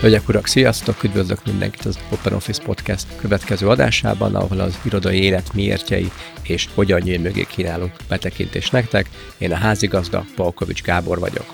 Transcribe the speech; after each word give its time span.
Hölgyek, 0.00 0.28
urak, 0.28 0.46
sziasztok! 0.46 1.02
Üdvözlök 1.04 1.44
mindenkit 1.44 1.84
az 1.84 1.98
Open 2.10 2.32
Office 2.32 2.62
Podcast 2.62 3.06
következő 3.16 3.68
adásában, 3.68 4.34
ahol 4.34 4.60
az 4.60 4.78
irodai 4.82 5.22
élet 5.22 5.52
miértjei 5.52 6.10
és 6.42 6.68
hogyan 6.74 7.00
nyíl 7.00 7.18
mögé 7.18 7.46
kínálunk 7.48 7.92
betekintést 8.08 8.72
nektek. 8.72 9.10
Én 9.38 9.52
a 9.52 9.56
házigazda, 9.56 10.24
Palkovics 10.36 10.82
Gábor 10.82 11.18
vagyok. 11.18 11.44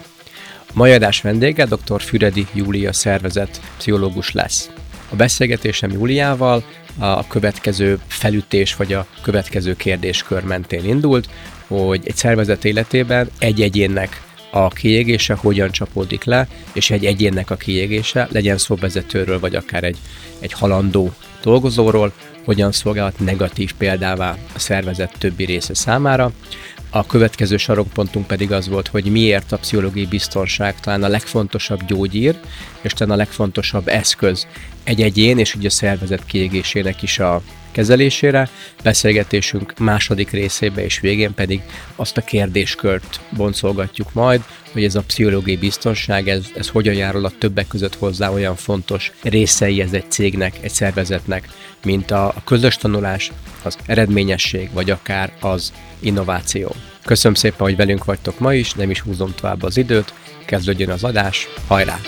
A 0.66 0.72
mai 0.72 0.92
adás 0.92 1.20
vendége 1.20 1.64
dr. 1.64 2.02
Füredi 2.02 2.46
Júlia 2.52 2.92
szervezet 2.92 3.60
pszichológus 3.76 4.32
lesz. 4.32 4.70
A 5.10 5.16
beszélgetésem 5.16 5.90
Júliával 5.90 6.64
a 6.98 7.26
következő 7.26 7.98
felütés 8.06 8.76
vagy 8.76 8.92
a 8.92 9.06
következő 9.22 9.76
kérdéskör 9.76 10.42
mentén 10.42 10.84
indult, 10.84 11.28
hogy 11.66 12.00
egy 12.04 12.16
szervezet 12.16 12.64
életében 12.64 13.30
egy 13.38 13.62
egyénnek 13.62 14.25
a 14.64 14.68
kiégése 14.68 15.34
hogyan 15.34 15.70
csapódik 15.70 16.24
le, 16.24 16.48
és 16.72 16.90
egy 16.90 17.04
egyénnek 17.04 17.50
a 17.50 17.56
kiégése, 17.56 18.28
legyen 18.30 18.58
szó 18.58 18.74
vezetőről, 18.74 19.40
vagy 19.40 19.54
akár 19.54 19.84
egy, 19.84 19.96
egy 20.38 20.52
halandó 20.52 21.12
dolgozóról, 21.42 22.12
hogyan 22.44 22.72
szolgálhat 22.72 23.18
negatív 23.18 23.72
példává 23.78 24.36
a 24.54 24.58
szervezet 24.58 25.14
többi 25.18 25.44
része 25.44 25.74
számára. 25.74 26.32
A 26.90 27.06
következő 27.06 27.56
sarokpontunk 27.56 28.26
pedig 28.26 28.52
az 28.52 28.68
volt, 28.68 28.88
hogy 28.88 29.04
miért 29.04 29.52
a 29.52 29.58
pszichológiai 29.58 30.06
biztonság 30.06 30.80
talán 30.80 31.02
a 31.02 31.08
legfontosabb 31.08 31.84
gyógyír, 31.86 32.38
és 32.80 32.92
talán 32.92 33.14
a 33.14 33.16
legfontosabb 33.16 33.88
eszköz 33.88 34.46
egy 34.84 35.02
egyén 35.02 35.38
és 35.38 35.54
ugye 35.54 35.66
a 35.66 35.70
szervezet 35.70 36.24
kiégésének 36.24 37.02
is 37.02 37.18
a 37.18 37.42
kezelésére. 37.76 38.48
Beszélgetésünk 38.82 39.78
második 39.78 40.30
részébe 40.30 40.84
és 40.84 41.00
végén 41.00 41.34
pedig 41.34 41.60
azt 41.96 42.16
a 42.16 42.20
kérdéskört 42.20 43.20
boncolgatjuk 43.30 44.12
majd, 44.12 44.42
hogy 44.72 44.84
ez 44.84 44.94
a 44.94 45.02
pszichológiai 45.02 45.56
biztonság, 45.56 46.28
ez, 46.28 46.46
ez 46.54 46.68
hogyan 46.68 46.94
járul 46.94 47.24
a 47.24 47.32
többek 47.38 47.66
között 47.68 47.94
hozzá 47.94 48.30
olyan 48.30 48.56
fontos 48.56 49.12
részei 49.22 49.80
ez 49.80 49.92
egy 49.92 50.10
cégnek, 50.10 50.54
egy 50.60 50.70
szervezetnek, 50.70 51.48
mint 51.84 52.10
a, 52.10 52.26
a 52.26 52.44
közös 52.44 52.76
tanulás, 52.76 53.32
az 53.62 53.76
eredményesség, 53.86 54.68
vagy 54.72 54.90
akár 54.90 55.32
az 55.40 55.72
innováció. 55.98 56.74
Köszönöm 57.04 57.36
szépen, 57.36 57.66
hogy 57.66 57.76
velünk 57.76 58.04
vagytok 58.04 58.38
ma 58.38 58.54
is, 58.54 58.72
nem 58.72 58.90
is 58.90 59.00
húzom 59.00 59.34
tovább 59.34 59.62
az 59.62 59.76
időt, 59.76 60.12
kezdődjön 60.44 60.90
az 60.90 61.04
adás, 61.04 61.48
hajrá! 61.66 61.98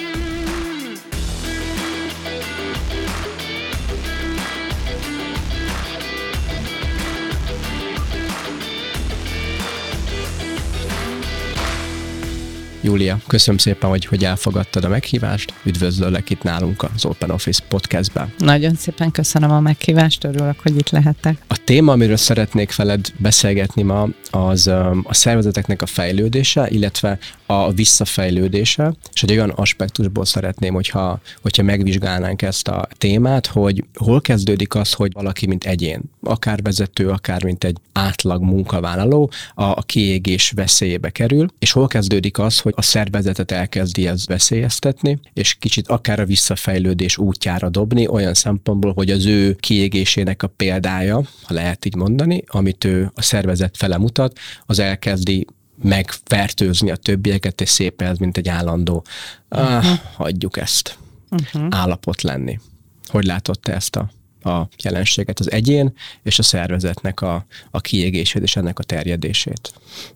Júlia, 12.81 13.19
köszönöm 13.27 13.59
szépen, 13.59 13.91
hogy, 13.91 14.05
hogy 14.05 14.25
elfogadtad 14.25 14.84
a 14.84 14.89
meghívást. 14.89 15.55
Üdvözlök 15.65 16.31
itt 16.31 16.43
nálunk 16.43 16.83
az 16.95 17.05
Open 17.05 17.31
Office 17.31 17.62
podcastben. 17.69 18.33
Nagyon 18.39 18.75
szépen 18.75 19.11
köszönöm 19.11 19.51
a 19.51 19.61
meghívást, 19.61 20.25
örülök, 20.25 20.61
hogy 20.61 20.77
itt 20.77 20.91
lehetek. 20.91 21.43
A 21.47 21.65
téma, 21.65 21.93
amiről 21.93 22.17
szeretnék 22.17 22.77
veled 22.77 23.12
beszélgetni 23.17 23.83
ma, 23.83 24.09
az 24.31 24.67
um, 24.67 25.05
a 25.05 25.15
szervezeteknek 25.15 25.83
a 25.83 25.87
fejlődése, 25.87 26.69
illetve 26.69 27.19
a 27.47 27.73
visszafejlődése, 27.73 28.95
és 29.13 29.23
egy 29.23 29.31
olyan 29.31 29.51
aspektusból 29.51 30.25
szeretném, 30.25 30.75
hogyha, 30.75 31.20
hogyha 31.42 31.63
megvizsgálnánk 31.63 32.42
ezt 32.42 32.69
a 32.69 32.89
témát, 32.98 33.47
hogy 33.47 33.85
hol 33.95 34.20
kezdődik 34.20 34.75
az, 34.75 34.92
hogy 34.92 35.13
valaki, 35.13 35.47
mint 35.47 35.65
egyén, 35.65 36.01
akár 36.23 36.63
vezető, 36.63 37.09
akár 37.09 37.45
mint 37.45 37.65
egy 37.65 37.77
átlag 37.92 38.42
munkavállaló, 38.42 39.31
a, 39.55 39.63
a 39.63 39.83
kiégés 39.87 40.51
veszélyébe 40.51 41.11
kerül, 41.11 41.47
és 41.59 41.73
hol 41.73 41.87
kezdődik 41.87 42.39
az, 42.39 42.59
hogy 42.69 42.84
a 42.84 42.91
szervezetet 42.91 43.50
elkezdi 43.50 44.06
ez 44.06 44.27
veszélyeztetni, 44.27 45.18
és 45.33 45.55
kicsit 45.55 45.89
akár 45.89 46.20
a 46.20 46.24
visszafejlődés 46.24 47.17
útjára 47.17 47.68
dobni, 47.68 48.06
olyan 48.06 48.34
szempontból, 48.34 48.92
hogy 48.92 49.11
az 49.11 49.27
ő 49.27 49.55
kiégésének 49.55 50.42
a 50.42 50.46
példája, 50.46 51.23
ha 51.42 51.55
lehet 51.55 51.84
így 51.84 51.95
mondani, 51.95 52.45
amit 52.46 52.84
ő 52.84 53.11
a 53.14 53.23
szervezet 53.23 53.77
fele 53.77 53.98
mutat, 53.98 54.39
az 54.67 54.78
elkezdi 54.78 55.46
megfertőzni 55.83 56.90
a 56.90 56.96
többieket, 56.96 57.61
és 57.61 57.68
szépen 57.68 58.08
ez, 58.08 58.18
mint 58.18 58.36
egy 58.36 58.48
állandó, 58.48 59.05
uh-huh. 59.51 59.77
ah, 59.77 59.98
hagyjuk 60.14 60.57
ezt, 60.57 60.98
uh-huh. 61.30 61.67
állapot 61.70 62.23
lenni. 62.23 62.58
Hogy 63.07 63.24
látod 63.24 63.61
te 63.61 63.74
ezt 63.74 63.96
a, 63.96 64.11
a 64.51 64.68
jelenséget, 64.83 65.40
az 65.40 65.51
egyén 65.51 65.92
és 66.23 66.39
a 66.39 66.42
szervezetnek 66.42 67.20
a, 67.20 67.46
a 67.70 67.80
kiégését 67.80 68.42
és 68.42 68.57
ennek 68.57 68.78
a 68.78 68.83
terjedését? 68.83 69.73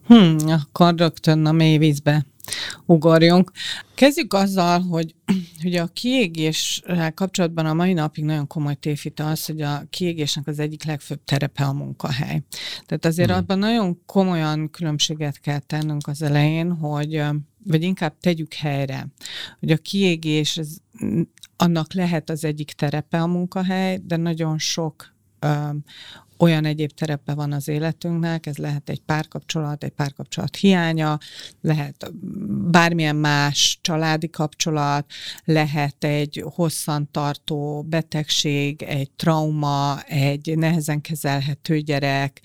Hmm, 0.06 0.36
akkor 0.46 0.94
rögtön 0.94 1.46
a 1.46 1.52
mély 1.52 1.78
vízbe 1.78 2.26
ugorjunk. 2.86 3.50
Kezdjük 3.94 4.32
azzal, 4.34 4.80
hogy, 4.80 5.14
hogy 5.62 5.74
a 5.74 5.86
kiégéssel 5.86 7.12
kapcsolatban 7.14 7.66
a 7.66 7.74
mai 7.74 7.92
napig 7.92 8.24
nagyon 8.24 8.46
komoly 8.46 8.74
tévhite 8.74 9.24
az, 9.24 9.46
hogy 9.46 9.60
a 9.60 9.82
kiégésnek 9.90 10.46
az 10.46 10.58
egyik 10.58 10.84
legfőbb 10.84 11.24
terepe 11.24 11.64
a 11.64 11.72
munkahely. 11.72 12.42
Tehát 12.86 13.04
azért 13.04 13.28
hmm. 13.28 13.38
abban 13.38 13.58
nagyon 13.58 14.00
komolyan 14.06 14.70
különbséget 14.70 15.40
kell 15.40 15.58
tennünk 15.58 16.06
az 16.06 16.22
elején, 16.22 16.72
hogy 16.72 17.22
vagy 17.64 17.82
inkább 17.82 18.14
tegyük 18.20 18.54
helyre, 18.54 19.06
hogy 19.60 19.70
a 19.70 19.76
kiégés, 19.76 20.56
ez, 20.56 20.76
annak 21.56 21.92
lehet 21.92 22.30
az 22.30 22.44
egyik 22.44 22.72
terepe 22.72 23.20
a 23.22 23.26
munkahely, 23.26 24.00
de 24.04 24.16
nagyon 24.16 24.58
sok 24.58 25.14
olyan 26.38 26.64
egyéb 26.64 26.90
terepe 26.90 27.34
van 27.34 27.52
az 27.52 27.68
életünknek, 27.68 28.46
ez 28.46 28.56
lehet 28.56 28.88
egy 28.88 29.00
párkapcsolat, 29.00 29.84
egy 29.84 29.90
párkapcsolat 29.90 30.56
hiánya, 30.56 31.18
lehet 31.60 32.12
bármilyen 32.70 33.16
más 33.16 33.78
családi 33.80 34.30
kapcsolat, 34.30 35.10
lehet 35.44 36.04
egy 36.04 36.44
hosszantartó 36.54 37.82
betegség, 37.82 38.82
egy 38.82 39.10
trauma, 39.10 40.00
egy 40.02 40.58
nehezen 40.58 41.00
kezelhető 41.00 41.78
gyerek, 41.80 42.40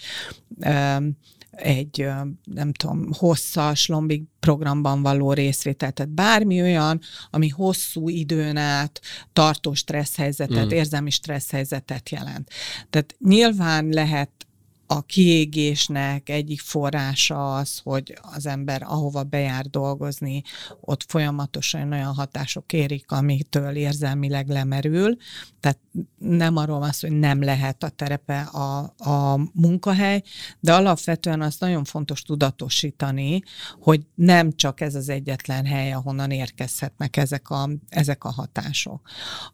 egy, 1.58 2.08
nem 2.44 2.74
tudom, 2.74 3.14
hosszas 3.14 3.88
lombik 3.88 4.24
programban 4.40 5.02
való 5.02 5.34
részvétel, 5.34 5.92
tehát 5.92 6.12
bármi 6.12 6.62
olyan, 6.62 7.00
ami 7.30 7.48
hosszú 7.48 8.10
időn 8.10 8.58
át 8.58 9.02
tartó 9.34 9.74
stressz 9.74 10.16
helyzetet, 10.16 10.66
mm. 10.66 10.70
érzelmi 10.70 11.10
stressz 11.10 11.52
helyzetet 11.52 12.10
jelent. 12.10 12.50
Tehát 12.90 13.16
nyilván 13.20 13.90
lehet 13.90 14.47
a 14.88 15.02
kiégésnek 15.02 16.30
egyik 16.30 16.60
forrása 16.60 17.56
az, 17.56 17.80
hogy 17.84 18.18
az 18.22 18.46
ember 18.46 18.82
ahova 18.84 19.24
bejár 19.24 19.66
dolgozni, 19.66 20.44
ott 20.82 21.04
folyamatosan 21.08 21.92
olyan 21.92 22.14
hatások 22.14 22.74
érik, 22.74 23.12
amitől 23.12 23.76
érzelmileg 23.76 24.48
lemerül. 24.48 25.18
Tehát 25.60 25.80
nem 26.18 26.56
arról 26.56 26.80
van 26.80 26.92
szó, 26.92 27.08
hogy 27.08 27.18
nem 27.18 27.44
lehet 27.44 27.84
a 27.84 27.90
terepe 27.90 28.42
a, 28.42 28.94
a 28.98 29.50
munkahely, 29.54 30.24
de 30.60 30.74
alapvetően 30.74 31.42
azt 31.42 31.60
nagyon 31.60 31.84
fontos 31.84 32.22
tudatosítani, 32.22 33.42
hogy 33.80 34.06
nem 34.16 34.52
csak 34.56 34.82
ez 34.82 34.96
az 34.96 35.10
egyetlen 35.10 35.66
hely, 35.66 35.92
ahonnan 35.92 36.32
érkezhetnek 36.32 37.18
ezek 37.18 37.50
a, 37.50 37.70
ezek 37.90 38.24
a 38.24 38.32
hatások. 38.32 39.10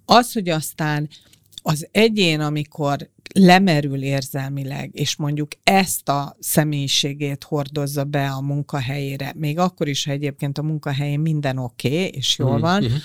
Az, 0.05 0.33
hogy 0.33 0.49
aztán 0.49 1.09
az 1.63 1.87
egyén, 1.91 2.39
amikor 2.39 3.09
lemerül 3.33 4.03
érzelmileg, 4.03 4.89
és 4.93 5.15
mondjuk 5.15 5.51
ezt 5.63 6.09
a 6.09 6.35
személyiségét 6.39 7.43
hordozza 7.43 8.03
be 8.03 8.29
a 8.29 8.41
munkahelyére, 8.41 9.33
még 9.35 9.57
akkor 9.59 9.87
is, 9.87 10.05
ha 10.05 10.11
egyébként 10.11 10.57
a 10.57 10.63
munkahelyén 10.63 11.19
minden 11.19 11.57
oké, 11.57 11.87
okay, 11.87 12.07
és 12.07 12.37
jól 12.37 12.57
mm, 12.57 12.61
van, 12.61 12.83
uh-huh 12.83 13.01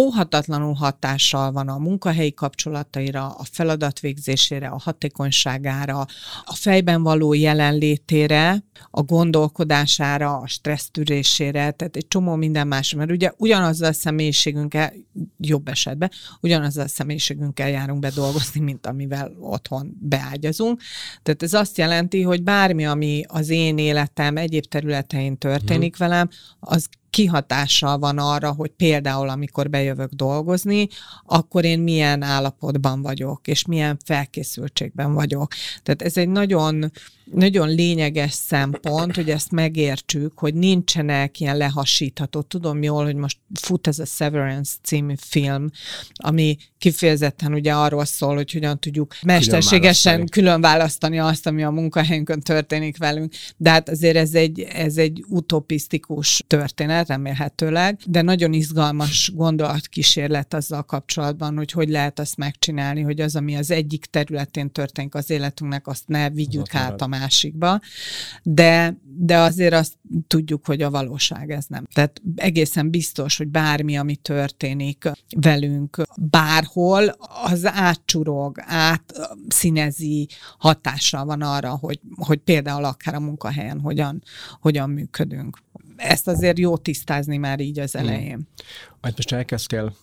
óhatatlanul 0.00 0.74
hatással 0.74 1.52
van 1.52 1.68
a 1.68 1.78
munkahelyi 1.78 2.34
kapcsolataira, 2.34 3.26
a 3.28 3.44
feladatvégzésére, 3.50 4.68
a 4.68 4.78
hatékonyságára, 4.78 6.06
a 6.44 6.54
fejben 6.54 7.02
való 7.02 7.32
jelenlétére, 7.32 8.64
a 8.90 9.02
gondolkodására, 9.02 10.36
a 10.36 10.46
stressztűrésére, 10.46 11.70
tehát 11.70 11.96
egy 11.96 12.08
csomó 12.08 12.34
minden 12.34 12.66
más, 12.66 12.94
mert 12.94 13.10
ugye 13.10 13.32
ugyanazzal 13.36 13.88
a 13.88 13.92
személyiségünkkel, 13.92 14.92
jobb 15.38 15.68
esetben, 15.68 16.10
ugyanazzal 16.40 16.84
a 16.84 16.88
személyiségünkkel 16.88 17.68
járunk 17.68 18.00
be 18.00 18.10
dolgozni, 18.10 18.60
mint 18.60 18.86
amivel 18.86 19.32
otthon 19.40 19.96
beágyazunk. 20.00 20.80
Tehát 21.22 21.42
ez 21.42 21.52
azt 21.52 21.78
jelenti, 21.78 22.22
hogy 22.22 22.42
bármi, 22.42 22.86
ami 22.86 23.22
az 23.26 23.48
én 23.48 23.78
életem 23.78 24.36
egyéb 24.36 24.64
területein 24.64 25.38
történik 25.38 25.96
mm. 25.96 25.98
velem, 25.98 26.28
az 26.60 26.88
kihatással 27.16 27.98
van 27.98 28.18
arra, 28.18 28.52
hogy 28.52 28.70
például 28.70 29.28
amikor 29.28 29.70
bejövök 29.70 30.12
dolgozni, 30.12 30.88
akkor 31.24 31.64
én 31.64 31.80
milyen 31.80 32.22
állapotban 32.22 33.02
vagyok, 33.02 33.48
és 33.48 33.66
milyen 33.66 33.98
felkészültségben 34.04 35.14
vagyok. 35.14 35.52
Tehát 35.82 36.02
ez 36.02 36.16
egy 36.16 36.28
nagyon 36.28 36.92
nagyon 37.32 37.68
lényeges 37.68 38.32
szempont, 38.32 39.14
hogy 39.14 39.30
ezt 39.30 39.50
megértsük, 39.50 40.38
hogy 40.38 40.54
nincsenek 40.54 41.40
ilyen 41.40 41.56
lehasítható. 41.56 42.40
Tudom 42.40 42.82
jól, 42.82 43.04
hogy 43.04 43.14
most 43.14 43.38
fut 43.60 43.86
ez 43.86 43.98
a 43.98 44.04
Severance 44.04 44.76
című 44.82 45.14
film, 45.16 45.70
ami 46.14 46.56
kifejezetten 46.78 47.52
ugye 47.52 47.74
arról 47.74 48.04
szól, 48.04 48.34
hogy 48.34 48.52
hogyan 48.52 48.80
tudjuk 48.80 49.14
mesterségesen 49.22 50.26
külön 50.26 50.60
választani 50.60 51.18
azt, 51.18 51.46
ami 51.46 51.64
a 51.64 51.70
munkahelyünkön 51.70 52.40
történik 52.40 52.98
velünk. 52.98 53.32
De 53.56 53.70
hát 53.70 53.88
azért 53.88 54.16
ez 54.16 54.34
egy, 54.34 54.60
ez 54.60 54.96
egy 54.96 55.24
utopisztikus 55.28 56.44
történet, 56.46 57.08
remélhetőleg, 57.08 57.98
de 58.06 58.22
nagyon 58.22 58.52
izgalmas 58.52 59.32
gondolatkísérlet 59.34 60.54
azzal 60.54 60.82
kapcsolatban, 60.82 61.56
hogy 61.56 61.70
hogy 61.70 61.88
lehet 61.88 62.18
azt 62.18 62.36
megcsinálni, 62.36 63.00
hogy 63.00 63.20
az, 63.20 63.36
ami 63.36 63.56
az 63.56 63.70
egyik 63.70 64.04
területén 64.04 64.72
történik 64.72 65.14
az 65.14 65.30
életünknek, 65.30 65.86
azt 65.86 66.08
ne 66.08 66.30
vigyük 66.30 66.74
át 66.74 67.00
a 67.00 67.06
másikba, 67.18 67.80
de, 68.42 68.96
de 69.02 69.36
azért 69.36 69.74
azt 69.74 69.92
tudjuk, 70.26 70.66
hogy 70.66 70.82
a 70.82 70.90
valóság 70.90 71.50
ez 71.50 71.64
nem. 71.68 71.86
Tehát 71.92 72.22
egészen 72.36 72.90
biztos, 72.90 73.36
hogy 73.36 73.48
bármi, 73.48 73.96
ami 73.96 74.16
történik 74.16 75.10
velünk 75.36 76.02
bárhol, 76.16 77.16
az 77.44 77.66
átcsurog, 77.66 78.56
átszínezi, 78.60 80.28
hatással 80.58 81.24
van 81.24 81.42
arra, 81.42 81.76
hogy, 81.76 82.00
hogy 82.16 82.38
például 82.38 82.84
akár 82.84 83.14
a 83.14 83.20
munkahelyen 83.20 83.80
hogyan, 83.80 84.22
hogyan 84.60 84.90
működünk. 84.90 85.58
Ezt 85.96 86.28
azért 86.28 86.58
jó 86.58 86.76
tisztázni 86.76 87.36
már 87.36 87.60
így 87.60 87.78
az 87.78 87.92
hmm. 87.92 88.00
elején. 88.00 88.34
Hmm. 88.34 88.46
Majd 89.00 89.14
most 89.16 89.32
elkezdtél 89.32 89.94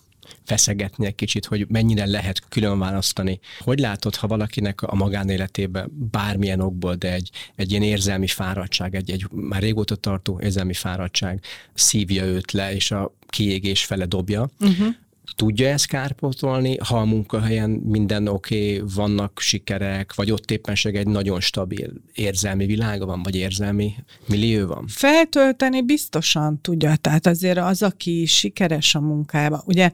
feszegetni 0.44 1.06
egy 1.06 1.14
kicsit, 1.14 1.44
hogy 1.44 1.66
mennyire 1.68 2.06
lehet 2.06 2.42
külön 2.48 2.78
választani. 2.78 3.40
Hogy 3.58 3.78
látod, 3.78 4.14
ha 4.14 4.26
valakinek 4.26 4.82
a 4.82 4.94
magánéletében 4.94 6.08
bármilyen 6.10 6.60
okból, 6.60 6.94
de 6.94 7.12
egy, 7.12 7.30
egy 7.56 7.70
ilyen 7.70 7.82
érzelmi 7.82 8.26
fáradtság, 8.26 8.94
egy, 8.94 9.10
egy 9.10 9.26
már 9.30 9.62
régóta 9.62 9.96
tartó 9.96 10.40
érzelmi 10.42 10.74
fáradtság 10.74 11.40
szívja 11.74 12.24
őt 12.24 12.52
le, 12.52 12.74
és 12.74 12.90
a 12.90 13.14
kiégés 13.28 13.84
fele 13.84 14.06
dobja, 14.06 14.50
uh-huh 14.60 14.94
tudja 15.36 15.68
ezt 15.68 15.86
kárpótolni, 15.86 16.76
ha 16.84 16.98
a 16.98 17.04
munkahelyen 17.04 17.70
minden 17.70 18.28
oké, 18.28 18.76
okay, 18.76 18.88
vannak 18.94 19.40
sikerek, 19.40 20.14
vagy 20.14 20.30
ott 20.30 20.50
éppenség 20.50 20.94
egy 20.94 21.06
nagyon 21.06 21.40
stabil 21.40 21.92
érzelmi 22.12 22.66
világa 22.66 23.06
van, 23.06 23.22
vagy 23.22 23.36
érzelmi 23.36 23.94
millió 24.26 24.66
van? 24.66 24.86
Feltölteni 24.86 25.82
biztosan 25.82 26.60
tudja, 26.60 26.96
tehát 26.96 27.26
azért 27.26 27.58
az, 27.58 27.82
aki 27.82 28.24
sikeres 28.26 28.94
a 28.94 29.00
munkájában, 29.00 29.60
ugye 29.64 29.90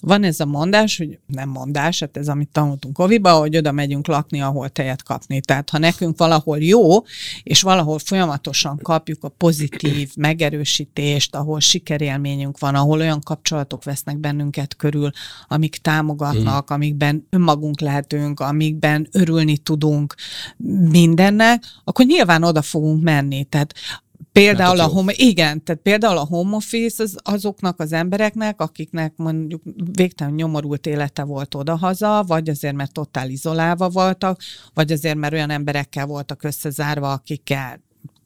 van 0.00 0.22
ez 0.22 0.40
a 0.40 0.46
mondás, 0.46 0.96
hogy 0.96 1.18
nem 1.26 1.48
mondás, 1.48 2.00
hát 2.00 2.16
ez 2.16 2.28
amit 2.28 2.48
tanultunk 2.52 2.94
Koviba, 2.94 3.32
hogy 3.32 3.56
oda 3.56 3.72
megyünk 3.72 4.06
lakni, 4.06 4.40
ahol 4.40 4.68
tejet 4.68 5.02
kapni. 5.02 5.40
Tehát 5.40 5.70
ha 5.70 5.78
nekünk 5.78 6.18
valahol 6.18 6.58
jó, 6.58 7.02
és 7.42 7.62
valahol 7.62 7.98
folyamatosan 7.98 8.78
kapjuk 8.82 9.24
a 9.24 9.28
pozitív 9.28 10.10
megerősítést, 10.16 11.34
ahol 11.34 11.60
sikerélményünk 11.60 12.58
van, 12.58 12.74
ahol 12.74 12.98
olyan 12.98 13.20
kapcsolatok 13.20 13.84
vesznek 13.84 14.18
bennünket 14.18 14.76
körül, 14.76 15.10
amik 15.48 15.76
támogatnak, 15.76 16.70
mm. 16.70 16.74
amikben 16.74 17.26
önmagunk 17.30 17.80
lehetünk, 17.80 18.40
amikben 18.40 19.08
örülni 19.12 19.56
tudunk 19.56 20.14
mindennek, 20.90 21.64
akkor 21.84 22.04
nyilván 22.04 22.42
oda 22.42 22.62
fogunk 22.62 23.02
menni. 23.02 23.44
Tehát 23.44 23.74
Például 24.38 24.80
a 24.80 24.86
home, 24.86 25.12
igen, 25.16 25.64
tehát 25.64 25.82
például 25.82 26.16
a 26.16 26.26
home 26.26 26.56
office 26.56 27.02
az 27.02 27.16
azoknak 27.22 27.80
az 27.80 27.92
embereknek, 27.92 28.60
akiknek 28.60 29.12
mondjuk 29.16 29.62
végtelen 29.92 30.34
nyomorult 30.34 30.86
élete 30.86 31.22
volt 31.22 31.54
odahaza, 31.54 32.24
vagy 32.26 32.48
azért, 32.48 32.74
mert 32.74 32.92
totál 32.92 33.30
izolálva 33.30 33.88
voltak, 33.88 34.40
vagy 34.74 34.92
azért, 34.92 35.16
mert 35.16 35.32
olyan 35.32 35.50
emberekkel 35.50 36.06
voltak 36.06 36.42
összezárva, 36.42 37.12
akikkel 37.12 37.80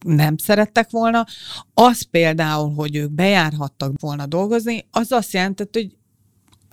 nem 0.04 0.36
szerettek 0.36 0.90
volna, 0.90 1.26
az 1.74 2.02
például, 2.02 2.74
hogy 2.74 2.96
ők 2.96 3.10
bejárhattak 3.10 4.00
volna 4.00 4.26
dolgozni, 4.26 4.86
az 4.90 5.12
azt 5.12 5.32
jelentett, 5.32 5.74
hogy 5.74 5.96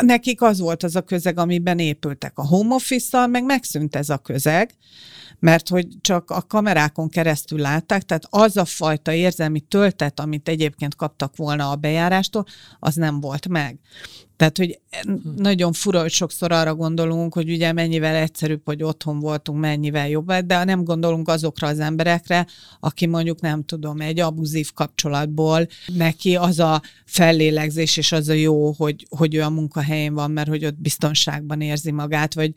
nekik 0.03 0.41
az 0.41 0.59
volt 0.59 0.83
az 0.83 0.95
a 0.95 1.01
közeg, 1.01 1.37
amiben 1.37 1.79
épültek. 1.79 2.37
A 2.37 2.47
home 2.47 2.75
office 2.75 3.25
meg 3.25 3.43
megszűnt 3.43 3.95
ez 3.95 4.09
a 4.09 4.17
közeg, 4.17 4.73
mert 5.39 5.69
hogy 5.69 5.87
csak 6.01 6.29
a 6.29 6.41
kamerákon 6.41 7.09
keresztül 7.09 7.59
látták, 7.59 8.03
tehát 8.03 8.27
az 8.29 8.57
a 8.57 8.65
fajta 8.65 9.13
érzelmi 9.13 9.59
töltet, 9.59 10.19
amit 10.19 10.49
egyébként 10.49 10.95
kaptak 10.95 11.35
volna 11.35 11.69
a 11.69 11.75
bejárástól, 11.75 12.45
az 12.79 12.95
nem 12.95 13.19
volt 13.19 13.47
meg. 13.47 13.79
Tehát, 14.39 14.57
hogy 14.57 14.79
hm. 15.01 15.13
nagyon 15.35 15.73
fura, 15.73 16.01
hogy 16.01 16.11
sokszor 16.11 16.51
arra 16.51 16.75
gondolunk, 16.75 17.33
hogy 17.33 17.49
ugye 17.49 17.73
mennyivel 17.73 18.15
egyszerűbb, 18.15 18.61
hogy 18.65 18.83
otthon 18.83 19.19
voltunk, 19.19 19.59
mennyivel 19.59 20.09
jobb, 20.09 20.33
de 20.33 20.63
nem 20.63 20.83
gondolunk 20.83 21.27
azokra 21.27 21.67
az 21.67 21.79
emberekre, 21.79 22.47
aki 22.79 23.05
mondjuk 23.05 23.41
nem 23.41 23.63
tudom, 23.63 24.01
egy 24.01 24.19
abuzív 24.19 24.71
kapcsolatból 24.73 25.67
neki 25.85 26.35
az 26.35 26.59
a 26.59 26.81
fellélegzés 27.05 27.97
és 27.97 28.11
az 28.11 28.27
a 28.27 28.33
jó, 28.33 28.71
hogy, 28.71 29.07
hogy 29.09 29.35
ő 29.35 29.41
a 29.41 29.49
munkahelyén 29.49 30.13
van, 30.13 30.31
mert 30.31 30.49
hogy 30.49 30.65
ott 30.65 30.81
biztonságban 30.81 31.61
érzi 31.61 31.91
magát, 31.91 32.33
vagy 32.33 32.53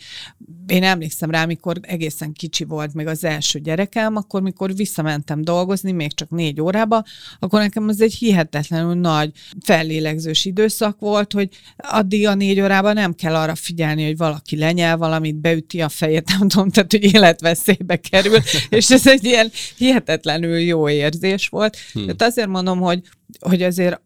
én 0.67 0.83
emlékszem 0.83 1.31
rá, 1.31 1.43
amikor 1.43 1.79
egészen 1.81 2.33
kicsi 2.33 2.65
volt 2.65 2.95
még 2.95 3.07
az 3.07 3.25
első 3.25 3.59
gyerekem, 3.59 4.17
akkor 4.17 4.43
mikor 4.43 4.75
visszamentem 4.75 5.43
dolgozni, 5.43 5.93
még 5.93 6.15
csak 6.15 6.31
négy 6.31 6.61
órába, 6.61 7.05
akkor 7.39 7.61
nekem 7.61 7.89
az 7.89 8.01
egy 8.01 8.15
hihetetlenül 8.15 8.95
nagy 8.95 9.33
fellélegzős 9.61 10.45
időszak 10.45 11.01
volt, 11.01 11.33
hogy 11.33 11.49
addig 11.77 12.27
a 12.27 12.35
négy 12.35 12.61
órában 12.61 12.95
nem 12.95 13.15
kell 13.15 13.35
arra 13.35 13.55
figyelni, 13.55 14.05
hogy 14.05 14.17
valaki 14.17 14.57
lenyel 14.57 14.97
valamit, 14.97 15.37
beüti 15.37 15.81
a 15.81 15.89
fejét, 15.89 16.29
nem 16.39 16.49
tudom, 16.49 16.71
tehát, 16.71 16.91
hogy 16.91 17.15
életveszélybe 17.15 17.97
kerül, 17.97 18.39
és 18.69 18.91
ez 18.91 19.07
egy 19.07 19.25
ilyen 19.25 19.51
hihetetlenül 19.77 20.59
jó 20.59 20.89
érzés 20.89 21.49
volt. 21.49 21.77
Hmm. 21.93 22.03
Tehát 22.03 22.23
azért 22.23 22.49
mondom, 22.49 22.81
hogy 22.81 23.01
hogy 23.41 23.63
azért 23.63 24.01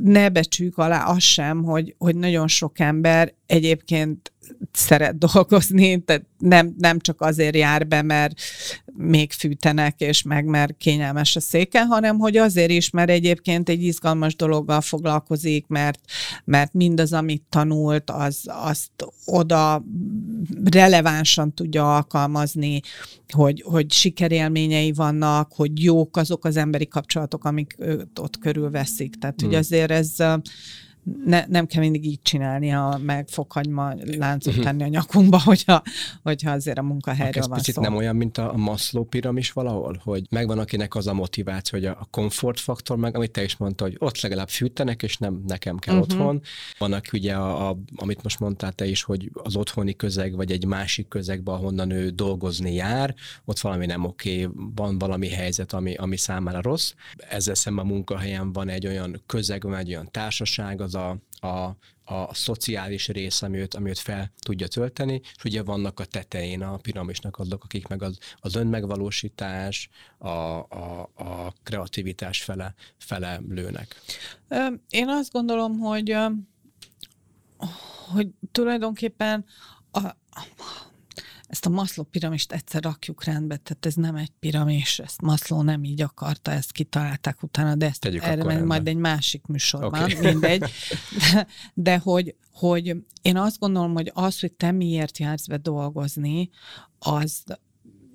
ne 0.00 0.28
becsük 0.28 0.78
alá 0.78 1.04
az 1.04 1.22
sem, 1.22 1.62
hogy, 1.62 1.94
hogy 1.98 2.16
nagyon 2.16 2.48
sok 2.48 2.78
ember 2.78 3.34
egyébként 3.46 4.31
szeret 4.72 5.18
dolgozni, 5.18 6.02
tehát 6.04 6.24
nem, 6.38 6.74
nem 6.78 6.98
csak 6.98 7.20
azért 7.20 7.56
jár 7.56 7.86
be, 7.86 8.02
mert 8.02 8.40
még 8.96 9.32
fűtenek, 9.32 10.00
és 10.00 10.22
meg 10.22 10.44
mert 10.44 10.76
kényelmes 10.76 11.36
a 11.36 11.40
széke, 11.40 11.84
hanem 11.84 12.18
hogy 12.18 12.36
azért 12.36 12.70
is, 12.70 12.90
mert 12.90 13.10
egyébként 13.10 13.68
egy 13.68 13.82
izgalmas 13.82 14.36
dologgal 14.36 14.80
foglalkozik, 14.80 15.66
mert, 15.66 16.00
mert 16.44 16.72
mindaz, 16.72 17.12
amit 17.12 17.42
tanult, 17.48 18.10
az, 18.10 18.40
azt 18.46 18.90
oda 19.24 19.84
relevánsan 20.64 21.54
tudja 21.54 21.96
alkalmazni, 21.96 22.80
hogy, 23.28 23.62
hogy 23.66 23.92
sikerélményei 23.92 24.92
vannak, 24.92 25.52
hogy 25.52 25.82
jók 25.82 26.16
azok 26.16 26.44
az 26.44 26.56
emberi 26.56 26.88
kapcsolatok, 26.88 27.44
amik 27.44 27.76
ott 28.20 28.38
körülveszik. 28.38 29.18
Tehát, 29.18 29.40
hmm. 29.40 29.48
hogy 29.48 29.58
azért 29.58 29.90
ez 29.90 30.14
ne, 31.24 31.44
nem 31.48 31.66
kell 31.66 31.80
mindig 31.80 32.04
így 32.04 32.22
csinálni, 32.22 32.68
ha 32.68 32.98
meg 32.98 33.28
fokhagyma 33.28 33.94
láncot 34.04 34.52
uh-huh. 34.52 34.64
tenni 34.64 34.82
a 34.82 34.86
nyakunkba, 34.86 35.40
hogyha, 35.50 35.82
hogyha 36.22 36.50
azért 36.50 36.78
a 36.78 36.82
munkahelyről 36.82 37.46
van 37.46 37.58
picit 37.58 37.74
szó. 37.74 37.82
nem 37.82 37.96
olyan, 37.96 38.16
mint 38.16 38.38
a, 38.38 38.52
a 38.52 38.56
Maslow 38.56 39.04
piramis 39.04 39.52
valahol, 39.52 40.00
hogy 40.04 40.26
megvan 40.30 40.58
akinek 40.58 40.94
az 40.94 41.06
a 41.06 41.12
motiváció, 41.12 41.78
hogy 41.78 41.88
a, 41.88 41.96
a 42.00 42.06
komfortfaktor 42.10 42.96
meg, 42.96 43.16
amit 43.16 43.30
te 43.30 43.42
is 43.42 43.56
mondta, 43.56 43.84
hogy 43.84 43.96
ott 43.98 44.20
legalább 44.20 44.48
fűtenek, 44.48 45.02
és 45.02 45.16
nem 45.16 45.42
nekem 45.46 45.76
kell 45.76 45.96
uh-huh. 45.96 46.12
otthon. 46.12 46.40
Van, 46.78 46.92
aki 46.92 47.18
ugye, 47.18 47.34
a, 47.34 47.68
a, 47.68 47.78
amit 47.96 48.22
most 48.22 48.40
mondtál 48.40 48.72
te 48.72 48.86
is, 48.86 49.02
hogy 49.02 49.30
az 49.32 49.56
otthoni 49.56 49.96
közeg, 49.96 50.36
vagy 50.36 50.52
egy 50.52 50.66
másik 50.66 51.08
közegben, 51.08 51.54
ahonnan 51.54 51.90
ő 51.90 52.10
dolgozni 52.10 52.74
jár, 52.74 53.14
ott 53.44 53.58
valami 53.58 53.86
nem 53.86 54.04
oké, 54.04 54.48
van 54.74 54.98
valami 54.98 55.28
helyzet, 55.28 55.72
ami, 55.72 55.94
ami 55.94 56.16
számára 56.16 56.60
rossz. 56.60 56.92
Ezzel 57.28 57.54
szemben 57.54 57.84
a 57.84 57.88
munkahelyen 57.88 58.52
van 58.52 58.68
egy 58.68 58.86
olyan 58.86 59.22
közeg, 59.26 59.62
van 59.62 59.76
egy 59.76 59.88
olyan 59.88 60.08
társaság, 60.10 60.80
az 60.80 60.91
az 60.94 61.18
a, 61.40 61.46
a, 61.46 61.76
a 62.04 62.34
szociális 62.34 63.08
rész, 63.08 63.42
ami 63.42 63.58
őt, 63.58 63.74
ami 63.74 63.88
őt 63.88 63.98
fel 63.98 64.32
tudja 64.38 64.68
tölteni, 64.68 65.20
és 65.36 65.44
ugye 65.44 65.62
vannak 65.62 66.00
a 66.00 66.04
tetején 66.04 66.62
a 66.62 66.76
piramisnak 66.76 67.38
azok, 67.38 67.64
akik 67.64 67.88
meg 67.88 68.02
az, 68.02 68.18
az 68.36 68.54
önmegvalósítás, 68.54 69.88
a, 70.18 70.28
a, 70.28 71.10
a 71.14 71.52
kreativitás 71.62 72.42
fele, 72.42 72.74
fele 72.96 73.40
lőnek. 73.48 74.00
Én 74.88 75.08
azt 75.08 75.32
gondolom, 75.32 75.78
hogy 75.78 76.16
hogy 78.12 78.28
tulajdonképpen 78.52 79.44
a, 79.90 80.00
ezt 81.52 81.66
a 81.66 81.70
Maslow 81.70 82.04
piramist 82.04 82.52
egyszer 82.52 82.82
rakjuk 82.82 83.24
rendbe, 83.24 83.56
tehát 83.56 83.86
ez 83.86 83.94
nem 83.94 84.14
egy 84.14 84.32
piramis, 84.40 84.98
ezt 84.98 85.20
Maslow 85.20 85.62
nem 85.62 85.84
így 85.84 86.02
akarta, 86.02 86.50
ezt 86.50 86.72
kitalálták 86.72 87.42
utána, 87.42 87.74
de 87.74 87.86
ezt 87.86 88.00
Tegyük 88.00 88.22
erre 88.22 88.64
majd 88.64 88.88
egy 88.88 88.96
másik 88.96 89.46
műsorban, 89.46 90.02
okay. 90.02 90.14
mindegy. 90.30 90.70
De, 91.32 91.46
de 91.74 91.98
hogy, 91.98 92.34
hogy 92.52 92.96
én 93.22 93.36
azt 93.36 93.58
gondolom, 93.58 93.92
hogy 93.92 94.10
az, 94.14 94.40
hogy 94.40 94.52
te 94.52 94.70
miért 94.70 95.18
jársz 95.18 95.46
be 95.46 95.56
dolgozni, 95.56 96.50
az 96.98 97.44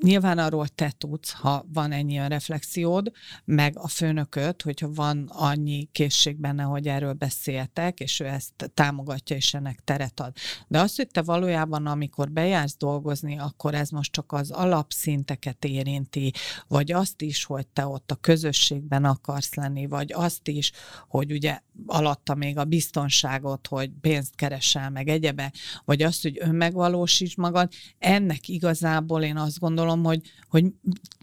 Nyilván 0.02 0.38
arról 0.38 0.68
te 0.68 0.94
tudsz, 0.98 1.32
ha 1.32 1.66
van 1.74 1.92
ennyi 1.92 2.18
reflexiód, 2.28 3.12
meg 3.46 3.78
a 3.78 3.88
főnököt, 3.88 4.62
hogyha 4.62 4.94
van 4.94 5.30
annyi 5.34 5.90
készség 5.92 6.40
benne, 6.40 6.64
hogy 6.64 6.88
erről 6.88 7.14
beszéltek, 7.14 8.00
és 8.00 8.20
ő 8.20 8.26
ezt 8.26 8.72
támogatja, 8.74 9.36
és 9.36 9.54
ennek 9.54 9.80
teret 9.84 10.20
ad. 10.20 10.34
De 10.68 10.80
az, 10.80 10.96
hogy 10.96 11.08
te 11.08 11.22
valójában, 11.22 11.86
amikor 11.86 12.32
bejársz 12.32 12.78
dolgozni, 12.78 13.38
akkor 13.38 13.76
ez 13.76 13.90
most 13.90 14.12
csak 14.12 14.32
az 14.32 14.52
alapszinteket 14.52 15.66
érinti, 15.66 16.34
vagy 16.68 16.92
azt 16.92 17.22
is, 17.22 17.44
hogy 17.44 17.68
te 17.68 17.86
ott 17.86 18.12
a 18.12 18.16
közösségben 18.16 19.06
akarsz 19.06 19.56
lenni, 19.56 19.88
vagy 19.88 20.14
azt 20.14 20.48
is, 20.48 20.72
hogy 21.08 21.32
ugye 21.32 21.60
alatta 21.86 22.36
még 22.36 22.58
a 22.58 22.66
biztonságot, 22.66 23.68
hogy 23.68 23.92
pénzt 24.02 24.36
keresel, 24.36 24.90
meg 24.90 25.08
egyebe, 25.08 25.54
vagy 25.86 26.02
azt, 26.02 26.22
hogy 26.22 26.38
önmegvalósíts 26.40 27.36
magad, 27.36 27.72
ennek 27.98 28.48
igazából 28.48 29.24
én 29.24 29.38
azt 29.38 29.60
gondolom, 29.60 30.04
hogy, 30.04 30.22
hogy 30.50 30.66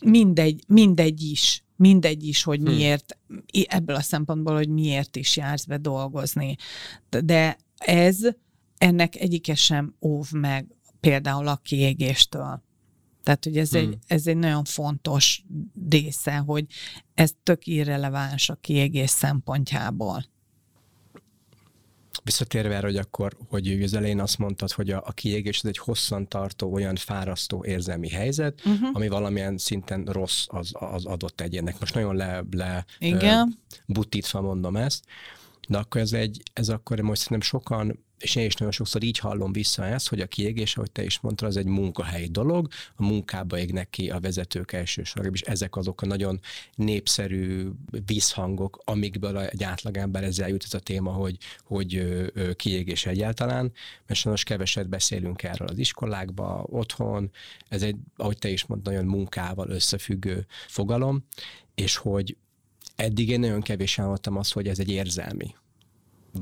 mindegy, 0.03 0.65
mindegy 0.67 1.23
is 1.23 1.65
mindegy 1.77 2.27
is, 2.27 2.43
hogy 2.43 2.61
hmm. 2.61 2.75
miért, 2.75 3.19
ebből 3.69 3.97
a 3.97 4.01
szempontból, 4.01 4.55
hogy 4.55 4.69
miért 4.69 5.17
is 5.17 5.37
jársz 5.37 5.65
be 5.65 5.77
dolgozni. 5.77 6.57
De 7.25 7.59
ez 7.77 8.19
ennek 8.79 9.17
egyike 9.17 9.55
sem 9.55 9.95
óv 10.01 10.31
meg 10.31 10.67
például 11.01 11.49
a 11.49 11.57
kiégéstől. 11.57 12.63
Tehát, 13.23 13.45
hogy 13.45 13.59
ez, 13.59 13.71
hmm. 13.71 13.79
egy, 13.79 13.99
ez 14.07 14.27
egy 14.27 14.37
nagyon 14.37 14.65
fontos 14.65 15.45
része, 15.89 16.37
hogy 16.37 16.67
ez 17.15 17.33
tök 17.43 17.67
irreleváns 17.67 18.49
a 18.49 18.55
kiégés 18.55 19.11
szempontjából. 19.11 20.25
Visszatérve 22.23 22.75
erre, 22.75 22.87
hogy 22.87 22.97
akkor, 22.97 23.37
hogy 23.49 23.83
az 23.83 23.95
elején 23.95 24.21
azt 24.21 24.39
mondtad, 24.39 24.73
hogy 24.73 24.91
a, 24.91 25.03
a 25.07 25.13
kiégés 25.13 25.59
ez 25.59 25.69
egy 25.69 25.79
hosszan 25.79 26.29
tartó, 26.29 26.73
olyan 26.73 26.97
fárasztó 26.97 27.65
érzelmi 27.65 28.09
helyzet, 28.09 28.61
uh-huh. 28.65 28.89
ami 28.93 29.09
valamilyen 29.09 29.59
szinten 29.59 30.05
rossz 30.05 30.45
az, 30.49 30.71
az 30.73 31.05
adott 31.05 31.41
egyének. 31.41 31.81
Most 31.81 31.95
nagyon 31.95 32.17
le, 32.17 32.45
le 32.51 32.85
Igen. 32.99 33.59
butítva 33.87 34.41
mondom 34.41 34.77
ezt, 34.77 35.05
de 35.69 35.79
akkor 35.79 36.01
ez, 36.01 36.13
egy, 36.13 36.43
ez 36.53 36.69
akkor 36.69 37.01
most 37.01 37.21
szerintem 37.21 37.49
sokan 37.49 38.04
és 38.19 38.35
én 38.37 38.45
is 38.45 38.55
nagyon 38.55 38.73
sokszor 38.73 39.03
így 39.03 39.19
hallom 39.19 39.53
vissza 39.53 39.87
ezt, 39.87 40.09
hogy 40.09 40.21
a 40.21 40.27
kiégés, 40.27 40.77
ahogy 40.77 40.91
te 40.91 41.05
is 41.05 41.21
mondtad, 41.21 41.49
az 41.49 41.57
egy 41.57 41.67
munkahelyi 41.67 42.27
dolog, 42.27 42.69
a 42.97 43.05
munkába 43.05 43.59
égnek 43.59 43.91
ki 43.91 44.11
a 44.11 44.21
vezetők 44.21 44.73
elsősorban, 44.73 45.33
és 45.35 45.41
ezek 45.41 45.77
azok 45.77 46.03
a 46.03 46.07
nagyon 46.07 46.41
népszerű 46.75 47.69
visszhangok, 48.07 48.83
amikből 48.85 49.39
egy 49.39 49.63
átlagember 49.63 50.25
ezzel 50.25 50.49
jut 50.49 50.65
ez 50.65 50.75
a 50.75 50.79
téma, 50.79 51.11
hogy, 51.11 51.37
hogy 51.65 52.07
kiégés 52.57 53.07
egyáltalán, 53.07 53.73
mert 54.07 54.21
sajnos 54.21 54.45
keveset 54.45 54.89
beszélünk 54.89 55.43
erről 55.43 55.69
az 55.69 55.79
iskolákba, 55.79 56.67
otthon, 56.71 57.31
ez 57.69 57.83
egy, 57.83 57.97
ahogy 58.17 58.39
te 58.39 58.49
is 58.49 58.67
mondtad, 58.67 58.93
nagyon 58.93 59.09
munkával 59.09 59.69
összefüggő 59.69 60.47
fogalom, 60.67 61.25
és 61.75 61.97
hogy 61.97 62.37
eddig 62.97 63.29
én 63.29 63.41
nagyon 63.41 63.61
kevés 63.61 63.95
hallottam 63.95 64.37
azt, 64.37 64.53
hogy 64.53 64.69
ez 64.69 64.79
egy 64.79 64.91
érzelmi 64.91 65.55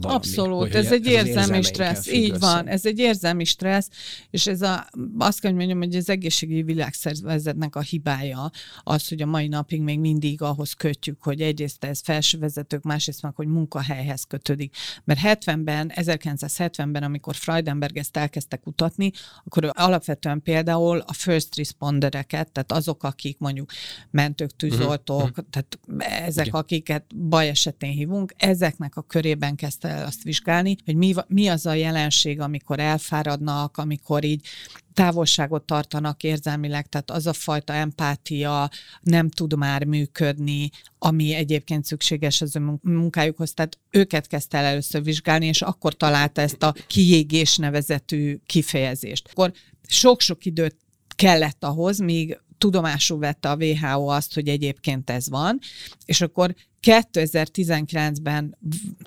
valami. 0.00 0.14
Abszolút, 0.14 0.74
ez, 0.74 0.92
egy 0.92 1.06
érzelmi 1.06 1.62
stressz. 1.62 2.06
Így 2.06 2.30
össze. 2.30 2.38
van, 2.38 2.68
ez 2.68 2.86
egy 2.86 2.98
érzelmi 2.98 3.44
stressz, 3.44 3.88
és 4.30 4.46
ez 4.46 4.62
a, 4.62 4.88
azt 5.18 5.40
kell, 5.40 5.50
hogy 5.50 5.58
mondjam, 5.58 5.78
hogy 5.78 5.96
az 5.96 6.08
egészségügyi 6.08 6.62
világszervezetnek 6.62 7.76
a 7.76 7.80
hibája 7.80 8.50
az, 8.82 9.08
hogy 9.08 9.22
a 9.22 9.26
mai 9.26 9.48
napig 9.48 9.80
még 9.80 10.00
mindig 10.00 10.42
ahhoz 10.42 10.72
kötjük, 10.72 11.22
hogy 11.22 11.40
egyrészt 11.40 11.84
ez 11.84 12.00
felsővezetők, 12.00 12.82
másrészt 12.82 13.22
meg, 13.22 13.34
hogy 13.34 13.46
munkahelyhez 13.46 14.24
kötődik. 14.24 14.76
Mert 15.04 15.20
70-ben, 15.22 15.92
1970-ben, 15.94 17.02
amikor 17.02 17.34
Freudenberg 17.34 17.96
ezt 17.96 18.16
elkezdte 18.16 18.56
kutatni, 18.56 19.10
akkor 19.44 19.70
alapvetően 19.72 20.42
például 20.42 20.98
a 20.98 21.12
first 21.12 21.56
respondereket, 21.56 22.52
tehát 22.52 22.72
azok, 22.72 23.02
akik 23.02 23.38
mondjuk 23.38 23.70
mentők, 24.10 24.56
tűzoltók, 24.56 25.28
uh-huh. 25.28 25.44
tehát 25.50 25.78
ezek, 26.26 26.46
Igen. 26.46 26.60
akiket 26.60 27.16
baj 27.16 27.48
esetén 27.48 27.90
hívunk, 27.90 28.34
ezeknek 28.36 28.96
a 28.96 29.02
körében 29.02 29.54
kezdte 29.54 29.81
el 29.84 30.06
azt 30.06 30.22
vizsgálni, 30.22 30.76
hogy 30.84 30.96
mi, 30.96 31.14
mi 31.26 31.48
az 31.48 31.66
a 31.66 31.74
jelenség, 31.74 32.40
amikor 32.40 32.80
elfáradnak, 32.80 33.76
amikor 33.76 34.24
így 34.24 34.46
távolságot 34.94 35.64
tartanak 35.64 36.22
érzelmileg, 36.22 36.86
tehát 36.86 37.10
az 37.10 37.26
a 37.26 37.32
fajta 37.32 37.72
empátia 37.72 38.70
nem 39.00 39.28
tud 39.28 39.56
már 39.56 39.84
működni, 39.84 40.70
ami 40.98 41.34
egyébként 41.34 41.84
szükséges 41.84 42.40
az 42.40 42.56
ő 42.56 42.78
munkájukhoz. 42.82 43.54
Tehát 43.54 43.78
őket 43.90 44.26
kezdte 44.26 44.58
el 44.58 44.64
először 44.64 45.02
vizsgálni, 45.02 45.46
és 45.46 45.62
akkor 45.62 45.94
találta 45.94 46.40
ezt 46.40 46.62
a 46.62 46.74
kiégés 46.86 47.56
nevezetű 47.56 48.38
kifejezést. 48.46 49.28
Akkor 49.30 49.52
sok-sok 49.86 50.44
időt 50.44 50.76
kellett 51.14 51.64
ahhoz, 51.64 51.98
míg 51.98 52.40
tudomásul 52.58 53.18
vette 53.18 53.50
a 53.50 53.56
WHO 53.56 54.06
azt, 54.06 54.34
hogy 54.34 54.48
egyébként 54.48 55.10
ez 55.10 55.28
van, 55.28 55.58
és 56.04 56.20
akkor 56.20 56.54
2019-ben, 56.86 58.58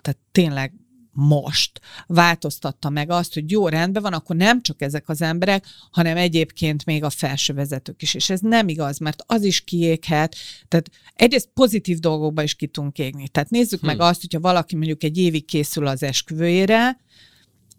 tehát 0.02 0.20
tényleg 0.32 0.74
most 1.16 1.80
változtatta 2.08 2.90
meg 2.90 3.10
azt, 3.10 3.34
hogy 3.34 3.52
jó, 3.52 3.68
rendben 3.68 4.02
van, 4.02 4.14
akkor 4.14 4.36
nem 4.36 4.62
csak 4.62 4.82
ezek 4.82 5.10
az 5.10 5.22
emberek, 5.22 5.66
hanem 5.92 6.18
egyébként 6.18 6.86
még 6.86 7.04
a 7.04 7.10
felső 7.10 7.54
vezetők 7.54 8.02
is. 8.02 8.14
És 8.14 8.30
ez 8.30 8.40
nem 8.40 8.68
igaz, 8.68 8.98
mert 8.98 9.24
az 9.26 9.44
is 9.44 9.62
kiéghet, 9.62 10.36
tehát 10.68 10.90
egyrészt 11.16 11.50
pozitív 11.54 12.00
dolgokba 12.00 12.44
is 12.44 12.56
ki 12.56 12.68
tudunk 12.68 12.98
égni. 12.98 13.28
Tehát 13.28 13.50
nézzük 13.50 13.80
hm. 13.80 13.86
meg 13.86 14.00
azt, 14.00 14.22
hogyha 14.22 14.40
valaki 14.40 14.76
mondjuk 14.76 15.04
egy 15.04 15.18
évig 15.18 15.46
készül 15.46 15.88
az 15.88 16.04
esküvőjére, 16.04 17.00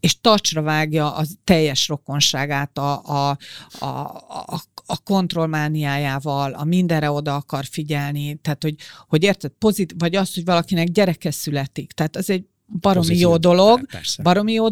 és 0.00 0.20
tacsra 0.20 0.62
vágja 0.62 1.14
az 1.14 1.36
teljes 1.44 1.88
rokonságát 1.88 2.78
a, 2.78 3.02
a, 3.04 3.38
a, 3.78 3.86
a, 3.86 4.62
a 4.86 5.02
kontrollmániájával, 5.02 6.52
a 6.52 6.64
mindenre 6.64 7.10
oda 7.10 7.34
akar 7.34 7.64
figyelni, 7.64 8.34
tehát 8.42 8.62
hogy, 8.62 8.74
hogy 9.08 9.22
érted, 9.22 9.52
pozit, 9.58 9.94
vagy 9.98 10.16
az, 10.16 10.34
hogy 10.34 10.44
valakinek 10.44 10.88
gyereke 10.88 11.30
születik, 11.30 11.92
tehát 11.92 12.16
az 12.16 12.30
egy 12.30 12.44
baromi 12.80 13.06
Pozíció, 13.06 13.30
jó 13.30 13.36
dolog, 13.36 13.86
persze. 13.86 14.22
baromi 14.22 14.52
jó 14.52 14.68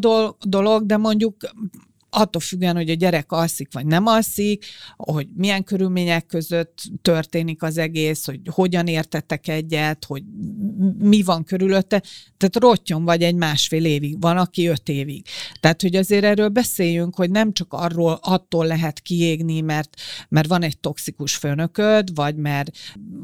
dolog, 0.47 0.87
de 0.87 0.97
mondjuk 0.97 1.37
attól 2.15 2.41
függően, 2.41 2.77
hogy 2.77 2.91
a 2.91 2.95
gyerek 2.95 3.33
alszik 3.33 3.69
vagy 3.73 3.87
nem 3.87 4.07
alszik, 4.07 4.65
hogy 4.97 5.29
milyen 5.37 5.65
körülmények 5.65 6.27
között 6.27 6.83
történik 7.03 7.63
az 7.63 7.79
egész, 7.79 8.25
hogy 8.25 8.41
hogyan 8.51 8.87
értettek 8.87 9.49
egyet, 9.49 10.05
hogy 10.05 10.23
mi 10.99 11.23
van 11.23 11.45
körülötte. 11.45 12.03
Tehát 12.37 12.57
rottyon 12.57 13.05
vagy 13.05 13.23
egy 13.23 13.35
másfél 13.35 13.85
évig, 13.85 14.21
van, 14.21 14.37
aki 14.37 14.67
öt 14.67 14.89
évig. 14.89 15.27
Tehát, 15.61 15.83
hogy 15.83 15.97
azért 15.97 16.25
erről 16.25 16.49
beszéljünk, 16.49 17.15
hogy 17.15 17.31
nem 17.31 17.53
csak 17.53 17.73
arról 17.73 18.19
attól 18.23 18.67
lehet 18.67 19.01
kiégni, 19.01 19.61
mert, 19.61 20.01
mert 20.29 20.49
van 20.49 20.63
egy 20.63 20.79
toxikus 20.79 21.37
főnököd, 21.37 22.15
vagy 22.15 22.37
mert 22.37 22.71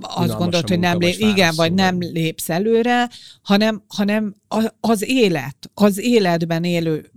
azt 0.01 0.37
gondolod, 0.37 0.69
hogy 0.69 0.79
nem 0.79 0.99
lép, 0.99 1.19
igen, 1.19 1.53
vagy 1.57 1.73
nem 1.73 1.97
lépsz 2.01 2.49
előre, 2.49 3.11
hanem, 3.43 3.85
hanem 3.89 4.35
az 4.81 5.09
élet, 5.09 5.71
az 5.75 5.99
életben 5.99 6.65
élő 6.65 7.11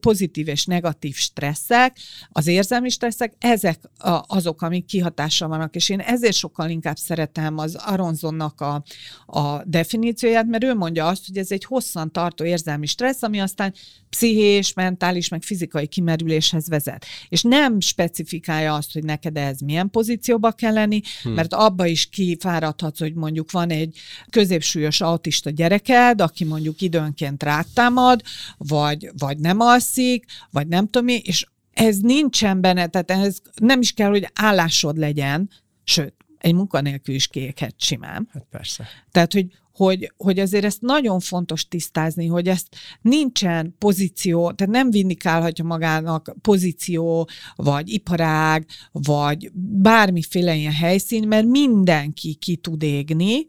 pozitív 0.00 0.48
és 0.48 0.64
negatív 0.64 1.16
stresszek, 1.20 1.96
az 2.28 2.46
érzelmi 2.46 2.88
stresszek, 2.88 3.32
ezek 3.38 3.80
azok, 4.26 4.62
amik 4.62 4.84
kihatással 4.84 5.48
vannak, 5.48 5.74
és 5.74 5.88
én 5.88 6.00
ezért 6.00 6.36
sokkal 6.36 6.70
inkább 6.70 6.96
szeretem 6.96 7.58
az 7.58 7.74
Aronzonnak 7.74 8.60
a, 8.60 8.82
a 9.26 9.64
definícióját, 9.64 10.46
mert 10.46 10.64
ő 10.64 10.74
mondja 10.74 11.06
azt, 11.06 11.26
hogy 11.26 11.38
ez 11.38 11.50
egy 11.50 11.64
hosszan 11.64 12.12
tartó 12.12 12.44
érzelmi 12.44 12.86
stressz, 12.86 13.22
ami 13.22 13.40
aztán 13.40 13.74
pszichés, 14.10 14.72
mentális, 14.72 15.28
meg 15.28 15.42
fizikai 15.42 15.86
kimerüléshez 15.86 16.68
vezet. 16.68 17.06
És 17.28 17.42
nem 17.42 17.80
specifikálja 17.80 18.74
azt, 18.74 18.92
hogy 18.92 19.04
neked 19.04 19.36
ez 19.36 19.60
milyen 19.60 19.90
pozícióba 19.90 20.52
kell 20.52 20.72
lenni, 20.72 21.00
hmm. 21.22 21.32
mert 21.32 21.54
abba 21.54 21.86
is 21.86 22.08
kifáradhatsz, 22.08 22.98
hogy 22.98 23.14
mondjuk 23.14 23.50
van 23.50 23.70
egy 23.70 23.98
középsúlyos 24.30 25.00
autista 25.00 25.50
gyereked, 25.50 26.20
aki 26.20 26.44
mondjuk 26.44 26.80
időnként 26.80 27.42
rátámad, 27.42 28.20
vagy, 28.56 29.10
vagy 29.18 29.38
nem 29.38 29.60
alszik, 29.60 30.24
vagy 30.50 30.68
nem 30.68 30.88
tudom 30.90 31.08
mi, 31.10 31.20
és 31.24 31.46
ez 31.72 31.98
nincsen 31.98 32.60
benne, 32.60 32.86
tehát 32.86 33.10
ez 33.10 33.38
nem 33.54 33.80
is 33.80 33.92
kell, 33.92 34.08
hogy 34.08 34.26
állásod 34.34 34.96
legyen, 34.98 35.50
sőt, 35.84 36.14
egy 36.38 36.54
munkanélkül 36.54 37.14
is 37.14 37.26
kiéghet 37.26 37.74
simán. 37.76 38.28
Hát 38.32 38.46
persze. 38.50 38.86
Tehát, 39.10 39.32
hogy, 39.32 39.46
hogy, 39.72 40.12
hogy 40.16 40.38
azért 40.38 40.64
ezt 40.64 40.80
nagyon 40.80 41.20
fontos 41.20 41.68
tisztázni, 41.68 42.26
hogy 42.26 42.48
ezt 42.48 42.76
nincsen 43.00 43.74
pozíció, 43.78 44.52
tehát 44.52 44.72
nem 44.72 44.90
vindikálhatja 44.90 45.64
magának 45.64 46.34
pozíció, 46.40 47.28
vagy 47.56 47.88
iparág, 47.88 48.66
vagy 48.92 49.50
bármiféle 49.82 50.54
ilyen 50.54 50.72
helyszín, 50.72 51.28
mert 51.28 51.46
mindenki 51.46 52.34
ki 52.34 52.56
tud 52.56 52.82
égni, 52.82 53.46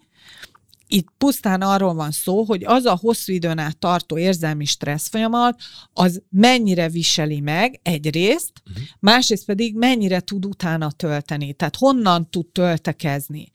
itt 0.93 1.07
pusztán 1.17 1.61
arról 1.61 1.93
van 1.93 2.11
szó, 2.11 2.43
hogy 2.43 2.63
az 2.65 2.85
a 2.85 2.97
hosszú 3.01 3.33
időn 3.33 3.57
át 3.57 3.77
tartó 3.77 4.17
érzelmi 4.17 4.65
stressz 4.65 5.09
folyamat, 5.09 5.61
az 5.93 6.21
mennyire 6.29 6.89
viseli 6.89 7.39
meg 7.39 7.79
egyrészt, 7.83 8.51
uh-huh. 8.69 8.83
másrészt 8.99 9.45
pedig 9.45 9.75
mennyire 9.75 10.19
tud 10.19 10.45
utána 10.45 10.91
tölteni, 10.91 11.53
tehát 11.53 11.75
honnan 11.75 12.29
tud 12.29 12.47
töltekezni. 12.47 13.51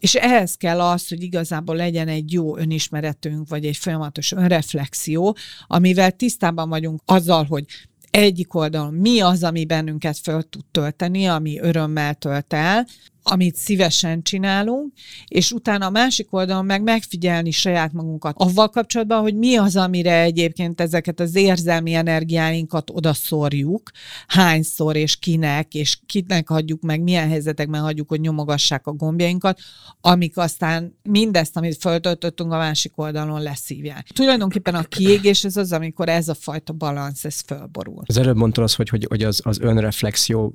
És 0.00 0.14
ehhez 0.14 0.54
kell 0.54 0.80
az, 0.80 1.08
hogy 1.08 1.22
igazából 1.22 1.76
legyen 1.76 2.08
egy 2.08 2.32
jó 2.32 2.56
önismeretünk, 2.56 3.48
vagy 3.48 3.66
egy 3.66 3.76
folyamatos 3.76 4.32
önreflexió, 4.32 5.36
amivel 5.66 6.10
tisztában 6.10 6.68
vagyunk 6.68 7.00
azzal, 7.04 7.44
hogy 7.44 7.64
egyik 8.10 8.54
oldalon 8.54 8.94
mi 8.94 9.20
az, 9.20 9.42
ami 9.42 9.64
bennünket 9.64 10.18
föl 10.18 10.42
tud 10.42 10.64
tölteni, 10.70 11.26
ami 11.26 11.58
örömmel 11.58 12.14
tölt 12.14 12.52
el, 12.52 12.86
amit 13.30 13.56
szívesen 13.56 14.22
csinálunk, 14.22 14.92
és 15.26 15.52
utána 15.52 15.86
a 15.86 15.90
másik 15.90 16.32
oldalon 16.32 16.64
meg 16.64 16.82
megfigyelni 16.82 17.50
saját 17.50 17.92
magunkat 17.92 18.34
avval 18.38 18.68
kapcsolatban, 18.68 19.20
hogy 19.20 19.34
mi 19.34 19.56
az, 19.56 19.76
amire 19.76 20.20
egyébként 20.20 20.80
ezeket 20.80 21.20
az 21.20 21.34
érzelmi 21.34 21.94
energiáinkat 21.94 22.90
odaszorjuk, 22.90 23.90
hányszor 24.26 24.96
és 24.96 25.16
kinek, 25.16 25.74
és 25.74 25.98
kinek 26.06 26.48
hagyjuk 26.48 26.82
meg, 26.82 27.02
milyen 27.02 27.28
helyzetekben 27.28 27.80
hagyjuk, 27.80 28.08
hogy 28.08 28.20
nyomogassák 28.20 28.86
a 28.86 28.92
gombjainkat, 28.92 29.60
amik 30.00 30.36
aztán 30.36 30.98
mindezt, 31.02 31.56
amit 31.56 31.76
föltöltöttünk, 31.80 32.52
a 32.52 32.56
másik 32.56 32.98
oldalon 32.98 33.42
leszívják. 33.42 34.08
Tulajdonképpen 34.08 34.74
a 34.74 34.82
kiégés 34.82 35.44
ez 35.44 35.56
az, 35.56 35.72
amikor 35.72 36.08
ez 36.08 36.28
a 36.28 36.34
fajta 36.34 36.72
balansz, 36.72 37.24
ez 37.24 37.40
fölborul. 37.40 38.02
Az 38.06 38.16
előbb 38.16 38.36
mondtad 38.36 38.64
az, 38.64 38.74
hogy, 38.74 38.88
hogy, 38.88 39.06
hogy 39.08 39.22
az, 39.22 39.40
az 39.44 39.60
önreflexió 39.60 40.54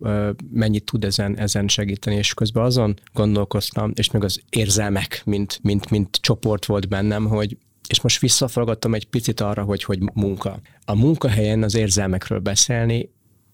mennyit 0.52 0.84
tud 0.84 1.04
ezen, 1.04 1.38
ezen 1.38 1.68
segíteni, 1.68 2.16
és 2.16 2.34
közben 2.34 2.63
azon 2.64 3.00
gondolkoztam, 3.14 3.92
és 3.96 4.12
meg 4.12 4.24
az 4.24 4.42
érzelmek, 4.50 5.22
mint, 5.26 5.60
mint, 5.62 5.90
mint 5.90 6.18
csoport 6.22 6.66
volt 6.66 6.88
bennem, 6.88 7.28
hogy 7.28 7.58
és 7.88 8.02
most 8.02 8.20
visszaforgattam 8.20 8.94
egy 8.94 9.06
picit 9.06 9.40
arra, 9.40 9.64
hogy 9.64 9.84
hogy 9.84 10.00
munka. 10.14 10.60
A 10.86 10.96
munkahelyen 10.96 11.64
az 11.64 11.76
érzelmekről 11.76 12.40
beszélni, 12.40 13.10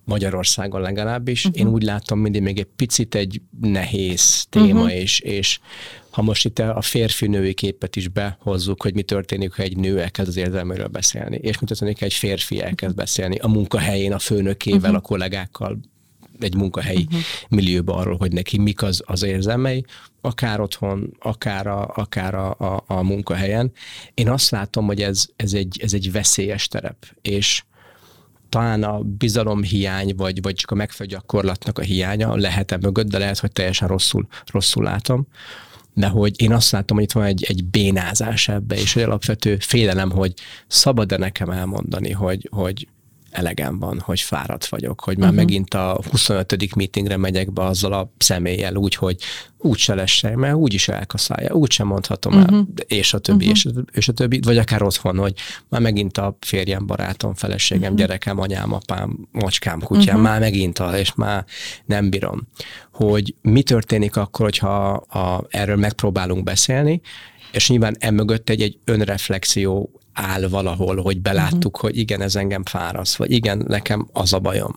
Magyarországon 0.09 0.81
legalábbis, 0.81 1.45
uh-huh. 1.45 1.61
én 1.61 1.67
úgy 1.67 1.83
látom 1.83 2.19
mindig 2.19 2.41
még 2.41 2.59
egy 2.59 2.67
picit 2.75 3.15
egy 3.15 3.41
nehéz 3.61 4.45
téma, 4.49 4.81
uh-huh. 4.81 4.95
és, 4.95 5.19
és 5.19 5.59
ha 6.09 6.21
most 6.21 6.45
itt 6.45 6.59
a 6.59 6.81
férfi-női 6.81 7.53
képet 7.53 7.95
is 7.95 8.07
behozzuk, 8.07 8.81
hogy 8.81 8.93
mi 8.93 9.01
történik, 9.01 9.53
ha 9.53 9.63
egy 9.63 9.77
nő 9.77 9.99
elkezd 9.99 10.29
az 10.29 10.37
érzelméről 10.37 10.87
beszélni, 10.87 11.39
és 11.41 11.59
mi 11.59 11.65
történik, 11.65 11.99
ha 11.99 12.05
egy 12.05 12.13
férfi 12.13 12.61
elkezd 12.61 12.95
beszélni 12.95 13.37
a 13.37 13.47
munkahelyén, 13.47 14.13
a 14.13 14.19
főnökével, 14.19 14.79
uh-huh. 14.79 14.95
a 14.95 15.01
kollégákkal, 15.01 15.79
egy 16.39 16.55
munkahelyi 16.55 17.05
uh-huh. 17.05 17.21
millióban 17.49 17.99
arról, 17.99 18.17
hogy 18.17 18.31
neki 18.31 18.57
mik 18.57 18.83
az, 18.83 19.01
az 19.05 19.23
érzelmei, 19.23 19.85
akár 20.21 20.59
otthon, 20.59 21.13
akár 21.19 21.67
a, 21.67 21.91
akár 21.95 22.35
a, 22.35 22.49
a, 22.51 22.83
a 22.87 23.03
munkahelyen. 23.03 23.71
Én 24.13 24.29
azt 24.29 24.49
látom, 24.49 24.85
hogy 24.85 25.01
ez, 25.01 25.25
ez, 25.35 25.53
egy, 25.53 25.79
ez 25.83 25.93
egy 25.93 26.11
veszélyes 26.11 26.67
terep, 26.67 27.05
és 27.21 27.63
talán 28.49 28.83
a 28.83 28.99
bizalomhiány, 28.99 30.13
vagy, 30.15 30.41
vagy 30.41 30.55
csak 30.55 30.71
a 30.71 30.75
megfelelő 30.75 31.15
gyakorlatnak 31.15 31.77
a 31.77 31.81
hiánya 31.81 32.35
lehet-e 32.35 32.77
mögött, 32.77 33.07
de 33.07 33.17
lehet, 33.17 33.39
hogy 33.39 33.51
teljesen 33.51 33.87
rosszul, 33.87 34.27
rosszul 34.45 34.83
látom. 34.83 35.27
De 35.93 36.07
hogy 36.07 36.41
én 36.41 36.53
azt 36.53 36.71
látom, 36.71 36.97
hogy 36.97 37.05
itt 37.05 37.11
van 37.11 37.23
egy, 37.23 37.43
egy 37.43 37.65
bénázás 37.65 38.47
ebbe, 38.47 38.75
és 38.75 38.95
egy 38.95 39.03
alapvető 39.03 39.57
félelem, 39.59 40.11
hogy 40.11 40.33
szabad-e 40.67 41.17
nekem 41.17 41.49
elmondani, 41.49 42.11
hogy, 42.11 42.47
hogy 42.51 42.87
elegem 43.31 43.79
van, 43.79 43.99
hogy 43.99 44.19
fáradt 44.19 44.65
vagyok, 44.65 45.01
hogy 45.01 45.17
már 45.17 45.29
uh-huh. 45.29 45.43
megint 45.45 45.73
a 45.73 46.01
25. 46.11 46.75
meetingre 46.75 47.17
megyek 47.17 47.53
be 47.53 47.63
azzal 47.63 47.93
a 47.93 48.13
személlyel 48.17 48.75
úgy, 48.75 48.95
hogy 48.95 49.17
úgy 49.57 49.77
se 49.77 49.93
lesse, 49.95 50.35
mert 50.35 50.55
úgy 50.55 50.73
is 50.73 50.87
elkaszálja, 50.87 51.53
úgy 51.53 51.71
sem 51.71 51.87
mondhatom 51.87 52.33
uh-huh. 52.33 52.57
el, 52.57 52.67
és 52.87 53.13
a 53.13 53.19
többi, 53.19 53.49
uh-huh. 53.49 53.57
és, 53.57 53.65
a, 53.65 53.69
és 53.91 54.07
a 54.07 54.13
többi, 54.13 54.39
vagy 54.43 54.57
akár 54.57 54.81
otthon, 54.81 55.17
hogy 55.17 55.33
már 55.69 55.81
megint 55.81 56.17
a 56.17 56.37
férjem, 56.39 56.85
barátom, 56.85 57.33
feleségem, 57.33 57.83
uh-huh. 57.83 57.97
gyerekem, 57.97 58.39
anyám, 58.39 58.73
apám, 58.73 59.27
macskám, 59.31 59.79
kutyám, 59.79 60.15
uh-huh. 60.15 60.21
már 60.21 60.39
megint 60.39 60.79
a, 60.79 60.97
és 60.97 61.13
már 61.13 61.45
nem 61.85 62.09
bírom. 62.09 62.47
Hogy 62.91 63.35
mi 63.41 63.63
történik 63.63 64.15
akkor, 64.15 64.45
hogyha 64.45 64.87
a, 64.91 65.45
erről 65.49 65.75
megpróbálunk 65.77 66.43
beszélni, 66.43 67.01
és 67.51 67.69
nyilván 67.69 67.95
emögött 67.99 68.49
egy, 68.49 68.61
egy 68.61 68.79
önreflexió 68.85 69.98
áll 70.19 70.47
valahol, 70.47 71.01
hogy 71.01 71.21
beláttuk, 71.21 71.75
uh-huh. 71.75 71.89
hogy 71.89 71.97
igen, 71.97 72.21
ez 72.21 72.35
engem 72.35 72.63
fáraszt, 72.63 73.15
vagy 73.15 73.31
igen, 73.31 73.65
nekem 73.67 74.07
az 74.13 74.33
a 74.33 74.39
bajom. 74.39 74.75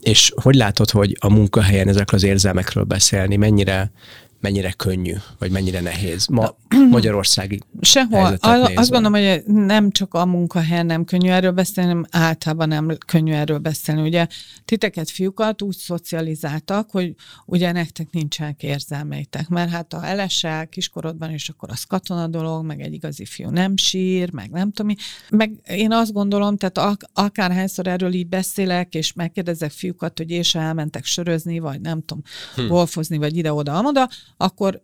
És 0.00 0.32
hogy 0.42 0.54
látod, 0.54 0.90
hogy 0.90 1.16
a 1.20 1.30
munkahelyen 1.30 1.88
ezekről 1.88 2.20
az 2.20 2.26
érzelmekről 2.26 2.84
beszélni, 2.84 3.36
mennyire 3.36 3.92
mennyire 4.40 4.72
könnyű, 4.72 5.14
vagy 5.38 5.50
mennyire 5.50 5.80
nehéz 5.80 6.26
ma 6.26 6.56
magyarországi 6.90 7.60
Sehol. 7.80 8.36
Az, 8.40 8.70
azt 8.74 8.90
gondolom, 8.90 9.20
hogy 9.20 9.42
nem 9.44 9.90
csak 9.90 10.14
a 10.14 10.26
munkahelyen 10.26 10.86
nem 10.86 11.04
könnyű 11.04 11.28
erről 11.28 11.50
beszélni, 11.50 11.90
hanem 11.90 12.06
általában 12.10 12.68
nem 12.68 12.96
könnyű 13.06 13.32
erről 13.32 13.58
beszélni. 13.58 14.02
Ugye 14.02 14.26
titeket, 14.64 15.10
fiúkat 15.10 15.62
úgy 15.62 15.76
szocializáltak, 15.76 16.90
hogy 16.90 17.14
ugye 17.46 17.72
nektek 17.72 18.10
nincsenek 18.10 18.62
érzelmeitek, 18.62 19.48
mert 19.48 19.70
hát 19.70 19.92
ha 19.92 20.06
elesel 20.06 20.68
kiskorodban, 20.68 21.30
és 21.30 21.48
akkor 21.48 21.70
az 21.70 21.82
katona 21.82 22.26
dolog, 22.26 22.64
meg 22.64 22.80
egy 22.80 22.92
igazi 22.92 23.24
fiú 23.24 23.48
nem 23.48 23.76
sír, 23.76 24.32
meg 24.32 24.50
nem 24.50 24.72
tudom. 24.72 24.94
Meg 25.30 25.52
én 25.66 25.92
azt 25.92 26.12
gondolom, 26.12 26.56
tehát 26.56 26.78
ak- 26.78 27.10
akárhányszor 27.12 27.86
erről 27.86 28.12
így 28.12 28.28
beszélek, 28.28 28.94
és 28.94 29.12
megkérdezek 29.12 29.70
fiúkat, 29.70 30.18
hogy 30.18 30.30
és 30.30 30.54
elmentek 30.54 31.04
sörözni, 31.04 31.58
vagy 31.58 31.80
nem 31.80 32.00
tudom, 32.00 32.22
hm. 32.54 32.66
golfozni, 32.66 33.16
vagy 33.16 33.36
ide-oda-amoda, 33.36 34.08
akkor 34.40 34.82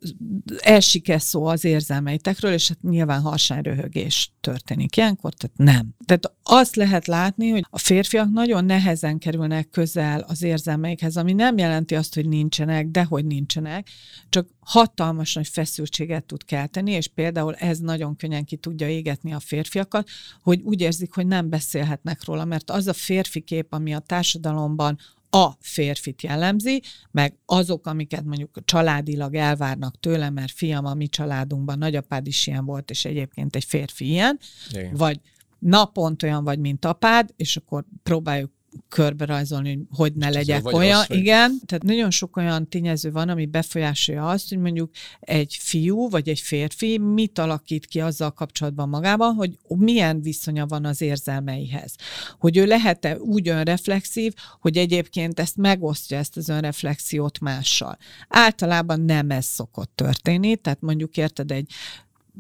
elsik 0.57 1.13
szó 1.19 1.45
az 1.45 1.65
érzelmeitekről, 1.65 2.53
és 2.53 2.69
hát 2.69 2.83
nyilván 2.83 3.21
harsányröhögés 3.21 4.33
történik 4.41 4.97
ilyenkor, 4.97 5.35
tehát 5.35 5.57
nem. 5.57 5.95
Tehát 6.05 6.33
azt 6.43 6.77
lehet 6.77 7.07
látni, 7.07 7.49
hogy 7.49 7.67
a 7.71 7.79
férfiak 7.79 8.31
nagyon 8.31 8.65
nehezen 8.65 9.19
kerülnek 9.19 9.71
közel 9.71 10.21
az 10.21 10.43
érzelmeikhez, 10.43 11.17
ami 11.17 11.33
nem 11.33 11.59
jelenti 11.59 11.95
azt, 11.95 12.15
hogy 12.15 12.29
nincsenek, 12.29 12.87
de 12.87 13.05
hogy 13.05 13.25
nincsenek, 13.25 13.89
csak 14.29 14.49
hatalmas 14.61 15.35
nagy 15.35 15.49
feszültséget 15.49 16.25
tud 16.25 16.45
kelteni, 16.45 16.91
és 16.91 17.09
például 17.09 17.55
ez 17.55 17.79
nagyon 17.79 18.17
könnyen 18.17 18.45
ki 18.45 18.57
tudja 18.57 18.89
égetni 18.89 19.33
a 19.33 19.41
férfiakat, 19.41 20.09
hogy 20.43 20.61
úgy 20.61 20.81
érzik, 20.81 21.15
hogy 21.15 21.27
nem 21.27 21.49
beszélhetnek 21.49 22.25
róla, 22.25 22.45
mert 22.45 22.71
az 22.71 22.87
a 22.87 22.93
férfi 22.93 23.41
kép, 23.41 23.73
ami 23.73 23.95
a 23.95 23.99
társadalomban 23.99 24.99
a 25.35 25.57
férfit 25.61 26.23
jellemzi, 26.23 26.83
meg 27.11 27.35
azok, 27.47 27.87
amiket 27.87 28.25
mondjuk 28.25 28.65
családilag 28.65 29.35
elvárnak 29.35 30.01
tőle, 30.01 30.31
mert 30.31 30.53
fiam, 30.53 30.85
a 30.85 30.95
mi 30.95 31.09
családunkban 31.09 31.79
nagyapád 31.79 32.27
is 32.27 32.47
ilyen 32.47 32.65
volt, 32.65 32.91
és 32.91 33.05
egyébként 33.05 33.57
egy 33.57 33.65
férfi 33.65 34.09
ilyen, 34.09 34.39
Igen. 34.71 34.95
vagy 34.95 35.21
napont 35.59 36.23
olyan 36.23 36.45
vagy, 36.45 36.59
mint 36.59 36.85
apád, 36.85 37.31
és 37.37 37.57
akkor 37.57 37.85
próbáljuk 38.03 38.51
körbe 38.89 39.25
rajzolni, 39.25 39.87
hogy 39.91 40.15
hogy 40.15 40.23
ne 40.23 40.31
legyek 40.31 40.67
olyan. 40.67 41.01
Az, 41.01 41.17
Igen, 41.17 41.59
tehát 41.67 41.83
nagyon 41.83 42.11
sok 42.11 42.37
olyan 42.37 42.69
tényező 42.69 43.11
van, 43.11 43.29
ami 43.29 43.47
befolyásolja 43.47 44.29
azt, 44.29 44.49
hogy 44.49 44.59
mondjuk 44.59 44.91
egy 45.21 45.57
fiú 45.61 46.09
vagy 46.09 46.29
egy 46.29 46.41
férfi 46.41 46.99
mit 46.99 47.39
alakít 47.39 47.87
ki 47.87 48.01
azzal 48.01 48.31
kapcsolatban 48.31 48.89
magában, 48.89 49.35
hogy 49.35 49.59
milyen 49.69 50.23
viszonya 50.23 50.67
van 50.67 50.85
az 50.85 51.01
érzelmeihez. 51.01 51.95
Hogy 52.39 52.57
ő 52.57 52.67
lehet-e 52.67 53.19
úgy 53.19 53.49
önreflexív, 53.49 54.33
hogy 54.61 54.77
egyébként 54.77 55.41
ezt 55.41 55.57
megosztja, 55.57 56.19
ezt 56.19 56.37
az 56.37 56.49
önreflexiót 56.49 57.41
mással. 57.41 57.97
Általában 58.29 59.01
nem 59.01 59.31
ez 59.31 59.45
szokott 59.45 59.93
történni, 59.95 60.57
tehát 60.57 60.81
mondjuk 60.81 61.17
érted 61.17 61.51
egy 61.51 61.73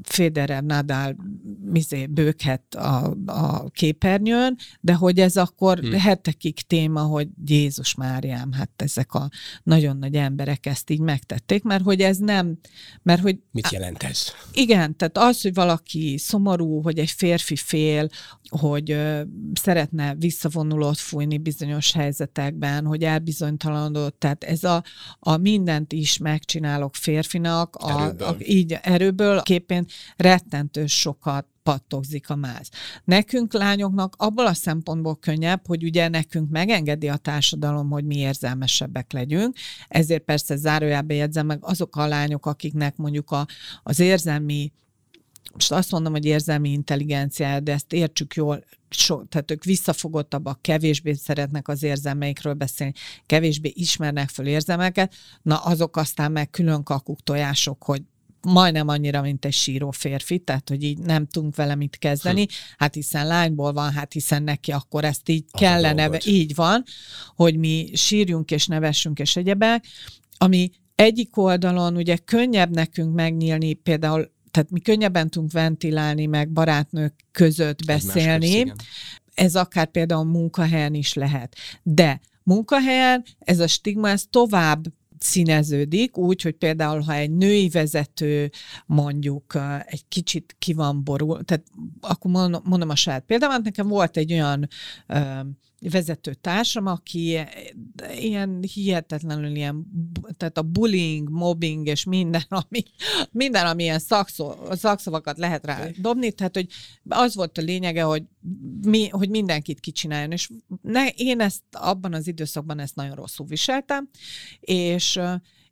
Federer, 0.03 0.63
Nadal 0.63 1.17
mizé, 1.65 2.07
bőghet 2.07 2.75
a, 2.75 3.17
a 3.27 3.71
képernyőn, 3.71 4.57
de 4.81 4.95
hogy 4.95 5.21
ez 5.21 5.37
akkor 5.37 5.79
hmm. 5.79 5.93
hetekig 5.93 6.67
téma, 6.67 7.01
hogy 7.01 7.29
Jézus 7.45 7.95
Máriám, 7.95 8.53
hát 8.53 8.71
ezek 8.77 9.15
a 9.15 9.29
nagyon 9.63 9.97
nagy 9.97 10.15
emberek 10.15 10.67
ezt 10.67 10.91
így 10.91 11.01
megtették, 11.01 11.63
mert 11.63 11.83
hogy 11.85 12.01
ez 12.01 12.19
nem, 12.19 12.59
mert 13.03 13.21
hogy... 13.23 13.39
Mit 13.51 13.71
jelent 13.71 14.03
ez? 14.03 14.27
Igen, 14.53 14.97
tehát 14.97 15.19
az, 15.19 15.43
hogy 15.43 15.55
valaki 15.55 16.19
szomorú, 16.19 16.83
hogy 16.83 16.99
egy 16.99 17.11
férfi 17.11 17.57
fél, 17.57 18.09
hogy 18.49 18.91
ö, 18.91 19.23
szeretne 19.55 20.15
visszavonulót 20.15 20.99
fújni 20.99 21.39
bizonyos 21.39 21.93
helyzetekben, 21.93 22.87
hogy 22.87 23.03
elbizonytalanodott, 23.03 24.19
tehát 24.19 24.45
ez 24.45 24.65
a, 24.65 24.85
a 25.19 25.37
mindent 25.37 25.93
is 25.93 26.19
megcsinálok 26.19 26.95
férfinak, 26.95 27.77
a, 27.77 28.03
a, 28.05 28.37
így 28.39 28.79
erőből 28.83 29.43
képén 29.43 29.84
rettentő 30.16 30.87
sokat 30.87 31.47
pattogzik 31.62 32.31
a 32.31 32.37
máz. 32.37 32.68
Nekünk 33.05 33.53
lányoknak 33.53 34.14
abból 34.18 34.47
a 34.47 34.55
szempontból 34.55 35.16
könnyebb, 35.16 35.66
hogy 35.66 35.85
ugye 35.85 36.09
nekünk 36.09 36.51
megengedi 36.51 37.09
a 37.09 37.16
társadalom, 37.16 37.90
hogy 37.90 38.05
mi 38.05 38.16
érzelmesebbek 38.16 39.12
legyünk, 39.12 39.57
ezért 39.88 40.23
persze 40.23 40.57
zárójelbe 40.57 41.14
jegyzem 41.14 41.47
meg 41.47 41.59
azok 41.61 41.97
a 41.97 42.07
lányok, 42.07 42.47
akiknek 42.47 42.97
mondjuk 42.97 43.31
a, 43.31 43.47
az 43.83 43.99
érzelmi 43.99 44.73
most 45.53 45.73
azt 45.73 45.90
mondom, 45.90 46.12
hogy 46.12 46.25
érzelmi 46.25 46.70
intelligencia, 46.70 47.61
de 47.61 47.73
ezt 47.73 47.92
értsük 47.92 48.35
jól, 48.35 48.64
so, 48.90 49.25
tehát 49.25 49.51
ők 49.51 49.64
visszafogottabbak, 49.64 50.62
kevésbé 50.62 51.12
szeretnek 51.12 51.68
az 51.68 51.83
érzelmeikről 51.83 52.55
beszélni, 52.55 52.92
kevésbé 53.27 53.73
ismernek 53.75 54.29
föl 54.29 54.47
érzelmeket, 54.47 55.14
na 55.42 55.57
azok 55.57 55.97
aztán 55.97 56.33
meg 56.33 56.51
külön 56.51 56.83
kakuk 56.83 57.23
tojások, 57.23 57.83
hogy 57.83 58.03
majdnem 58.45 58.89
annyira, 58.89 59.21
mint 59.21 59.45
egy 59.45 59.53
síró 59.53 59.91
férfi, 59.91 60.39
tehát 60.39 60.69
hogy 60.69 60.83
így 60.83 60.99
nem 60.99 61.27
tudunk 61.27 61.57
vele 61.57 61.75
mit 61.75 61.99
kezdeni, 61.99 62.43
hm. 62.43 62.49
hát 62.77 62.95
hiszen 62.95 63.27
lányból 63.27 63.73
van, 63.73 63.93
hát 63.93 64.13
hiszen 64.13 64.43
neki 64.43 64.73
akkor 64.73 65.05
ezt 65.05 65.29
így 65.29 65.45
Az 65.51 65.61
kellene, 65.61 66.19
így 66.25 66.55
van, 66.55 66.83
hogy 67.35 67.57
mi 67.57 67.91
sírjunk 67.95 68.51
és 68.51 68.67
nevessünk 68.67 69.19
és 69.19 69.37
egyebek, 69.37 69.85
ami 70.39 70.71
egyik 70.95 71.37
oldalon 71.37 71.97
ugye 71.97 72.17
könnyebb 72.17 72.75
nekünk 72.75 73.15
megnyílni 73.15 73.73
például 73.73 74.33
tehát 74.55 74.71
mi 74.71 74.81
könnyebben 74.81 75.31
tudunk 75.31 75.53
ventilálni, 75.53 76.27
meg 76.27 76.51
barátnők 76.51 77.15
között 77.33 77.85
beszélni. 77.85 78.73
Ez 79.35 79.55
akár 79.55 79.87
például 79.87 80.25
munkahelyen 80.25 80.95
is 80.95 81.15
lehet. 81.15 81.57
De 81.83 82.21
munkahelyen 82.43 83.25
ez 83.39 83.59
a 83.59 83.67
stigma, 83.67 84.09
ez 84.09 84.25
tovább 84.31 84.85
színeződik, 85.18 86.16
úgy, 86.16 86.42
hogy 86.42 86.55
például, 86.55 87.00
ha 87.00 87.14
egy 87.14 87.31
női 87.31 87.68
vezető 87.68 88.50
mondjuk 88.87 89.59
egy 89.87 90.05
kicsit 90.09 90.57
ki 90.59 90.72
van 90.72 91.05
borul, 91.05 91.44
tehát 91.44 91.64
akkor 92.00 92.31
mondom 92.64 92.88
a 92.88 92.96
saját 92.96 93.24
példámat, 93.24 93.62
nekem 93.62 93.88
volt 93.88 94.16
egy 94.16 94.33
olyan 94.33 94.68
vezető 95.90 96.35
társam, 96.35 96.87
aki 96.87 97.38
ilyen 98.18 98.64
hihetetlenül 98.75 99.55
ilyen, 99.55 99.87
tehát 100.37 100.59
a 100.59 100.62
bullying, 100.62 101.29
mobbing 101.29 101.87
és 101.87 102.05
minden, 102.05 102.44
ami, 102.68 102.83
minden, 103.31 103.66
ami 103.66 103.83
ilyen 103.83 103.99
szakszó, 103.99 104.55
szakszavakat 104.70 105.38
lehet 105.38 105.66
rá 105.66 105.88
dobni, 105.99 106.33
tehát 106.33 106.55
hogy 106.55 106.66
az 107.09 107.35
volt 107.35 107.59
a 107.59 107.62
lényege, 107.62 108.03
hogy, 108.03 108.23
mi, 108.81 109.09
hogy 109.09 109.29
mindenkit 109.29 109.81
kicsináljon, 109.81 110.33
és 110.33 110.51
ne, 110.83 111.09
én 111.09 111.40
ezt 111.40 111.62
abban 111.70 112.14
az 112.14 112.27
időszakban 112.27 112.79
ezt 112.79 112.94
nagyon 112.94 113.14
rosszul 113.14 113.47
viseltem, 113.47 114.09
és 114.61 115.20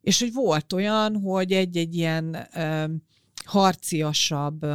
és 0.02 0.20
hogy 0.20 0.32
volt 0.32 0.72
olyan, 0.72 1.20
hogy 1.20 1.52
egy-egy 1.52 1.94
ilyen 1.94 2.48
ö, 2.54 2.84
harciasabb 3.44 4.66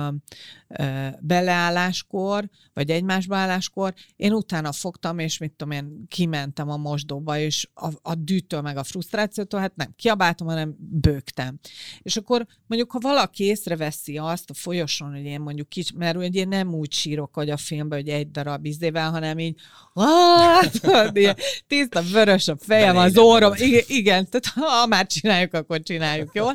beleálláskor, 1.20 2.50
vagy 2.74 2.90
egymásbeálláskor, 2.90 3.94
én 4.16 4.34
utána 4.34 4.72
fogtam, 4.72 5.20
és 5.20 5.38
mit 5.38 5.52
tudom 5.52 5.74
én, 5.74 6.06
kimentem 6.08 6.70
a 6.70 6.78
mosdóba, 6.78 7.38
és 7.38 7.70
a, 7.74 7.90
a 8.02 8.16
dűtől 8.16 8.62
meg 8.62 8.78
a 8.78 8.84
frusztrációtól, 8.84 9.60
hát 9.60 9.76
nem 9.76 9.94
kiabáltam, 9.96 10.48
hanem 10.48 10.76
bőgtem. 10.80 11.60
És 12.02 12.16
akkor 12.16 12.46
mondjuk, 12.68 12.92
ha 12.92 13.00
valaki 13.00 13.44
észreveszi 13.44 14.18
azt 14.18 14.50
a 14.50 14.54
folyoson, 14.54 15.12
hogy 15.12 15.26
én 15.26 15.42
mondjuk 15.42 15.70
kicsi, 15.70 15.94
mert 15.96 16.18
ugye 16.18 16.46
nem 16.46 16.74
úgy 16.74 16.94
sírok, 16.94 17.34
hogy 17.34 17.50
a 17.50 17.58
filmben, 17.58 18.00
hogy 18.00 18.10
egy 18.10 18.32
darab 18.32 18.66
izével, 18.66 19.12
hanem 19.12 19.40
így, 19.40 19.60
tiszta 21.68 22.02
vörös 22.12 22.48
a 22.48 22.58
fejem, 22.60 22.98
az 22.98 23.18
órom, 23.18 23.54
igen, 23.56 23.84
igen, 23.88 24.30
tehát 24.30 24.46
ha 24.46 24.86
már 24.86 25.08
csináljuk, 25.08 25.54
akkor 25.54 25.82
csináljuk, 25.84 26.30
jó? 26.34 26.48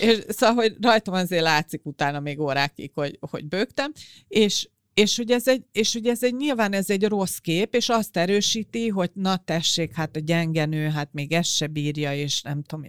És 0.00 0.18
szóval, 0.28 0.54
hogy 0.54 0.76
rajtam 0.80 1.14
azért 1.14 1.42
látszik 1.42 1.80
utána 1.84 2.20
még 2.20 2.40
órákig, 2.40 2.90
hogy, 2.94 3.18
hogy 3.20 3.44
bőgtem, 3.44 3.92
és 4.28 4.68
és 4.94 5.16
hogy, 5.16 5.30
ez 5.30 5.48
egy, 5.48 5.62
és 5.72 5.92
hogy 5.92 6.06
ez 6.06 6.22
egy, 6.22 6.34
nyilván 6.34 6.72
ez 6.72 6.90
egy 6.90 7.04
rossz 7.04 7.36
kép, 7.36 7.74
és 7.74 7.88
azt 7.88 8.16
erősíti, 8.16 8.88
hogy 8.88 9.10
na 9.14 9.36
tessék, 9.36 9.94
hát 9.94 10.16
a 10.16 10.20
gyengenő, 10.20 10.88
hát 10.88 11.08
még 11.12 11.32
ezt 11.32 11.54
se 11.54 11.66
bírja, 11.66 12.14
és 12.14 12.42
nem 12.42 12.62
tudom. 12.62 12.84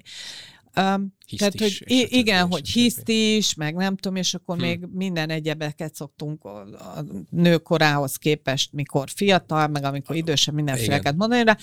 Um, 0.75 1.13
tehát, 1.37 1.59
hogy 1.59 1.83
i- 1.85 2.17
igen, 2.17 2.47
hogy 2.47 2.69
hiszt 2.69 3.09
is, 3.09 3.53
meg 3.53 3.75
nem 3.75 3.95
tudom, 3.95 4.17
és 4.17 4.33
akkor 4.33 4.55
hm. 4.55 4.61
még 4.61 4.85
minden 4.93 5.29
egyebeket 5.29 5.95
szoktunk 5.95 6.43
a, 6.43 6.59
a 6.59 7.05
nő 7.29 7.57
korához 7.57 8.15
képest, 8.15 8.73
mikor 8.73 9.09
fiatal, 9.15 9.67
meg 9.67 9.83
amikor 9.83 10.15
idősebb, 10.15 10.53
mindenféleket 10.53 11.15
mondani 11.15 11.43
rá. 11.43 11.57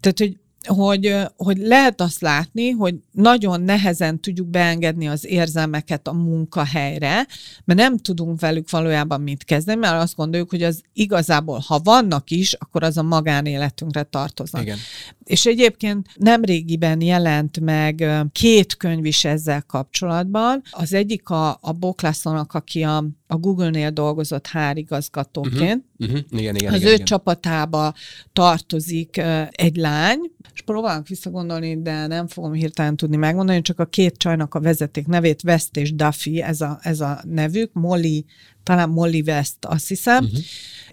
Tehát, 0.00 0.18
hogy 0.18 0.36
hogy, 0.66 1.16
hogy 1.36 1.56
lehet 1.56 2.00
azt 2.00 2.20
látni, 2.20 2.70
hogy 2.70 2.94
nagyon 3.12 3.60
nehezen 3.60 4.20
tudjuk 4.20 4.46
beengedni 4.46 5.08
az 5.08 5.26
érzelmeket 5.26 6.08
a 6.08 6.12
munkahelyre, 6.12 7.26
mert 7.64 7.80
nem 7.80 7.96
tudunk 7.96 8.40
velük 8.40 8.70
valójában 8.70 9.20
mit 9.20 9.44
kezdeni, 9.44 9.78
mert 9.78 10.02
azt 10.02 10.16
gondoljuk, 10.16 10.50
hogy 10.50 10.62
az 10.62 10.82
igazából, 10.92 11.62
ha 11.66 11.80
vannak 11.84 12.30
is, 12.30 12.52
akkor 12.52 12.82
az 12.82 12.96
a 12.96 13.02
magánéletünkre 13.02 14.02
tartoznak. 14.02 14.62
Igen. 14.62 14.78
És 15.24 15.46
egyébként 15.46 16.06
nemrégiben 16.16 17.00
jelent 17.00 17.60
meg 17.60 18.04
két 18.32 18.76
könyv 18.76 19.04
is 19.04 19.24
ezzel 19.24 19.62
kapcsolatban. 19.62 20.62
Az 20.70 20.92
egyik 20.92 21.28
a, 21.28 21.58
a 21.60 21.72
Boklászónak, 21.72 22.54
aki 22.54 22.82
a, 22.82 23.04
a 23.26 23.36
Google-nél 23.36 23.90
dolgozott 23.90 24.46
hárigazgatóként. 24.46 25.84
Uh-huh. 25.98 26.16
Uh-huh. 26.16 26.40
Igen, 26.40 26.54
igen, 26.54 26.72
az 26.72 26.78
igen, 26.78 26.90
ő 26.90 26.94
igen. 26.94 27.06
csapatába 27.06 27.94
tartozik 28.32 29.22
egy 29.50 29.76
lány, 29.76 30.18
és 30.54 30.62
próbálok 30.62 31.08
visszagondolni, 31.08 31.82
de 31.82 32.06
nem 32.06 32.26
fogom 32.26 32.52
hirtelen 32.52 32.96
tudni 32.96 33.16
megmondani, 33.16 33.60
csak 33.60 33.80
a 33.80 33.84
két 33.84 34.16
csajnak 34.16 34.54
a 34.54 34.60
vezeték 34.60 35.06
nevét, 35.06 35.44
West 35.44 35.76
és 35.76 35.94
Duffy, 35.94 36.42
ez 36.42 36.60
a, 36.60 36.78
ez 36.82 37.00
a 37.00 37.20
nevük, 37.24 37.72
Molly, 37.72 38.24
talán 38.66 38.88
Molly 38.88 39.22
West, 39.26 39.56
azt 39.60 39.88
hiszem, 39.88 40.24
uh-huh 40.24 40.38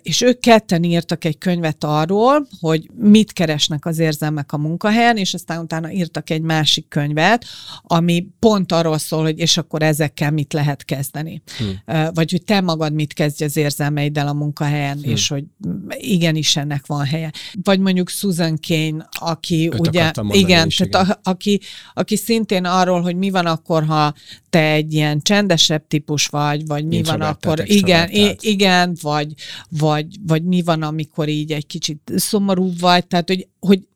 és 0.03 0.21
ők 0.21 0.39
ketten 0.39 0.83
írtak 0.83 1.25
egy 1.25 1.37
könyvet 1.37 1.83
arról, 1.83 2.47
hogy 2.59 2.89
mit 2.95 3.33
keresnek 3.33 3.85
az 3.85 3.99
érzelmek 3.99 4.51
a 4.51 4.57
munkahelyen, 4.57 5.17
és 5.17 5.33
aztán 5.33 5.59
utána 5.59 5.91
írtak 5.91 6.29
egy 6.29 6.41
másik 6.41 6.87
könyvet, 6.87 7.45
ami 7.81 8.27
pont 8.39 8.71
arról 8.71 8.97
szól, 8.97 9.23
hogy 9.23 9.39
és 9.39 9.57
akkor 9.57 9.83
ezekkel 9.83 10.31
mit 10.31 10.53
lehet 10.53 10.85
kezdeni. 10.85 11.41
Hmm. 11.57 12.09
Vagy 12.13 12.31
hogy 12.31 12.43
te 12.43 12.61
magad 12.61 12.93
mit 12.93 13.13
kezdj 13.13 13.43
az 13.43 13.57
érzelmeiddel 13.57 14.27
a 14.27 14.33
munkahelyen, 14.33 14.97
hmm. 14.97 15.11
és 15.11 15.27
hogy 15.27 15.43
igenis 15.89 16.55
ennek 16.55 16.85
van 16.85 17.05
helye. 17.05 17.31
Vagy 17.63 17.79
mondjuk 17.79 18.09
Susan 18.09 18.59
Kane, 18.67 19.07
aki 19.19 19.69
Őt 19.73 19.87
ugye, 19.87 20.11
igen, 20.29 20.67
is, 20.67 20.75
tehát 20.75 21.05
igen. 21.05 21.17
A, 21.23 21.29
aki, 21.29 21.59
aki 21.93 22.15
szintén 22.15 22.65
arról, 22.65 23.01
hogy 23.01 23.15
mi 23.15 23.29
van 23.29 23.45
akkor, 23.45 23.85
ha 23.85 24.13
te 24.53 24.71
egy 24.71 24.93
ilyen 24.93 25.21
csendesebb 25.21 25.87
típus 25.87 26.27
vagy, 26.27 26.67
vagy 26.67 26.85
mi 26.85 27.03
van 27.03 27.21
akkor, 27.21 27.61
igen, 27.65 28.09
igen, 28.39 28.97
vagy, 29.01 29.33
vagy, 29.69 30.05
vagy 30.27 30.43
mi 30.43 30.61
van, 30.61 30.81
amikor 30.81 31.27
így 31.27 31.51
egy 31.51 31.67
kicsit 31.67 32.11
szomorú 32.15 32.71
vagy, 32.79 33.07
tehát 33.07 33.29
hogy, 33.29 33.47
hogy 33.59 33.87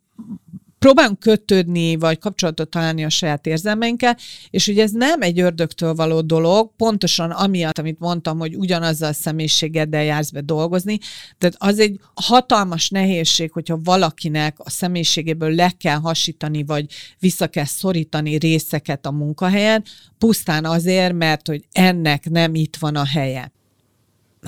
próbálunk 0.80 1.20
kötődni, 1.20 1.96
vagy 1.96 2.20
kapcsolatot 2.20 2.70
találni 2.70 3.06
a 3.06 3.10
saját 3.10 3.46
érzelmeinkkel, 3.46 4.18
és 4.50 4.66
hogy 4.66 4.80
ez 4.80 4.92
nem 4.92 5.22
egy 5.22 5.40
ördögtől 5.40 5.94
való 5.94 6.22
dolog, 6.22 6.72
pontosan 6.76 7.32
amiatt, 7.32 7.78
amit 7.78 8.00
mondtam, 8.00 8.40
hogy 8.40 8.56
ugyanazzal 8.56 9.10
a 9.10 9.14
személyiségeddel 9.14 10.04
jársz 10.04 10.30
be 10.30 10.42
dolgozni, 10.42 10.98
tehát 11.38 11.56
az 11.58 11.80
egy 11.80 12.00
hatalmas 12.14 12.90
nehézség, 12.90 13.52
hogyha 13.52 13.80
valakinek 13.84 14.56
a 14.60 14.70
személyiségéből 14.70 15.56
le 15.56 15.72
kell 15.78 15.98
hasítani, 15.98 16.64
vagy 16.64 16.86
vissza 17.20 17.48
kell 17.48 17.66
szorítani 17.66 18.36
részeket 18.36 19.06
a 19.06 19.12
munkahelyen, 19.12 19.84
pusztán 20.18 20.66
azért, 20.66 21.14
mert 21.14 21.48
hogy 21.48 21.66
ennek 21.72 22.30
nem 22.30 22.56
itt 22.56 22.76
van 22.76 22.96
a 22.96 23.06
helye. 23.06 23.52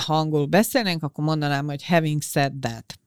Ha 0.06 0.18
angolul 0.18 0.46
beszélnénk, 0.46 1.04
akkor 1.04 1.24
mondanám, 1.24 1.65
hogy 1.65 1.86
having 1.86 2.22
said 2.22 2.54
that 2.62 3.00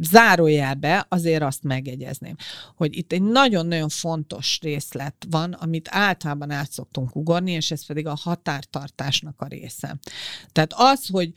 zárójelbe 0.00 1.06
azért 1.08 1.42
azt 1.42 1.62
megjegyezném, 1.62 2.36
hogy 2.76 2.96
itt 2.96 3.12
egy 3.12 3.22
nagyon-nagyon 3.22 3.88
fontos 3.88 4.58
részlet 4.62 5.26
van, 5.30 5.52
amit 5.52 5.88
általában 5.90 6.50
át 6.50 6.72
szoktunk 6.72 7.16
ugorni, 7.16 7.52
és 7.52 7.70
ez 7.70 7.86
pedig 7.86 8.06
a 8.06 8.16
határtartásnak 8.20 9.40
a 9.40 9.46
része. 9.46 9.98
Tehát 10.52 10.72
az, 10.76 11.06
hogy, 11.06 11.32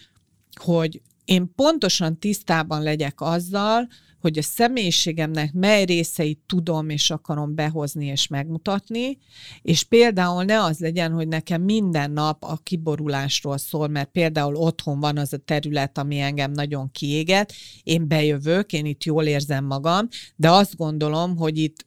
hogy 0.54 1.02
én 1.26 1.54
pontosan 1.56 2.20
tisztában 2.20 2.82
legyek 2.82 3.22
azzal, 3.22 3.88
hogy 4.24 4.38
a 4.38 4.42
személyiségemnek 4.42 5.54
mely 5.54 5.86
részeit 5.86 6.40
tudom 6.46 6.90
és 6.90 7.10
akarom 7.10 7.56
behozni 7.56 8.06
és 8.06 8.28
megmutatni, 8.28 9.18
és 9.62 9.84
például 9.84 10.44
ne 10.44 10.64
az 10.64 10.80
legyen, 10.80 11.12
hogy 11.12 11.28
nekem 11.28 11.62
minden 11.62 12.12
nap 12.12 12.44
a 12.44 12.58
kiborulásról 12.58 13.58
szól, 13.58 13.88
mert 13.88 14.12
például 14.12 14.56
otthon 14.56 15.00
van 15.00 15.18
az 15.18 15.34
a 15.34 15.38
terület, 15.38 15.98
ami 15.98 16.20
engem 16.20 16.52
nagyon 16.52 16.92
kiéget, 16.92 17.54
én 17.84 18.08
bejövök, 18.08 18.74
én 18.74 18.86
itt 18.86 19.04
jól 19.04 19.24
érzem 19.24 19.66
magam, 19.66 20.08
de 20.36 20.52
azt 20.52 20.76
gondolom, 20.76 21.38
hogy 21.38 21.58
itt 21.58 21.86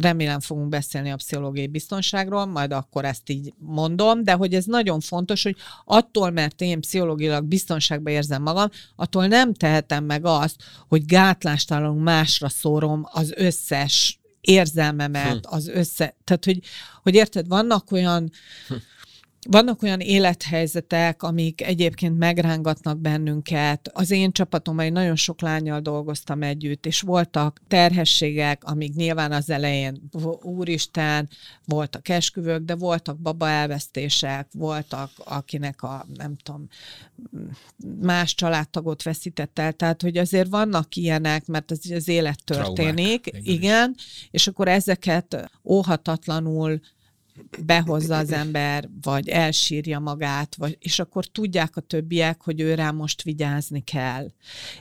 remélem 0.00 0.40
fogunk 0.40 0.68
beszélni 0.68 1.10
a 1.10 1.16
pszichológiai 1.16 1.66
biztonságról, 1.66 2.46
majd 2.46 2.72
akkor 2.72 3.04
ezt 3.04 3.30
így 3.30 3.52
mondom, 3.58 4.24
de 4.24 4.32
hogy 4.32 4.54
ez 4.54 4.64
nagyon 4.64 5.00
fontos, 5.00 5.42
hogy 5.42 5.56
attól, 5.84 6.30
mert 6.30 6.60
én 6.60 6.80
pszichológilag 6.80 7.44
biztonságban 7.44 8.12
érzem 8.12 8.42
magam, 8.42 8.68
attól 8.96 9.26
nem 9.26 9.54
tehetem 9.54 10.04
meg 10.04 10.24
azt, 10.24 10.62
hogy 10.88 11.04
gátlástalanul 11.04 12.02
másra 12.02 12.48
szórom 12.48 13.08
az 13.10 13.32
összes 13.36 14.20
érzelmemet, 14.40 15.46
hm. 15.46 15.54
az 15.54 15.68
össze... 15.68 16.16
Tehát, 16.24 16.44
hogy, 16.44 16.60
hogy 17.02 17.14
érted, 17.14 17.48
vannak 17.48 17.90
olyan 17.92 18.30
hm 18.68 18.74
vannak 19.48 19.82
olyan 19.82 20.00
élethelyzetek, 20.00 21.22
amik 21.22 21.62
egyébként 21.62 22.18
megrángatnak 22.18 22.98
bennünket. 22.98 23.90
Az 23.92 24.10
én 24.10 24.32
csapatomban 24.32 24.84
én 24.84 24.92
nagyon 24.92 25.16
sok 25.16 25.40
lányjal 25.40 25.80
dolgoztam 25.80 26.42
együtt, 26.42 26.86
és 26.86 27.00
voltak 27.00 27.60
terhességek, 27.68 28.64
amik 28.64 28.94
nyilván 28.94 29.32
az 29.32 29.50
elején, 29.50 30.08
úristen, 30.42 31.28
voltak 31.64 32.08
esküvők, 32.08 32.62
de 32.64 32.74
voltak 32.74 33.18
baba 33.18 33.48
elvesztések, 33.48 34.48
voltak, 34.52 35.10
akinek 35.16 35.82
a, 35.82 36.06
nem 36.14 36.36
tudom, 36.36 36.68
más 38.00 38.34
családtagot 38.34 39.02
veszített 39.02 39.58
el, 39.58 39.72
tehát, 39.72 40.02
hogy 40.02 40.16
azért 40.16 40.48
vannak 40.48 40.96
ilyenek, 40.96 41.46
mert 41.46 41.70
ez 41.70 41.78
az 41.90 42.08
élet 42.08 42.44
történik, 42.44 43.22
Traumák, 43.22 43.48
igen, 43.48 43.94
és 44.30 44.46
akkor 44.46 44.68
ezeket 44.68 45.50
óhatatlanul 45.64 46.80
behozza 47.64 48.16
az 48.16 48.32
ember, 48.32 48.88
vagy 49.02 49.28
elsírja 49.28 49.98
magát, 49.98 50.54
vagy, 50.54 50.76
és 50.80 50.98
akkor 50.98 51.26
tudják 51.26 51.76
a 51.76 51.80
többiek, 51.80 52.42
hogy 52.42 52.60
ő 52.60 52.74
rá 52.74 52.90
most 52.90 53.22
vigyázni 53.22 53.80
kell, 53.80 54.30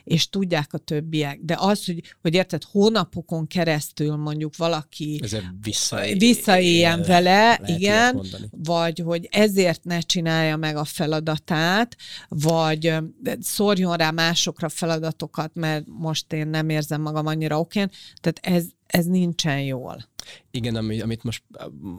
és 0.03 0.29
tudják 0.29 0.73
a 0.73 0.77
többiek. 0.77 1.39
De 1.41 1.55
az, 1.59 1.85
hogy, 1.85 2.01
hogy 2.21 2.33
érted, 2.33 2.63
hónapokon 2.63 3.47
keresztül 3.47 4.15
mondjuk 4.15 4.55
valaki 4.57 5.21
visszaél, 5.61 6.17
visszaéljen 6.17 7.01
vele, 7.01 7.61
igen, 7.65 8.21
vagy 8.51 8.99
hogy 8.99 9.27
ezért 9.31 9.83
ne 9.83 9.99
csinálja 9.99 10.57
meg 10.57 10.75
a 10.75 10.83
feladatát, 10.83 11.97
vagy 12.29 12.95
szórjon 13.39 13.95
rá 13.95 14.11
másokra 14.11 14.69
feladatokat, 14.69 15.55
mert 15.55 15.85
most 15.87 16.33
én 16.33 16.47
nem 16.47 16.69
érzem 16.69 17.01
magam 17.01 17.25
annyira 17.25 17.59
okén. 17.59 17.89
Tehát 18.21 18.39
ez, 18.57 18.65
ez 18.87 19.05
nincsen 19.05 19.61
jól. 19.61 20.09
Igen, 20.51 20.75
ami, 20.75 21.01
amit 21.01 21.23
most 21.23 21.43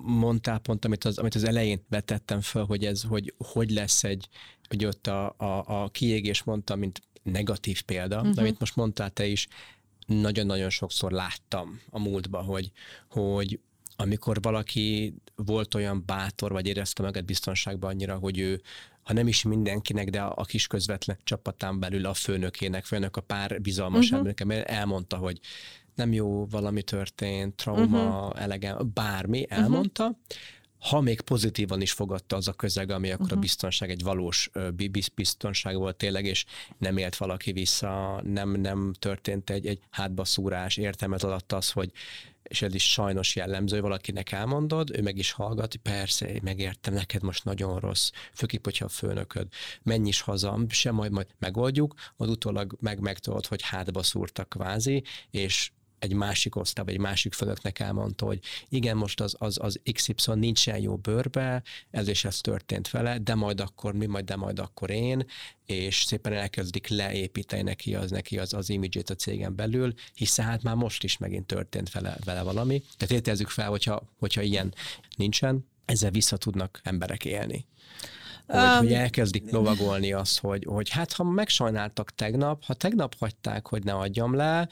mondtál 0.02 0.58
pont, 0.58 0.84
amit 0.84 1.04
az, 1.04 1.18
amit 1.18 1.34
az 1.34 1.44
elején 1.44 1.84
vetettem 1.88 2.40
fel, 2.40 2.64
hogy 2.64 2.84
ez, 2.84 3.02
hogy 3.02 3.34
hogy 3.38 3.70
lesz 3.70 4.04
egy, 4.04 4.28
hogy 4.68 4.84
ott 4.84 5.06
a, 5.06 5.34
a, 5.36 5.82
a 5.82 5.88
kiégés 5.88 6.42
mondta, 6.42 6.76
mint 6.76 7.00
negatív 7.22 7.82
példa, 7.82 8.16
uh-huh. 8.16 8.34
de 8.34 8.40
amit 8.40 8.58
most 8.58 8.76
mondtál 8.76 9.10
te 9.10 9.26
is, 9.26 9.48
nagyon-nagyon 10.06 10.70
sokszor 10.70 11.12
láttam 11.12 11.80
a 11.90 11.98
múltban, 11.98 12.44
hogy, 12.44 12.70
hogy 13.08 13.60
amikor 13.96 14.38
valaki 14.42 15.14
volt 15.34 15.74
olyan 15.74 16.02
bátor, 16.06 16.52
vagy 16.52 16.66
érezte 16.66 17.02
magát 17.02 17.24
biztonságban 17.24 17.90
annyira, 17.90 18.16
hogy 18.16 18.38
ő, 18.38 18.60
ha 19.02 19.12
nem 19.12 19.28
is 19.28 19.42
mindenkinek, 19.42 20.10
de 20.10 20.20
a, 20.20 20.32
a 20.36 20.44
kis 20.44 20.66
közvetlen 20.66 21.18
csapatán 21.24 21.80
belül 21.80 22.06
a 22.06 22.14
főnökének, 22.14 22.84
főnök 22.84 23.16
a 23.16 23.20
pár 23.20 23.60
bizalmas 23.60 24.04
uh-huh. 24.04 24.18
emléke, 24.18 24.44
mert 24.44 24.68
elmondta, 24.68 25.16
hogy 25.16 25.40
nem 25.94 26.12
jó 26.12 26.46
valami 26.46 26.82
történt, 26.82 27.54
trauma, 27.54 28.26
uh-huh. 28.26 28.42
elegem, 28.42 28.90
bármi, 28.94 29.46
elmondta, 29.48 30.02
uh-huh 30.02 30.18
ha 30.82 31.00
még 31.00 31.20
pozitívan 31.20 31.80
is 31.80 31.92
fogadta 31.92 32.36
az 32.36 32.48
a 32.48 32.52
közeg, 32.52 32.90
ami 32.90 33.08
akkor 33.08 33.20
uh-huh. 33.20 33.32
a 33.32 33.34
mhm. 33.34 33.40
biztonság 33.40 33.90
egy 33.90 34.02
valós 34.02 34.50
biztonság 35.14 35.76
volt 35.76 35.96
tényleg, 35.96 36.24
és 36.24 36.44
nem 36.78 36.96
élt 36.96 37.16
valaki 37.16 37.52
vissza, 37.52 38.20
nem, 38.24 38.50
nem 38.50 38.92
történt 38.98 39.50
egy, 39.50 39.66
egy 39.66 39.78
hátbaszúrás, 39.90 40.76
értelmet 40.76 41.22
adott 41.22 41.52
az, 41.52 41.70
hogy 41.70 41.92
és 42.42 42.62
ez 42.62 42.74
is 42.74 42.92
sajnos 42.92 43.36
jellemző, 43.36 43.74
hogy 43.74 43.82
valakinek 43.84 44.32
elmondod, 44.32 44.96
ő 44.96 45.02
meg 45.02 45.18
is 45.18 45.32
hallgat, 45.32 45.76
persze, 45.76 46.38
megértem, 46.42 46.94
neked 46.94 47.22
most 47.22 47.44
nagyon 47.44 47.80
rossz, 47.80 48.10
főképp, 48.32 48.64
hogyha 48.64 48.84
a 48.84 48.88
főnököd, 48.88 49.46
menj 49.82 50.08
is 50.08 50.20
haza, 50.20 50.58
se 50.68 50.90
majd, 50.90 51.12
majd 51.12 51.26
megoldjuk, 51.38 51.94
az 52.16 52.28
utólag 52.28 52.76
meg 52.80 53.00
megtudod, 53.00 53.46
hogy 53.46 53.62
hátba 53.62 54.02
szúrtak 54.02 54.48
kvázi, 54.48 55.02
és 55.30 55.70
egy 56.02 56.12
másik 56.12 56.56
osztály, 56.56 56.84
vagy 56.84 56.94
egy 56.94 57.00
másik 57.00 57.32
fölöknek 57.32 57.78
elmondta, 57.78 58.26
hogy 58.26 58.40
igen, 58.68 58.96
most 58.96 59.20
az, 59.20 59.34
az, 59.38 59.58
az 59.60 59.80
XY 59.92 60.14
nincsen 60.34 60.78
jó 60.78 60.96
bőrbe, 60.96 61.62
ez 61.90 62.08
és 62.08 62.24
ez 62.24 62.40
történt 62.40 62.90
vele, 62.90 63.18
de 63.18 63.34
majd 63.34 63.60
akkor 63.60 63.94
mi, 63.94 64.06
majd 64.06 64.24
de 64.24 64.36
majd 64.36 64.58
akkor 64.58 64.90
én, 64.90 65.26
és 65.66 66.02
szépen 66.02 66.32
elkezdik 66.32 66.88
leépíteni 66.88 67.62
neki 67.62 67.94
az, 67.94 68.10
neki 68.10 68.38
az, 68.38 68.52
az 68.52 68.70
imidzsét 68.70 69.10
a 69.10 69.14
cégen 69.14 69.56
belül, 69.56 69.94
hiszen 70.14 70.44
hát 70.44 70.62
már 70.62 70.74
most 70.74 71.04
is 71.04 71.16
megint 71.16 71.46
történt 71.46 71.92
vele, 71.92 72.16
vele 72.24 72.42
valami. 72.42 72.82
Tehát 72.96 73.14
értezzük 73.14 73.48
fel, 73.48 73.68
hogyha, 73.68 74.02
hogyha 74.18 74.40
ilyen 74.42 74.74
nincsen, 75.16 75.66
ezzel 75.84 76.10
vissza 76.10 76.36
tudnak 76.36 76.80
emberek 76.84 77.24
élni. 77.24 77.66
Hogy, 78.46 78.60
um, 78.60 78.76
hogy 78.76 78.92
elkezdik 78.92 79.50
lovagolni 79.50 80.12
azt, 80.12 80.40
hogy, 80.40 80.64
hogy 80.64 80.88
hát 80.88 81.12
ha 81.12 81.24
megsajnáltak 81.24 82.14
tegnap, 82.14 82.64
ha 82.64 82.74
tegnap 82.74 83.14
hagyták, 83.18 83.66
hogy 83.66 83.84
ne 83.84 83.92
adjam 83.92 84.34
le, 84.34 84.68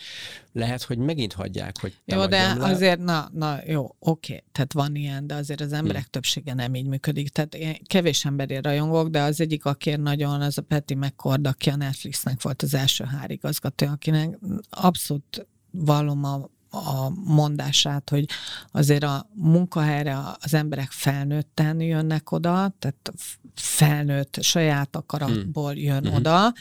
lehet, 0.53 0.83
hogy 0.83 0.99
megint 0.99 1.33
hagyják, 1.33 1.81
hogy 1.81 1.95
ne 2.05 2.17
Jó, 2.17 2.27
de 2.27 2.55
le. 2.55 2.65
azért, 2.65 2.99
na, 2.99 3.29
na 3.33 3.59
jó, 3.67 3.97
oké, 3.99 4.43
tehát 4.53 4.73
van 4.73 4.95
ilyen, 4.95 5.27
de 5.27 5.35
azért 5.35 5.61
az 5.61 5.73
emberek 5.73 6.03
hmm. 6.03 6.11
többsége 6.11 6.55
nem 6.55 6.75
így 6.75 6.87
működik. 6.87 7.29
Tehát 7.29 7.55
én 7.55 7.77
kevés 7.85 8.25
emberért 8.25 8.65
rajongok, 8.65 9.09
de 9.09 9.23
az 9.23 9.41
egyik, 9.41 9.65
aki 9.65 9.97
nagyon, 9.97 10.41
az 10.41 10.59
a 10.59 10.63
Peti 10.63 10.95
McCord, 10.95 11.47
aki 11.47 11.71
a 11.71 11.77
Netflixnek 11.77 12.43
volt 12.43 12.63
az 12.63 12.75
első 12.75 13.05
hárigazgató, 13.05 13.87
akinek 13.87 14.39
abszolút 14.71 15.47
vallom 15.71 16.25
a 16.25 16.49
a 16.71 17.09
mondását, 17.25 18.11
hogy 18.11 18.25
azért 18.73 19.03
a 19.03 19.31
munkahelyre 19.35 20.19
az 20.41 20.55
emberek 20.55 20.91
felnőtten 20.91 21.81
jönnek 21.81 22.33
oda, 22.33 22.75
tehát 22.79 23.13
felnőtt 23.55 24.43
saját 24.43 24.97
akaratból 24.97 25.73
hmm. 25.73 25.83
jön 25.83 26.07
hmm. 26.07 26.15
oda, 26.15 26.53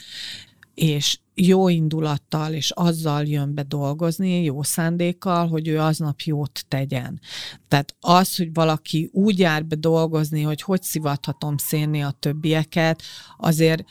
és 0.74 1.18
jó 1.34 1.68
indulattal, 1.68 2.52
és 2.52 2.70
azzal 2.70 3.24
jön 3.24 3.54
be 3.54 3.62
dolgozni, 3.62 4.42
jó 4.42 4.62
szándékkal, 4.62 5.48
hogy 5.48 5.68
ő 5.68 5.80
aznap 5.80 6.20
jót 6.20 6.64
tegyen. 6.68 7.20
Tehát 7.68 7.94
az, 8.00 8.36
hogy 8.36 8.52
valaki 8.52 9.10
úgy 9.12 9.38
jár 9.38 9.64
be 9.64 9.76
dolgozni, 9.76 10.42
hogy 10.42 10.62
hogy 10.62 10.82
szivathatom 10.82 11.56
szénni 11.56 12.02
a 12.02 12.14
többieket, 12.18 13.02
azért 13.38 13.84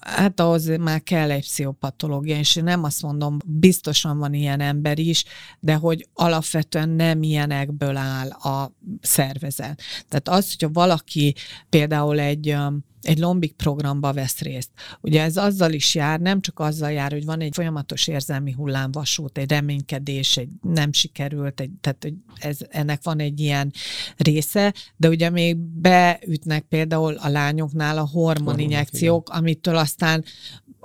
Hát 0.00 0.40
ahhoz 0.40 0.76
már 0.76 1.02
kell 1.02 1.30
egy 1.30 1.40
pszichopatológia, 1.40 2.38
és 2.38 2.56
én 2.56 2.64
nem 2.64 2.84
azt 2.84 3.02
mondom, 3.02 3.36
biztosan 3.46 4.18
van 4.18 4.34
ilyen 4.34 4.60
ember 4.60 4.98
is, 4.98 5.24
de 5.60 5.74
hogy 5.74 6.08
alapvetően 6.14 6.88
nem 6.88 7.22
ilyenekből 7.22 7.96
áll 7.96 8.30
a 8.30 8.72
szervezet. 9.00 9.82
Tehát 10.08 10.28
az, 10.28 10.48
hogyha 10.48 10.72
valaki 10.72 11.34
például 11.68 12.20
egy 12.20 12.56
egy 13.02 13.18
lombik 13.18 13.52
programba 13.52 14.12
vesz 14.12 14.38
részt. 14.38 14.70
Ugye 15.00 15.22
ez 15.22 15.36
azzal 15.36 15.72
is 15.72 15.94
jár, 15.94 16.20
nem 16.20 16.40
csak 16.40 16.58
azzal 16.58 16.90
jár, 16.90 17.12
hogy 17.12 17.24
van 17.24 17.40
egy 17.40 17.54
folyamatos 17.54 18.06
érzelmi 18.06 18.52
hullámvasút, 18.52 19.38
egy 19.38 19.50
reménykedés, 19.50 20.36
egy 20.36 20.48
nem 20.62 20.92
sikerült, 20.92 21.60
egy, 21.60 21.70
tehát 21.80 22.02
hogy 22.02 22.14
ez, 22.38 22.58
ennek 22.68 23.02
van 23.02 23.18
egy 23.18 23.40
ilyen 23.40 23.72
része, 24.16 24.74
de 24.96 25.08
ugye 25.08 25.30
még 25.30 25.56
beütnek 25.56 26.62
például 26.62 27.14
a 27.14 27.28
lányoknál 27.28 27.98
a 27.98 28.08
hormoninjekciók, 28.08 29.28
amitől 29.28 29.76
aztán 29.76 30.24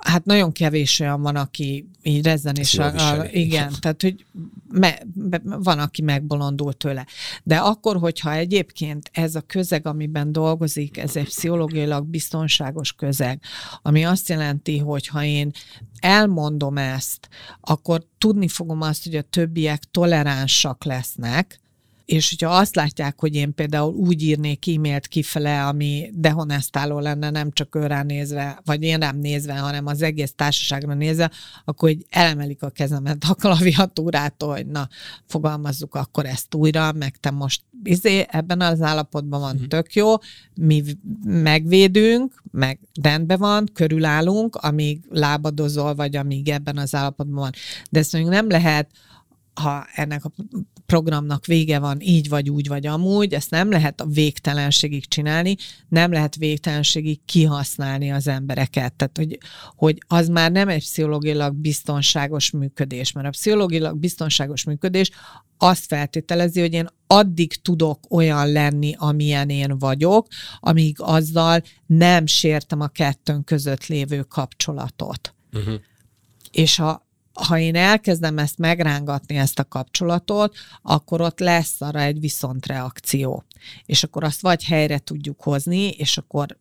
hát 0.06 0.24
nagyon 0.24 0.52
kevés 0.52 1.00
olyan 1.00 1.22
van, 1.22 1.36
aki 1.36 1.88
így 2.02 2.24
rezzenéssel, 2.24 3.28
igen, 3.32 3.72
tehát 3.80 4.02
hogy 4.02 4.26
me, 4.70 4.98
be, 5.14 5.40
van, 5.44 5.78
aki 5.78 6.02
megbolondul 6.02 6.72
tőle. 6.72 7.06
De 7.42 7.56
akkor, 7.56 7.96
hogyha 7.96 8.32
egyébként 8.32 9.10
ez 9.12 9.34
a 9.34 9.40
közeg, 9.40 9.86
amiben 9.86 10.32
dolgozik, 10.32 10.96
ez 10.96 11.16
egy 11.16 11.24
pszichológiailag 11.24 12.06
biztonságos 12.06 12.92
közeg, 12.92 13.40
ami 13.82 14.04
azt 14.04 14.28
jelenti, 14.28 14.78
hogy 14.78 15.06
ha 15.06 15.24
én 15.24 15.50
elmondom 16.00 16.78
ezt, 16.78 17.28
akkor 17.60 18.06
tudni 18.18 18.48
fogom 18.48 18.80
azt, 18.80 19.04
hogy 19.04 19.16
a 19.16 19.22
többiek 19.22 19.82
toleránsak 19.90 20.84
lesznek, 20.84 21.60
és 22.06 22.28
hogyha 22.28 22.56
azt 22.56 22.74
látják, 22.74 23.20
hogy 23.20 23.34
én 23.34 23.54
például 23.54 23.94
úgy 23.94 24.22
írnék 24.22 24.66
e-mailt 24.68 25.06
kifele, 25.06 25.66
ami 25.66 26.10
dehonestáló 26.12 26.98
lenne, 26.98 27.30
nem 27.30 27.52
csak 27.52 27.74
őrá 27.74 28.02
nézve, 28.02 28.60
vagy 28.64 28.82
én 28.82 28.98
rám 28.98 29.18
nézve, 29.18 29.58
hanem 29.58 29.86
az 29.86 30.02
egész 30.02 30.32
társaságra 30.36 30.94
nézve, 30.94 31.30
akkor 31.64 31.88
hogy 31.88 32.06
elemelik 32.10 32.62
a 32.62 32.70
kezemet 32.70 33.24
a 33.28 33.34
klaviatúrától, 33.34 34.54
hogy 34.54 34.66
na, 34.66 34.88
fogalmazzuk 35.26 35.94
akkor 35.94 36.26
ezt 36.26 36.54
újra, 36.54 36.92
meg 36.92 37.16
te 37.16 37.30
most 37.30 37.62
izé, 37.82 38.26
ebben 38.30 38.60
az 38.60 38.82
állapotban 38.82 39.40
van, 39.40 39.54
mm-hmm. 39.54 39.64
tök 39.64 39.94
jó, 39.94 40.14
mi 40.54 40.82
megvédünk, 41.24 42.42
meg 42.50 42.78
rendben 43.02 43.38
van, 43.38 43.68
körülállunk, 43.72 44.54
amíg 44.54 45.00
lábadozol, 45.10 45.94
vagy 45.94 46.16
amíg 46.16 46.48
ebben 46.48 46.78
az 46.78 46.94
állapotban 46.94 47.40
van. 47.40 47.52
De 47.90 47.98
ezt 47.98 48.12
mondjuk 48.12 48.34
nem 48.34 48.48
lehet 48.48 48.90
ha 49.60 49.86
ennek 49.94 50.24
a 50.24 50.30
programnak 50.86 51.46
vége 51.46 51.78
van 51.78 52.00
így 52.00 52.28
vagy 52.28 52.50
úgy 52.50 52.68
vagy 52.68 52.86
amúgy, 52.86 53.34
ezt 53.34 53.50
nem 53.50 53.70
lehet 53.70 54.00
a 54.00 54.06
végtelenségig 54.06 55.08
csinálni, 55.08 55.56
nem 55.88 56.12
lehet 56.12 56.36
végtelenségig 56.36 57.24
kihasználni 57.24 58.12
az 58.12 58.26
embereket. 58.26 58.94
Tehát, 58.94 59.16
hogy, 59.16 59.38
hogy 59.76 59.98
az 60.06 60.28
már 60.28 60.52
nem 60.52 60.68
egy 60.68 60.82
pszichológilag 60.82 61.54
biztonságos 61.54 62.50
működés, 62.50 63.12
mert 63.12 63.26
a 63.26 63.30
pszichológilag 63.30 63.98
biztonságos 63.98 64.64
működés 64.64 65.10
azt 65.58 65.84
feltételezi, 65.86 66.60
hogy 66.60 66.72
én 66.72 66.88
addig 67.06 67.54
tudok 67.62 68.00
olyan 68.10 68.52
lenni, 68.52 68.94
amilyen 68.98 69.48
én 69.48 69.78
vagyok, 69.78 70.26
amíg 70.58 70.96
azzal 71.00 71.62
nem 71.86 72.26
sértem 72.26 72.80
a 72.80 72.88
kettőnk 72.88 73.44
között 73.44 73.86
lévő 73.86 74.22
kapcsolatot. 74.22 75.34
Uh-huh. 75.52 75.74
És 76.50 76.76
ha 76.76 77.05
ha 77.36 77.58
én 77.58 77.74
elkezdem 77.74 78.38
ezt 78.38 78.58
megrángatni, 78.58 79.36
ezt 79.36 79.58
a 79.58 79.64
kapcsolatot, 79.64 80.56
akkor 80.82 81.20
ott 81.20 81.38
lesz 81.38 81.80
arra 81.80 82.00
egy 82.00 82.20
viszontreakció. 82.20 83.44
És 83.86 84.02
akkor 84.02 84.24
azt 84.24 84.40
vagy 84.40 84.64
helyre 84.64 84.98
tudjuk 84.98 85.42
hozni, 85.42 85.88
és 85.88 86.18
akkor 86.18 86.58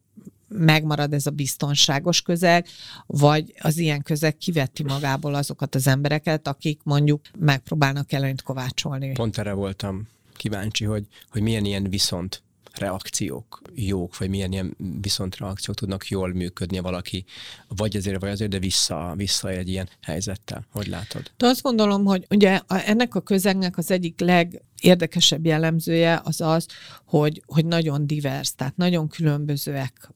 megmarad 0.47 1.13
ez 1.13 1.25
a 1.25 1.31
biztonságos 1.31 2.21
közeg, 2.21 2.67
vagy 3.05 3.53
az 3.59 3.77
ilyen 3.77 4.01
közeg 4.01 4.37
kiveti 4.37 4.83
magából 4.83 5.35
azokat 5.35 5.75
az 5.75 5.87
embereket, 5.87 6.47
akik 6.47 6.79
mondjuk 6.83 7.21
megpróbálnak 7.39 8.11
előnyt 8.11 8.41
kovácsolni. 8.41 9.11
Pont 9.11 9.37
erre 9.37 9.53
voltam 9.53 10.07
kíváncsi, 10.35 10.85
hogy, 10.85 11.05
hogy 11.29 11.41
milyen 11.41 11.65
ilyen 11.65 11.83
viszont 11.83 12.43
reakciók 12.79 13.61
jók, 13.73 14.17
vagy 14.17 14.29
milyen 14.29 14.51
ilyen 14.51 14.77
viszontreakciók 15.01 15.75
tudnak 15.75 16.07
jól 16.07 16.33
működni 16.33 16.79
valaki, 16.79 17.25
vagy 17.67 17.95
azért, 17.95 18.21
vagy 18.21 18.29
azért, 18.29 18.51
de 18.51 18.59
vissza, 18.59 19.13
vissza 19.17 19.49
egy 19.49 19.69
ilyen 19.69 19.89
helyzettel. 20.01 20.65
Hogy 20.71 20.87
látod? 20.87 21.31
De 21.37 21.47
azt 21.47 21.61
gondolom, 21.61 22.05
hogy 22.05 22.25
ugye 22.29 22.59
ennek 22.67 23.15
a 23.15 23.21
közegnek 23.21 23.77
az 23.77 23.91
egyik 23.91 24.19
leg 24.19 24.61
érdekesebb 24.85 25.45
jellemzője 25.45 26.21
az 26.23 26.41
az, 26.41 26.65
hogy, 27.05 27.43
hogy 27.45 27.65
nagyon 27.65 28.07
divers, 28.07 28.55
tehát 28.55 28.77
nagyon 28.77 29.07
különbözőek 29.07 30.09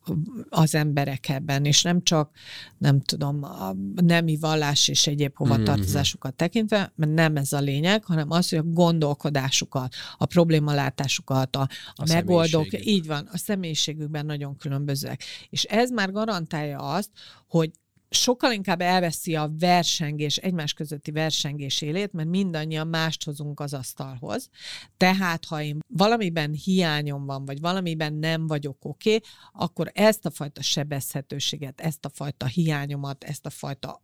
az 0.49 0.75
emberek 0.75 1.29
ebben, 1.29 1.65
és 1.65 1.82
nem 1.82 2.03
csak, 2.03 2.32
nem 2.77 3.01
tudom, 3.01 3.43
a 3.43 3.75
nemi 3.95 4.38
vallás 4.38 4.88
és 4.88 5.08
egyéb 5.08 5.36
hovatartozásukat 5.36 6.32
mm-hmm. 6.32 6.38
tekintve, 6.38 6.93
mert 6.95 7.13
nem 7.13 7.36
ez 7.36 7.53
a 7.53 7.60
lényeg, 7.60 8.03
hanem 8.03 8.32
az, 8.32 8.49
hogy 8.49 8.60
a 8.60 8.63
gondolkodásukat, 8.63 9.93
a 10.17 10.25
problémalátásukat, 10.25 11.55
a, 11.55 11.62
a, 11.62 11.67
a 11.95 12.05
megoldók, 12.08 12.86
így 12.86 13.08
van, 13.08 13.29
a 13.32 13.38
személyiségükben 13.38 14.25
nagyon 14.25 14.55
különbözőek. 14.55 15.23
És 15.49 15.63
ez 15.63 15.91
már 15.91 16.12
garantálja 16.12 16.77
azt, 16.77 17.10
hogy 17.47 17.71
sokkal 18.10 18.52
inkább 18.52 18.82
elveszi 18.82 19.36
a 19.36 19.52
versengés, 19.60 20.38
egymás 20.38 20.74
közötti 20.74 21.12
versengés 21.12 21.82
élét, 21.82 22.12
mert 22.12 22.30
mindannyian 22.30 22.88
mást 22.88 23.24
hozunk 23.24 23.60
az 23.60 23.74
asztalhoz. 23.74 24.50
Tehát, 24.98 25.45
ha 25.45 25.62
én 25.62 25.80
valamiben 25.88 26.54
hiányom 26.54 27.26
van, 27.26 27.45
vagy 27.45 27.60
valamiben 27.60 28.13
nem 28.13 28.48
vagyok 28.48 28.86
oké, 28.86 29.15
okay, 29.15 29.30
akkor 29.54 29.91
ezt 29.93 30.26
a 30.26 30.30
fajta 30.30 30.62
sebezhetőséget, 30.62 31.82
ezt 31.82 32.06
a 32.06 32.10
fajta 32.13 32.45
hiányomat, 32.45 33.24
ezt 33.24 33.45
a 33.45 33.50
fajta 33.50 34.04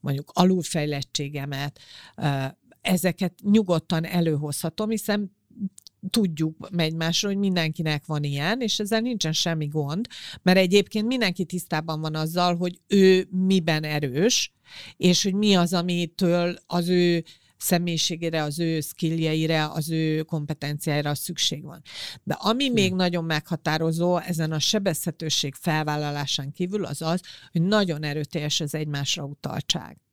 mondjuk 0.00 0.30
alulfejlettségemet, 0.34 1.80
ezeket 2.80 3.32
nyugodtan 3.42 4.04
előhozhatom, 4.04 4.90
hiszen 4.90 5.36
tudjuk 6.10 6.68
egymásról, 6.76 7.32
hogy 7.32 7.40
mindenkinek 7.40 8.06
van 8.06 8.22
ilyen, 8.22 8.60
és 8.60 8.78
ezzel 8.78 9.00
nincsen 9.00 9.32
semmi 9.32 9.66
gond, 9.66 10.06
mert 10.42 10.58
egyébként 10.58 11.06
mindenki 11.06 11.44
tisztában 11.44 12.00
van 12.00 12.14
azzal, 12.14 12.56
hogy 12.56 12.80
ő 12.86 13.28
miben 13.30 13.84
erős, 13.84 14.52
és 14.96 15.22
hogy 15.22 15.34
mi 15.34 15.54
az, 15.54 15.72
amitől 15.72 16.56
az 16.66 16.88
ő 16.88 17.24
személyiségére, 17.56 18.42
az 18.42 18.58
ő 18.58 18.80
skilljeire, 18.80 19.66
az 19.66 19.90
ő 19.90 20.22
kompetenciáira 20.22 21.14
szükség 21.14 21.62
van. 21.62 21.82
De 22.22 22.34
ami 22.34 22.64
hmm. 22.64 22.74
még 22.74 22.94
nagyon 22.94 23.24
meghatározó 23.24 24.16
ezen 24.16 24.52
a 24.52 24.58
sebezhetőség 24.58 25.54
felvállalásán 25.54 26.52
kívül 26.52 26.84
az 26.84 27.02
az, 27.02 27.20
hogy 27.52 27.62
nagyon 27.62 28.02
erőteljes 28.02 28.60
az 28.60 28.74
egymásra 28.74 29.24
utaltság. 29.24 30.05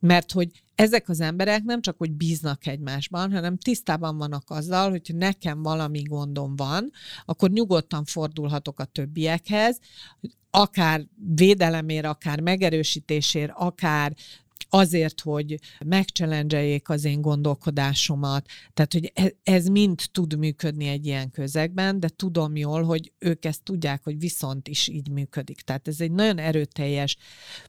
Mert 0.00 0.32
hogy 0.32 0.62
ezek 0.74 1.08
az 1.08 1.20
emberek 1.20 1.62
nem 1.62 1.80
csak, 1.80 1.98
hogy 1.98 2.12
bíznak 2.12 2.66
egymásban, 2.66 3.32
hanem 3.32 3.56
tisztában 3.56 4.18
vannak 4.18 4.50
azzal, 4.50 4.90
hogy 4.90 5.10
nekem 5.14 5.62
valami 5.62 6.02
gondom 6.02 6.56
van, 6.56 6.90
akkor 7.24 7.50
nyugodtan 7.50 8.04
fordulhatok 8.04 8.80
a 8.80 8.84
többiekhez, 8.84 9.78
akár 10.50 11.06
védelemért, 11.34 12.06
akár 12.06 12.40
megerősítésért, 12.40 13.52
akár 13.54 14.14
azért, 14.68 15.20
hogy 15.20 15.58
megchallengeljék 15.84 16.88
az 16.88 17.04
én 17.04 17.20
gondolkodásomat. 17.20 18.46
Tehát, 18.74 18.92
hogy 18.92 19.12
e, 19.14 19.32
ez 19.42 19.66
mind 19.66 20.02
tud 20.12 20.38
működni 20.38 20.86
egy 20.86 21.06
ilyen 21.06 21.30
közegben, 21.30 22.00
de 22.00 22.08
tudom 22.08 22.56
jól, 22.56 22.82
hogy 22.82 23.12
ők 23.18 23.44
ezt 23.44 23.62
tudják, 23.62 24.04
hogy 24.04 24.18
viszont 24.18 24.68
is 24.68 24.88
így 24.88 25.10
működik. 25.10 25.60
Tehát 25.60 25.88
ez 25.88 26.00
egy 26.00 26.12
nagyon 26.12 26.38
erőteljes 26.38 27.16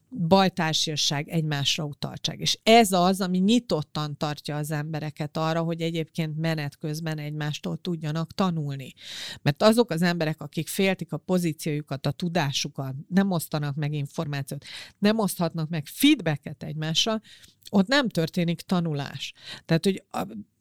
bajtársiasság, 0.09 1.29
egymásra 1.29 1.83
utaltság. 1.83 2.39
És 2.39 2.59
ez 2.63 2.91
az, 2.91 3.21
ami 3.21 3.37
nyitottan 3.37 4.17
tartja 4.17 4.55
az 4.55 4.71
embereket 4.71 5.37
arra, 5.37 5.61
hogy 5.61 5.81
egyébként 5.81 6.37
menet 6.37 6.77
közben 6.77 7.17
egymástól 7.17 7.77
tudjanak 7.77 8.33
tanulni. 8.33 8.93
Mert 9.41 9.63
azok 9.63 9.89
az 9.91 10.01
emberek, 10.01 10.41
akik 10.41 10.67
féltik 10.67 11.13
a 11.13 11.17
pozíciójukat, 11.17 12.05
a 12.05 12.11
tudásukat, 12.11 12.95
nem 13.07 13.31
osztanak 13.31 13.75
meg 13.75 13.93
információt, 13.93 14.65
nem 14.97 15.19
oszthatnak 15.19 15.69
meg 15.69 15.85
feedbacket 15.85 16.63
egymással, 16.63 17.21
ott 17.69 17.87
nem 17.87 18.09
történik 18.09 18.61
tanulás. 18.61 19.33
Tehát, 19.65 19.85
hogy 19.85 20.03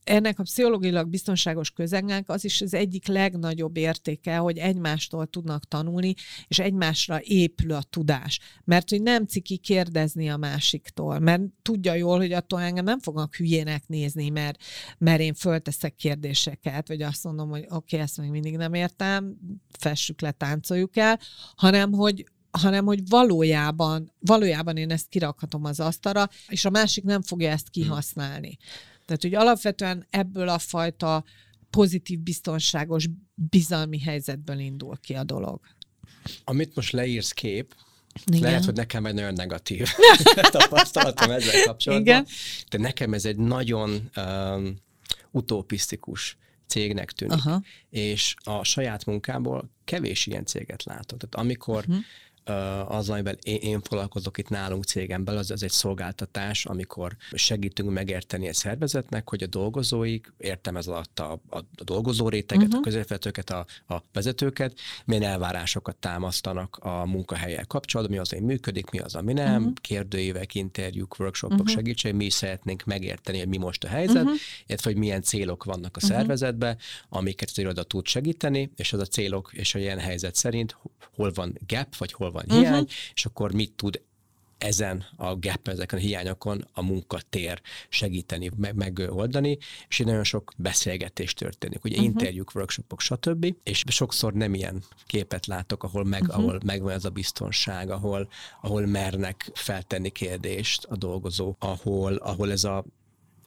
ennek 0.09 0.39
a 0.39 0.43
pszichológilag 0.43 1.09
biztonságos 1.09 1.71
közegnek 1.71 2.29
az 2.29 2.45
is 2.45 2.61
az 2.61 2.75
egyik 2.75 3.07
legnagyobb 3.07 3.77
értéke, 3.77 4.37
hogy 4.37 4.59
egymástól 4.59 5.27
tudnak 5.27 5.65
tanulni, 5.65 6.15
és 6.47 6.59
egymásra 6.59 7.21
épül 7.23 7.73
a 7.73 7.83
tudás. 7.83 8.41
Mert 8.65 8.91
hogy 8.91 9.03
nem 9.03 9.25
ciki 9.25 9.57
kérdezni 9.57 10.31
a 10.31 10.37
másiktól, 10.37 11.19
mert 11.19 11.43
tudja 11.63 11.95
jól, 11.95 12.17
hogy 12.17 12.33
attól 12.33 12.61
engem 12.61 12.85
nem 12.85 13.01
fognak 13.01 13.35
hülyének 13.35 13.87
nézni, 13.87 14.29
mert, 14.29 14.63
mert 14.99 15.21
én 15.21 15.35
fölteszek 15.35 15.95
kérdéseket, 15.95 16.89
vagy 16.89 17.03
azt 17.03 17.25
mondom, 17.25 17.49
hogy 17.49 17.65
oké, 17.69 17.75
okay, 17.75 18.01
ezt 18.01 18.17
még 18.19 18.31
mindig 18.31 18.57
nem 18.57 18.75
értem, 18.75 19.37
fessük 19.79 20.21
le, 20.21 20.31
táncoljuk 20.31 20.97
el, 20.97 21.21
hanem 21.57 21.93
hogy 21.93 22.25
hanem 22.51 22.85
hogy 22.85 23.09
valójában, 23.09 24.13
valójában 24.19 24.77
én 24.77 24.91
ezt 24.91 25.09
kirakhatom 25.09 25.65
az 25.65 25.81
asztalra, 25.81 26.29
és 26.49 26.65
a 26.65 26.71
másik 26.71 27.05
nem 27.05 27.23
fogja 27.23 27.51
ezt 27.51 27.69
kihasználni. 27.69 28.59
Tehát, 29.09 29.23
hogy 29.23 29.35
alapvetően 29.35 30.07
ebből 30.11 30.49
a 30.49 30.59
fajta 30.59 31.25
pozitív, 31.71 32.21
biztonságos, 32.21 33.07
bizalmi 33.35 34.01
helyzetből 34.01 34.59
indul 34.59 34.97
ki 35.01 35.15
a 35.15 35.25
dolog. 35.25 35.61
Amit 36.45 36.75
most 36.75 36.93
leírsz 36.93 37.33
kép, 37.33 37.75
igen. 38.27 38.41
Lehet, 38.41 38.65
hogy 38.65 38.75
nekem 38.75 39.07
egy 39.07 39.15
nagyon 39.15 39.33
negatív 39.33 39.89
tapasztalatom 40.51 41.31
ezzel 41.31 41.65
kapcsolatban. 41.65 42.07
Igen. 42.07 42.27
De 42.71 42.79
nekem 42.79 43.13
ez 43.13 43.25
egy 43.25 43.37
nagyon 43.37 44.11
um, 44.17 44.77
utopisztikus 45.31 46.37
cégnek 46.67 47.13
tűnik. 47.13 47.47
Aha. 47.47 47.63
És 47.91 48.35
a 48.45 48.65
saját 48.65 49.05
munkából 49.05 49.71
kevés 49.85 50.27
ilyen 50.27 50.45
céget 50.45 50.85
látok. 50.85 51.19
Tehát 51.19 51.47
amikor 51.47 51.85
uh-huh 51.89 52.05
az, 52.87 53.11
amivel 53.11 53.37
én, 53.43 53.57
én 53.57 53.81
foglalkozok 53.81 54.39
itt 54.39 54.49
nálunk 54.49 54.85
cégen 54.85 55.25
belül, 55.25 55.41
az, 55.41 55.51
az 55.51 55.63
egy 55.63 55.71
szolgáltatás, 55.71 56.67
amikor 56.67 57.17
segítünk 57.33 57.91
megérteni 57.91 58.47
egy 58.47 58.55
szervezetnek, 58.55 59.29
hogy 59.29 59.43
a 59.43 59.47
dolgozóik, 59.47 60.33
értem 60.39 60.77
ez 60.77 60.87
alatt 60.87 61.19
a, 61.19 61.33
a, 61.49 61.59
a 61.59 61.85
dolgozó 61.85 62.29
réteget, 62.29 62.65
uh-huh. 62.65 62.77
a 62.77 62.81
mhm. 62.81 62.89
közvetőket, 62.89 63.51
a, 63.51 63.67
a 63.89 64.03
vezetőket, 64.13 64.79
milyen 65.05 65.23
elvárásokat 65.23 65.97
támasztanak 65.97 66.77
a 66.77 67.07
munkahelyek 67.07 67.67
kapcsolatban, 67.67 68.17
mi 68.17 68.23
az, 68.23 68.33
ami 68.33 68.45
működik, 68.45 68.91
mi 68.91 68.99
az, 68.99 69.15
ami 69.15 69.33
nem, 69.33 69.61
uh-huh. 69.61 69.75
kérdőívek, 69.81 70.55
interjúk, 70.55 71.19
workshopok 71.19 71.59
uh-huh. 71.59 71.75
segítség, 71.75 72.15
mi 72.15 72.25
is 72.25 72.35
szeretnénk 72.35 72.85
megérteni, 72.85 73.39
hogy 73.39 73.49
mi 73.49 73.57
most 73.57 73.85
a 73.85 73.89
helyzet, 73.89 74.23
uh-huh. 74.23 74.39
illetve 74.67 74.91
hogy 74.91 74.99
milyen 74.99 75.23
célok 75.23 75.65
vannak 75.65 75.97
a 75.97 76.01
uh-huh. 76.03 76.17
szervezetben, 76.17 76.79
amiket 77.09 77.49
az 77.51 77.59
iroda 77.59 77.83
tud 77.83 78.07
segíteni, 78.07 78.71
és 78.77 78.93
az 78.93 79.01
a 79.01 79.07
célok 79.07 79.51
és 79.53 79.75
a 79.75 79.79
ilyen 79.79 79.99
helyzet 79.99 80.35
szerint 80.35 80.77
hol 81.15 81.33
van 81.35 81.59
gap, 81.67 81.97
vagy 81.97 82.13
hol 82.13 82.31
van 82.31 82.38
van 82.47 82.59
hiány, 82.59 82.83
uh-huh. 82.83 82.97
és 83.15 83.25
akkor 83.25 83.53
mit 83.53 83.73
tud 83.73 84.01
ezen 84.59 85.05
a 85.17 85.37
gap, 85.37 85.69
ezeken 85.69 85.99
a 85.99 86.03
hiányokon 86.03 86.69
a 86.73 86.83
munkatér 86.83 87.61
segíteni, 87.89 88.51
meg, 88.57 88.75
megoldani, 88.75 89.59
és 89.89 89.99
így 89.99 90.07
nagyon 90.07 90.25
sok 90.25 90.53
beszélgetés 90.57 91.35
történik, 91.35 91.85
ugye 91.85 91.97
uh-huh. 91.97 92.11
interjúk, 92.11 92.55
workshopok, 92.55 93.01
stb. 93.01 93.55
És 93.63 93.85
sokszor 93.87 94.33
nem 94.33 94.55
ilyen 94.55 94.83
képet 95.07 95.47
látok, 95.47 95.83
ahol, 95.83 96.05
meg, 96.05 96.23
uh-huh. 96.23 96.39
ahol 96.39 96.61
megvan 96.65 96.93
ez 96.93 97.05
a 97.05 97.11
biztonság, 97.11 97.91
ahol, 97.91 98.29
ahol 98.61 98.87
mernek 98.87 99.51
feltenni 99.55 100.11
kérdést 100.11 100.85
a 100.85 100.97
dolgozó, 100.97 101.57
ahol, 101.59 102.15
ahol 102.15 102.51
ez 102.51 102.65
a 102.65 102.85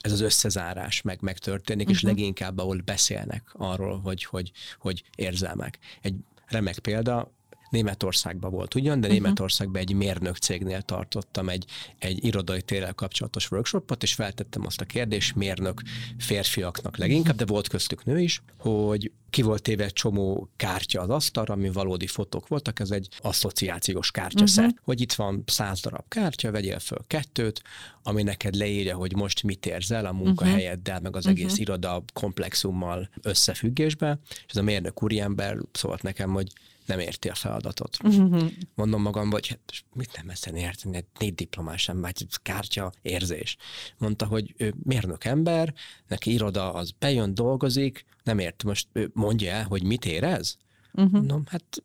ez 0.02 0.12
az 0.12 0.22
összezárás 0.22 1.02
meg 1.02 1.22
megtörténik, 1.22 1.88
uh-huh. 1.88 2.02
és 2.02 2.08
leginkább 2.08 2.60
ahol 2.60 2.82
beszélnek 2.86 3.50
arról, 3.54 4.00
hogy, 4.00 4.24
hogy, 4.24 4.52
hogy 4.80 5.04
érzelmek. 5.16 5.80
Egy 6.02 6.16
remek 6.48 6.80
példa, 6.80 7.32
Németországban 7.72 8.52
volt 8.52 8.76
ugyan, 8.76 9.00
de 9.00 9.08
uh-huh. 9.08 9.22
Németországban 9.22 9.82
egy 9.82 9.94
mérnök 9.94 10.38
cégnél 10.38 10.82
tartottam 10.82 11.50
egy, 11.50 11.66
egy 12.00 12.26
irodai 12.26 12.62
térrel 12.62 12.94
kapcsolatos 12.94 13.52
workshopot, 13.52 14.04
és 14.04 14.14
feltettem 14.14 14.66
azt 14.66 14.82
a 14.82 14.86
kérdést 14.86 15.36
mérnök 15.36 15.82
férfiaknak 16.18 16.98
leginkább, 16.98 17.36
de 17.36 17.46
volt 17.46 17.68
köztük 17.68 18.06
nő 18.06 18.20
is, 18.20 18.42
hogy 18.58 19.12
ki 19.30 19.42
volt 19.42 19.62
téve 19.62 19.84
egy 19.84 19.94
csomó 19.94 20.50
kártya 20.56 21.02
az 21.02 21.10
asztalra, 21.10 21.54
ami 21.54 21.70
valódi 21.70 22.08
fotók 22.08 22.48
voltak, 22.48 22.80
ez 22.80 22.92
egy 22.92 23.08
asszociációs 23.20 24.12
kártyaszet, 24.12 24.66
uh-huh. 24.66 24.80
hogy 24.84 25.02
itt 25.02 25.14
van 25.14 25.44
száz 25.46 25.82
darab 25.82 26.08
kártya, 26.08 26.52
vegyél 26.52 26.80
föl 26.80 27.00
kettőt, 27.08 27.62
ami 28.04 28.24
neked 28.24 28.56
leírja, 28.56 28.96
hogy 28.96 29.16
most 29.16 29.44
mit 29.44 29.66
érzel 29.66 30.06
a 30.06 30.12
munkahelyeddel, 30.12 31.00
meg 31.00 31.16
az 31.16 31.28
egész 31.28 31.46
uh-huh. 31.46 31.60
iroda 31.60 32.04
komplexummal 32.14 33.10
összefüggésbe, 33.22 34.20
és 34.30 34.44
ez 34.48 34.58
a 34.58 34.62
mérnök 34.62 35.04
úriember 35.04 35.58
szólt 35.72 36.02
nekem, 36.02 36.30
hogy 36.30 36.52
nem 36.86 37.00
érti 37.00 37.30
a 37.30 37.36
feladatot. 37.36 37.98
Uh-huh. 38.04 38.52
Mondom 38.76 39.02
magam, 39.02 39.32
hogy 39.32 39.48
hát, 39.48 39.60
mit 39.94 40.18
nem 40.18 40.30
ezt 40.30 40.48
érteni, 40.48 40.96
hát 40.96 41.06
négy 41.20 41.36
diplomás 41.36 41.90
ember, 41.90 42.14
kártya 42.44 42.92
érzés. 43.02 43.58
Mondta, 43.98 44.26
hogy 44.26 44.54
ő 44.58 44.74
mérnök 44.84 45.24
ember, 45.24 45.74
neki 46.08 46.32
iroda, 46.32 46.74
az 46.74 46.92
bejön, 47.00 47.34
dolgozik, 47.34 48.06
nem 48.24 48.40
ért. 48.40 48.64
Most 48.64 48.88
ő 48.94 49.10
mondja 49.14 49.52
el, 49.52 49.64
hogy 49.64 49.84
mit 49.84 50.06
érez? 50.06 50.58
Uh-huh. 50.94 51.12
Mondom, 51.12 51.44
hát 51.48 51.84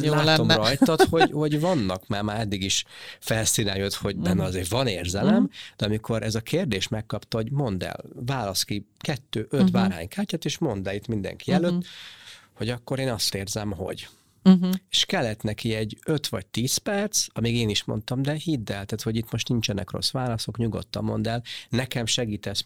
Jó 0.00 0.14
látom 0.14 0.48
lenne. 0.48 0.60
rajtad, 0.60 1.00
hogy, 1.00 1.30
hogy 1.30 1.60
vannak, 1.60 2.06
mert 2.06 2.22
már 2.22 2.40
eddig 2.40 2.62
is 2.62 2.84
felszínen 3.20 3.76
jött, 3.76 3.94
hogy 3.94 4.16
benne 4.16 4.30
uh-huh. 4.30 4.46
azért 4.46 4.68
van 4.68 4.86
érzelem, 4.86 5.34
uh-huh. 5.34 5.50
de 5.76 5.84
amikor 5.84 6.22
ez 6.22 6.34
a 6.34 6.40
kérdés 6.40 6.88
megkapta, 6.88 7.36
hogy 7.36 7.50
mondd 7.50 7.84
el, 7.84 8.04
válasz 8.14 8.62
ki 8.62 8.86
kettő, 8.98 9.40
öt 9.40 9.52
uh-huh. 9.52 9.70
báránykártyát, 9.70 10.44
és 10.44 10.58
mondd 10.58 10.88
el 10.88 10.94
itt 10.94 11.06
mindenki 11.06 11.52
előtt, 11.52 11.70
uh-huh 11.70 11.86
hogy 12.62 12.70
akkor 12.70 12.98
én 12.98 13.08
azt 13.08 13.34
érzem, 13.34 13.72
hogy. 13.72 14.08
Uh-huh. 14.44 14.72
És 14.90 15.04
kellett 15.04 15.42
neki 15.42 15.74
egy 15.74 15.98
5 16.04 16.28
vagy 16.28 16.46
10 16.46 16.76
perc, 16.76 17.26
amíg 17.32 17.54
én 17.54 17.68
is 17.68 17.84
mondtam, 17.84 18.22
de 18.22 18.32
hidd 18.32 18.72
el, 18.72 18.84
tehát, 18.84 19.02
hogy 19.02 19.16
itt 19.16 19.30
most 19.30 19.48
nincsenek 19.48 19.90
rossz 19.90 20.10
válaszok, 20.10 20.58
nyugodtan 20.58 21.04
mondd 21.04 21.28
el, 21.28 21.42
nekem 21.68 22.06
segítesz, 22.06 22.64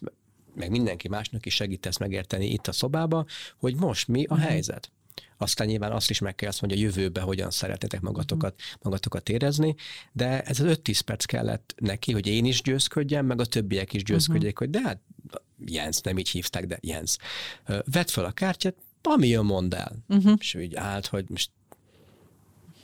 meg 0.55 0.69
mindenki 0.69 1.07
másnak 1.07 1.45
is 1.45 1.53
segítesz 1.53 1.97
megérteni 1.97 2.45
itt 2.45 2.67
a 2.67 2.71
szobába, 2.71 3.25
hogy 3.57 3.75
most 3.75 4.07
mi 4.07 4.23
a 4.23 4.33
uh-huh. 4.33 4.49
helyzet. 4.49 4.91
Aztán 5.37 5.67
nyilván 5.67 5.91
azt 5.91 6.09
is 6.09 6.19
meg 6.19 6.35
kell 6.35 6.49
azt 6.49 6.61
mondja, 6.61 6.79
a 6.79 6.83
jövőbe 6.83 7.21
hogyan 7.21 7.51
szeretetek 7.51 8.01
magatokat, 8.01 8.53
uh-huh. 8.53 8.81
magatokat 8.81 9.29
érezni, 9.29 9.75
de 10.11 10.41
ez 10.41 10.59
az 10.59 10.79
5-10 10.83 10.99
perc 11.05 11.25
kellett 11.25 11.75
neki, 11.77 12.11
hogy 12.11 12.27
én 12.27 12.45
is 12.45 12.61
győzködjem, 12.61 13.25
meg 13.25 13.41
a 13.41 13.45
többiek 13.45 13.93
is 13.93 14.03
győzködjék, 14.03 14.59
uh-huh. 14.59 14.73
hogy 14.73 14.81
de 14.81 14.89
hát 14.89 14.99
Jens, 15.65 16.01
nem 16.01 16.17
így 16.17 16.29
hívták, 16.29 16.65
de 16.65 16.79
Jens. 16.81 17.17
Vedd 17.65 18.07
fel 18.07 18.25
a 18.25 18.31
kártyát, 18.31 18.75
ami 19.01 19.27
jön, 19.27 19.45
mondd 19.45 19.75
el. 19.75 19.97
Uh-huh. 20.07 20.33
És 20.39 20.55
úgy 20.55 20.75
állt, 20.75 21.05
hogy 21.05 21.25
most 21.29 21.49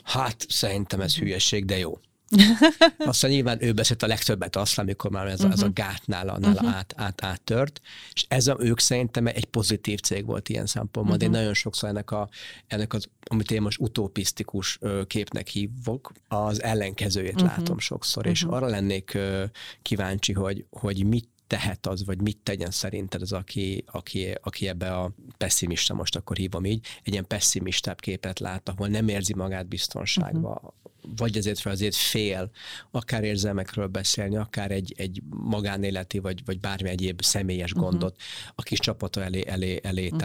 hát 0.03 0.45
szerintem 0.49 1.01
ez 1.01 1.15
hülyeség, 1.15 1.65
de 1.65 1.77
jó. 1.77 1.99
Aztán 2.97 3.31
nyilván 3.31 3.63
ő 3.63 3.73
beszélt 3.73 4.03
a 4.03 4.07
legtöbbet 4.07 4.55
azt, 4.55 4.79
amikor 4.79 5.11
már 5.11 5.27
ez, 5.27 5.39
uh-huh. 5.39 5.53
ez 5.53 5.61
a 5.61 5.65
mhm. 5.65 5.73
gát 5.73 6.01
nála, 6.05 6.39
nála 6.39 6.53
uh-huh. 6.53 6.75
át, 6.75 6.93
át, 6.97 7.23
áttört, 7.23 7.81
és 8.13 8.25
ez 8.27 8.47
a, 8.47 8.57
ők 8.59 8.79
szerintem 8.79 9.27
egy 9.27 9.45
pozitív 9.45 9.99
cég 9.99 10.25
volt 10.25 10.49
ilyen 10.49 10.65
szempontból, 10.65 11.15
uh-huh. 11.15 11.31
de 11.31 11.37
nagyon 11.37 11.53
sokszor 11.53 11.89
ennek, 11.89 12.11
a, 12.11 12.29
ennek 12.67 12.93
az, 12.93 13.07
amit 13.23 13.51
én 13.51 13.61
most 13.61 13.79
utopisztikus 13.79 14.79
képnek 15.07 15.47
hívok, 15.47 16.11
az 16.27 16.63
ellenkezőjét 16.63 17.41
uh-huh. 17.41 17.57
látom 17.57 17.79
sokszor, 17.79 18.25
uh-huh. 18.25 18.37
és 18.37 18.43
arra 18.43 18.67
lennék 18.67 19.17
kíváncsi, 19.81 20.33
hogy, 20.33 20.65
hogy 20.69 21.05
mit 21.05 21.27
tehet 21.53 21.87
az, 21.87 22.05
vagy 22.05 22.21
mit 22.21 22.37
tegyen 22.43 22.71
szerinted 22.71 23.21
az, 23.21 23.31
aki, 23.31 23.83
aki, 23.91 24.37
aki 24.41 24.67
ebbe 24.67 24.95
a 24.95 25.11
pessimista, 25.37 25.93
most 25.93 26.15
akkor 26.15 26.35
hívom 26.35 26.65
így, 26.65 26.85
egy 27.03 27.11
ilyen 27.11 27.27
pessimistább 27.27 27.99
képet 27.99 28.39
lát, 28.39 28.69
ahol 28.69 28.87
nem 28.87 29.07
érzi 29.07 29.33
magát 29.33 29.67
biztonságba, 29.67 30.49
uh-huh. 30.49 30.71
vagy 31.17 31.37
azért 31.37 31.59
fel 31.59 31.71
azért 31.71 31.95
fél, 31.95 32.51
akár 32.91 33.23
érzelmekről 33.23 33.87
beszélni, 33.87 34.35
akár 34.35 34.71
egy, 34.71 34.93
egy 34.97 35.21
magánéleti, 35.29 36.19
vagy, 36.19 36.45
vagy 36.45 36.59
bármi 36.59 36.89
egyéb 36.89 37.21
személyes 37.21 37.71
uh-huh. 37.71 37.89
gondot 37.89 38.21
a 38.55 38.61
kis 38.61 38.79
csapata 38.79 39.23
elé, 39.23 39.43
elé, 39.47 39.79
elé 39.83 40.09
uh-huh. 40.09 40.19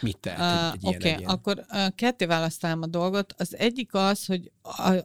Mit 0.00 0.18
tehet 0.18 0.74
egy 0.74 0.86
Oké, 0.86 1.12
okay, 1.12 1.24
akkor 1.24 1.64
uh, 1.68 1.94
ketté 1.94 2.24
választálom 2.24 2.82
a 2.82 2.86
dolgot. 2.86 3.34
Az 3.38 3.56
egyik 3.56 3.94
az, 3.94 4.26
hogy 4.26 4.50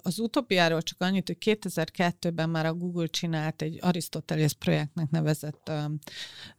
az 0.02 0.20
utopiáról 0.20 0.82
csak 0.82 1.02
annyit, 1.02 1.28
hogy 1.28 1.38
2002-ben 1.40 2.50
már 2.50 2.66
a 2.66 2.74
Google 2.74 3.08
csinált 3.08 3.62
egy 3.62 3.78
Aristoteles 3.82 4.54
projektnek 4.54 5.10
nevezett 5.10 5.70
uh, 5.70 5.84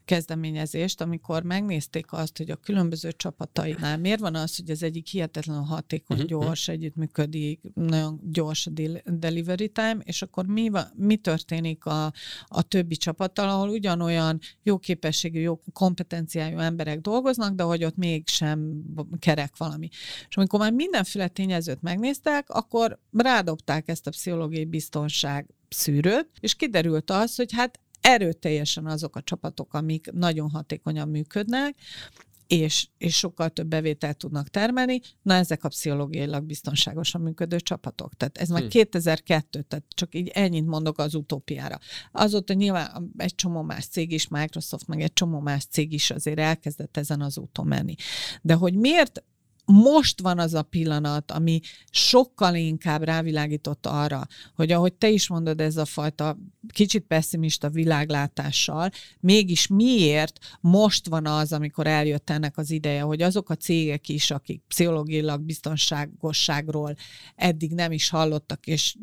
kezdeményezést, 0.05 1.01
amikor 1.01 1.43
megnézték 1.43 2.13
azt, 2.13 2.37
hogy 2.39 2.51
a 2.51 2.57
különböző 2.57 3.13
csapatainál 3.13 3.99
miért 3.99 4.21
van 4.21 4.35
az, 4.35 4.57
hogy 4.57 4.71
az 4.71 4.83
egyik 4.83 5.07
hihetetlenül 5.07 5.63
hatékony, 5.63 6.17
uh-huh. 6.17 6.31
gyors, 6.31 6.69
együttműködik, 6.69 7.61
nagyon 7.75 8.21
gyors 8.33 8.67
a 8.67 8.71
delivery 9.05 9.69
time, 9.69 9.97
és 10.05 10.23
akkor 10.23 10.47
mi, 10.47 10.71
mi 10.95 11.17
történik 11.17 11.85
a, 11.85 12.13
a 12.47 12.63
többi 12.63 12.97
csapattal, 12.97 13.49
ahol 13.49 13.69
ugyanolyan 13.69 14.39
jó 14.63 14.79
képességű, 14.79 15.41
jó 15.41 15.61
kompetenciájú 15.73 16.59
emberek 16.59 17.01
dolgoznak, 17.01 17.55
de 17.55 17.63
hogy 17.63 17.85
ott 17.85 17.92
mégsem 17.97 18.83
kerek 19.19 19.57
valami. 19.57 19.89
És 20.29 20.37
amikor 20.37 20.59
már 20.59 20.73
mindenféle 20.73 21.29
tényezőt 21.29 21.83
megnéztek, 21.83 22.51
akkor 22.51 22.99
rádobták 23.13 23.89
ezt 23.89 24.07
a 24.07 24.11
pszichológiai 24.11 24.65
biztonság 24.65 25.47
szűrőt, 25.69 26.29
és 26.41 26.55
kiderült 26.55 27.11
az, 27.11 27.35
hogy 27.35 27.53
hát 27.53 27.81
erőteljesen 28.01 28.87
azok 28.87 29.17
a 29.17 29.23
csapatok, 29.23 29.75
amik 29.75 30.11
nagyon 30.13 30.51
hatékonyan 30.51 31.09
működnek, 31.09 31.75
és, 32.53 32.89
és 32.99 33.17
sokkal 33.17 33.51
több 33.51 33.67
bevételt 33.67 34.17
tudnak 34.17 34.49
termelni, 34.49 35.01
na 35.23 35.35
ezek 35.35 35.65
a 35.65 35.69
pszichológiailag 35.69 36.45
biztonságosan 36.45 37.21
működő 37.21 37.61
csapatok. 37.61 38.15
Tehát 38.15 38.39
ez 38.39 38.49
már 38.49 38.63
hm. 38.63 38.69
2002, 38.69 39.63
tehát 39.63 39.85
csak 39.89 40.15
így 40.15 40.29
ennyit 40.29 40.67
mondok 40.67 40.99
az 40.99 41.15
utópiára. 41.15 41.79
Azóta 42.13 42.53
nyilván 42.53 43.13
egy 43.17 43.35
csomó 43.35 43.63
más 43.63 43.87
cég 43.87 44.13
is, 44.13 44.29
Microsoft, 44.29 44.87
meg 44.87 45.01
egy 45.01 45.13
csomó 45.13 45.41
más 45.41 45.65
cég 45.65 45.93
is 45.93 46.11
azért 46.11 46.39
elkezdett 46.39 46.97
ezen 46.97 47.21
az 47.21 47.39
úton 47.39 47.67
menni. 47.67 47.95
De 48.43 48.55
hogy 48.55 48.75
miért 48.75 49.23
most 49.65 50.21
van 50.21 50.39
az 50.39 50.55
a 50.55 50.63
pillanat, 50.63 51.31
ami 51.31 51.61
sokkal 51.91 52.55
inkább 52.55 53.03
rávilágított 53.03 53.87
arra, 53.87 54.27
hogy 54.55 54.73
ahogy 54.73 54.93
te 54.93 55.09
is 55.09 55.29
mondod, 55.29 55.61
ez 55.61 55.77
a 55.77 55.85
fajta 55.85 56.39
kicsit 56.69 57.05
pessimista 57.07 57.71
világlátással, 57.71 58.91
mégis 59.21 59.67
miért 59.67 60.39
most 60.61 61.09
van 61.09 61.27
az, 61.27 61.53
amikor 61.53 61.87
eljött 61.87 62.31
ennek 62.31 62.59
az 62.59 62.71
ideje, 62.71 63.01
hogy 63.01 63.23
azok 63.23 63.51
a 63.51 63.55
cégek 63.55 64.09
is, 64.09 64.31
akik 64.31 64.63
pszichológilag 64.69 65.41
biztonságosságról 65.41 66.95
eddig 67.35 67.75
nem 67.75 67.93
is 67.93 68.09
hallottak, 68.09 68.67
és 68.67 68.97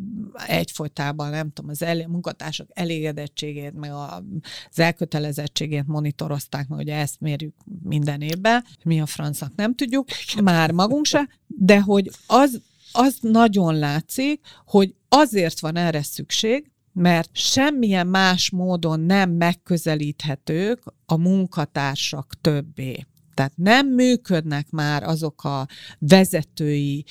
egyfolytában, 0.47 1.29
nem 1.29 1.51
tudom, 1.51 1.69
az 1.69 1.81
el, 1.81 2.07
munkatársak 2.07 2.69
elégedettségét, 2.73 3.73
meg 3.73 3.91
az 3.91 4.79
elkötelezettségét 4.79 5.87
monitorozták, 5.87 6.67
meg 6.67 6.79
ugye 6.79 6.95
ezt 6.95 7.19
mérjük 7.19 7.55
minden 7.83 8.21
évben, 8.21 8.65
mi 8.83 9.01
a 9.01 9.05
francnak 9.05 9.55
nem 9.55 9.75
tudjuk, 9.75 10.07
már 10.51 10.71
magunk 10.71 11.05
se, 11.05 11.29
de 11.47 11.81
hogy 11.81 12.09
az, 12.27 12.61
az 12.91 13.17
nagyon 13.21 13.75
látszik, 13.75 14.41
hogy 14.65 14.93
azért 15.09 15.59
van 15.59 15.75
erre 15.75 16.03
szükség, 16.03 16.71
mert 16.93 17.29
semmilyen 17.33 18.07
más 18.07 18.49
módon 18.49 18.99
nem 18.99 19.29
megközelíthetők 19.29 20.83
a 21.05 21.17
munkatársak 21.17 22.33
többé. 22.41 23.05
Tehát 23.39 23.57
nem 23.57 23.87
működnek 23.87 24.69
már 24.69 25.03
azok 25.03 25.43
a 25.43 25.67
vezetői 25.99 27.05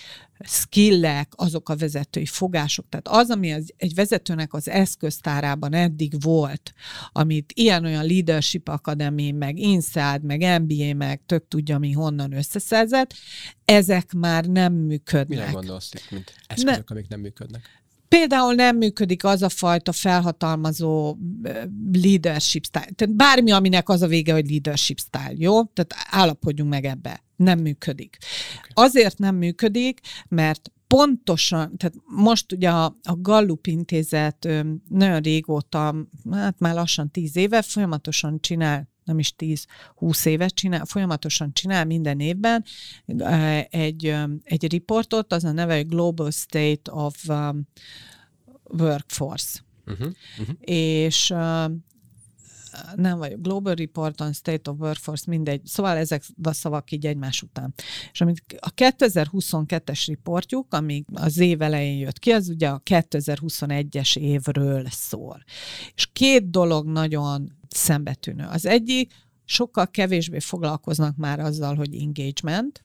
skillek, 0.44 1.32
azok 1.36 1.68
a 1.68 1.76
vezetői 1.76 2.26
fogások. 2.26 2.88
Tehát 2.88 3.08
az, 3.08 3.30
ami 3.30 3.52
az, 3.52 3.72
egy 3.76 3.94
vezetőnek 3.94 4.54
az 4.54 4.68
eszköztárában 4.68 5.74
eddig 5.74 6.22
volt, 6.22 6.72
amit 7.12 7.52
ilyen-olyan 7.54 8.06
Leadership 8.06 8.68
Academy, 8.68 9.30
meg 9.30 9.58
INSEAD, 9.58 10.22
meg 10.22 10.60
MBA, 10.62 10.94
meg 10.94 11.20
tök 11.26 11.48
tudja 11.48 11.78
mi 11.78 11.92
honnan 11.92 12.32
összeszerzett, 12.32 13.14
ezek 13.64 14.12
már 14.12 14.44
nem 14.44 14.72
működnek. 14.72 15.38
Mire 15.38 15.50
gondolsz 15.50 15.94
itt, 15.94 16.10
mint 16.10 16.34
eszközök, 16.46 16.88
ne, 16.88 16.94
amik 16.94 17.08
nem 17.08 17.20
működnek? 17.20 17.82
Például 18.08 18.54
nem 18.54 18.76
működik 18.76 19.24
az 19.24 19.42
a 19.42 19.48
fajta 19.48 19.92
felhatalmazó 19.92 21.16
leadership 21.92 22.64
style. 22.64 22.88
Tehát 22.94 23.16
bármi, 23.16 23.50
aminek 23.50 23.88
az 23.88 24.02
a 24.02 24.06
vége, 24.06 24.32
hogy 24.32 24.50
leadership 24.50 24.98
style, 24.98 25.34
jó? 25.36 25.64
Tehát 25.64 25.94
állapodjunk 26.10 26.70
meg 26.70 26.84
ebbe. 26.84 27.22
Nem 27.36 27.58
működik. 27.58 28.16
Okay. 28.58 28.86
Azért 28.86 29.18
nem 29.18 29.36
működik, 29.36 30.00
mert 30.28 30.72
pontosan, 30.86 31.76
tehát 31.76 31.94
most 32.04 32.52
ugye 32.52 32.70
a, 32.70 32.84
a 33.02 33.16
Gallup 33.16 33.66
intézet 33.66 34.48
nagyon 34.88 35.20
régóta, 35.20 35.94
hát 36.30 36.58
már 36.58 36.74
lassan 36.74 37.10
tíz 37.10 37.36
éve 37.36 37.62
folyamatosan 37.62 38.40
csinál 38.40 38.88
nem 39.08 39.18
is 39.18 39.34
10-20 39.38 40.26
évet 40.26 40.54
csinál, 40.54 40.84
folyamatosan 40.84 41.52
csinál 41.52 41.84
minden 41.84 42.20
évben 42.20 42.64
egy, 43.70 44.14
egy 44.42 44.70
riportot, 44.70 45.32
az 45.32 45.44
a 45.44 45.52
neve, 45.52 45.76
hogy 45.76 45.88
Global 45.88 46.30
State 46.30 46.92
of 46.92 47.28
um, 47.28 47.68
Workforce. 48.64 49.60
Uh-huh, 49.86 50.12
uh-huh. 50.38 50.56
És 50.60 51.30
uh, 51.30 51.70
nem 52.96 53.18
vagy 53.18 53.40
Global 53.40 53.74
Report 53.74 54.20
on 54.20 54.32
State 54.32 54.70
of 54.70 54.78
Workforce, 54.78 55.24
mindegy. 55.26 55.66
Szóval 55.66 55.96
ezek 55.96 56.24
a 56.42 56.52
szavak 56.52 56.90
így 56.90 57.06
egymás 57.06 57.42
után. 57.42 57.74
És 58.12 58.20
amit 58.20 58.44
a 58.58 58.74
2022-es 58.74 60.02
riportjuk, 60.06 60.72
ami 60.74 61.04
az 61.12 61.38
év 61.38 61.62
elején 61.62 61.98
jött 61.98 62.18
ki, 62.18 62.30
az 62.30 62.48
ugye 62.48 62.68
a 62.68 62.82
2021-es 62.84 64.18
évről 64.18 64.86
szól. 64.90 65.42
És 65.94 66.06
két 66.12 66.50
dolog 66.50 66.86
nagyon 66.86 67.56
szembetűnő. 67.68 68.46
Az 68.50 68.66
egyik, 68.66 69.12
sokkal 69.44 69.86
kevésbé 69.86 70.38
foglalkoznak 70.38 71.16
már 71.16 71.40
azzal, 71.40 71.74
hogy 71.74 71.94
engagement, 71.94 72.84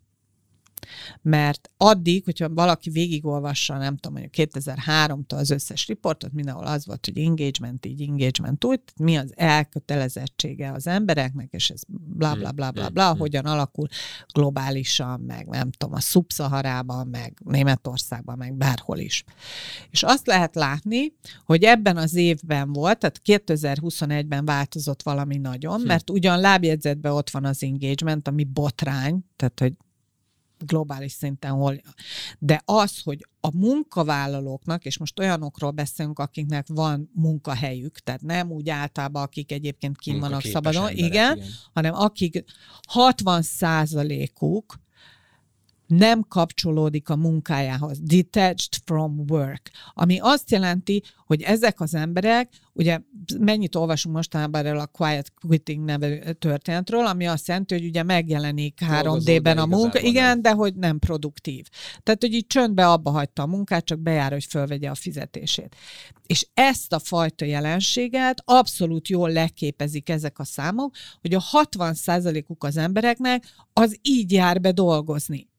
mert 1.22 1.70
addig, 1.78 2.24
hogyha 2.24 2.50
valaki 2.50 2.90
végigolvassa, 2.90 3.78
nem 3.78 3.98
tudom, 3.98 4.20
mondjuk 4.20 4.50
2003-tól 4.52 5.38
az 5.38 5.50
összes 5.50 5.88
riportot, 5.88 6.34
mindenhol 6.34 6.66
az 6.66 6.86
volt, 6.86 7.06
hogy 7.06 7.18
engagement 7.18 7.86
így, 7.86 8.02
engagement 8.02 8.66
úgy, 8.66 8.80
mi 9.00 9.18
az 9.18 9.34
elkötelezettsége 9.36 10.72
az 10.72 10.88
embereknek, 10.88 11.48
és 11.52 11.70
ez 11.70 11.82
bla 11.88 12.36
bla 12.36 12.52
bla 12.52 12.72
bla 12.72 12.90
bla, 12.90 13.16
hogyan 13.16 13.46
alakul 13.46 13.88
globálisan, 14.34 15.20
meg 15.20 15.48
nem 15.48 15.72
tudom, 15.72 15.94
a 15.96 16.00
szubszaharában, 16.00 17.08
meg 17.08 17.38
Németországban, 17.46 18.38
meg 18.38 18.54
bárhol 18.54 18.98
is. 18.98 19.24
És 19.90 20.04
azt 20.04 20.28
lehet 20.28 20.56
látni, 20.56 21.14
hogy 21.46 21.64
ebben 21.64 21.98
az 21.98 22.16
évben 22.16 22.74
volt, 22.74 22.98
tehát 22.98 23.22
2021-ben 23.26 24.46
változott 24.46 25.04
valami 25.04 25.38
nagyon, 25.38 25.80
hm. 25.80 25.88
mert 25.88 26.10
ugyan 26.10 26.40
lábjegyzetben 26.40 27.12
ott 27.12 27.30
van 27.30 27.46
az 27.46 27.64
engagement, 27.64 28.28
ami 28.28 28.44
botrány, 28.44 29.20
tehát 29.36 29.60
hogy 29.60 29.74
globális 30.66 31.12
szinten 31.12 31.52
hol. 31.52 31.82
De 32.40 32.62
az, 32.66 33.02
hogy 33.04 33.28
a 33.40 33.58
munkavállalóknak, 33.58 34.86
és 34.86 34.98
most 34.98 35.20
olyanokról 35.20 35.72
beszélünk, 35.72 36.20
akiknek 36.20 36.68
van 36.68 37.10
munkahelyük, 37.14 38.00
tehát 38.00 38.22
nem 38.22 38.52
úgy 38.52 38.70
általában, 38.70 39.24
akik 39.24 39.52
egyébként 39.52 39.98
kim 39.98 40.20
vannak 40.20 40.42
szabadon, 40.42 40.88
emberek, 40.88 41.06
igen, 41.06 41.38
igen, 41.38 41.50
hanem 41.74 41.94
akik 41.94 42.44
60 42.88 43.42
százalékuk 43.42 44.82
nem 45.98 46.22
kapcsolódik 46.28 47.10
a 47.10 47.16
munkájához, 47.16 48.00
detached 48.00 48.74
from 48.86 49.24
work, 49.30 49.72
ami 49.94 50.20
azt 50.20 50.52
jelenti, 50.52 51.04
hogy 51.26 51.42
ezek 51.42 51.82
az 51.82 51.96
emberek, 51.96 52.50
ugye 52.74 53.00
mennyit 53.40 53.76
olvasunk 53.76 54.16
mostanában 54.16 54.66
erről 54.66 54.80
a 54.80 54.86
quiet 54.86 55.34
quitting 55.48 55.86
nevű 55.86 56.20
történetről, 56.40 57.06
ami 57.06 57.28
azt 57.28 57.48
jelenti, 57.48 57.74
hogy 57.74 57.86
ugye 57.86 58.04
megjelenik 58.04 58.80
3D-ben 58.82 59.58
a 59.58 59.66
munka, 59.66 60.00
igen, 60.00 60.26
nem. 60.26 60.42
de 60.42 60.52
hogy 60.52 60.76
nem 60.76 61.00
produktív. 61.00 61.66
Tehát, 62.04 62.22
hogy 62.22 62.34
így 62.34 62.48
csöndbe 62.48 62.88
abba 62.90 63.12
hagyta 63.12 63.42
a 63.42 63.48
munkát, 63.48 63.86
csak 63.86 64.00
bejár, 64.00 64.32
hogy 64.32 64.46
fölvegye 64.46 64.90
a 64.90 64.96
fizetését. 64.96 65.76
És 66.26 66.48
ezt 66.54 66.94
a 66.94 67.00
fajta 67.00 67.46
jelenséget 67.46 68.42
abszolút 68.46 69.08
jól 69.08 69.32
leképezik 69.32 70.10
ezek 70.10 70.40
a 70.40 70.44
számok, 70.44 70.96
hogy 71.22 71.34
a 71.34 71.44
60%-uk 71.52 72.64
az 72.64 72.78
embereknek 72.78 73.44
az 73.74 73.98
így 74.02 74.32
jár 74.32 74.62
be 74.62 74.72
dolgozni. 74.72 75.52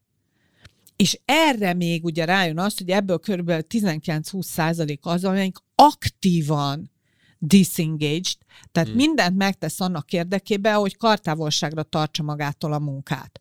És 0.97 1.21
erre 1.25 1.75
még 1.75 2.05
ugye 2.05 2.25
rájön 2.25 2.59
azt, 2.59 2.79
hogy 2.79 2.91
ebből 2.91 3.19
kb. 3.19 3.51
19-20 3.51 4.43
százalék 4.43 5.01
az, 5.03 5.25
amelyik 5.25 5.57
aktívan 5.75 6.93
disengaged, 7.39 8.37
tehát 8.73 8.89
hmm. 8.89 8.97
mindent 8.97 9.37
megtesz 9.37 9.81
annak 9.81 10.13
érdekében, 10.13 10.77
hogy 10.77 10.97
kartávolságra 10.97 11.83
tartsa 11.83 12.23
magától 12.23 12.73
a 12.73 12.79
munkát. 12.79 13.41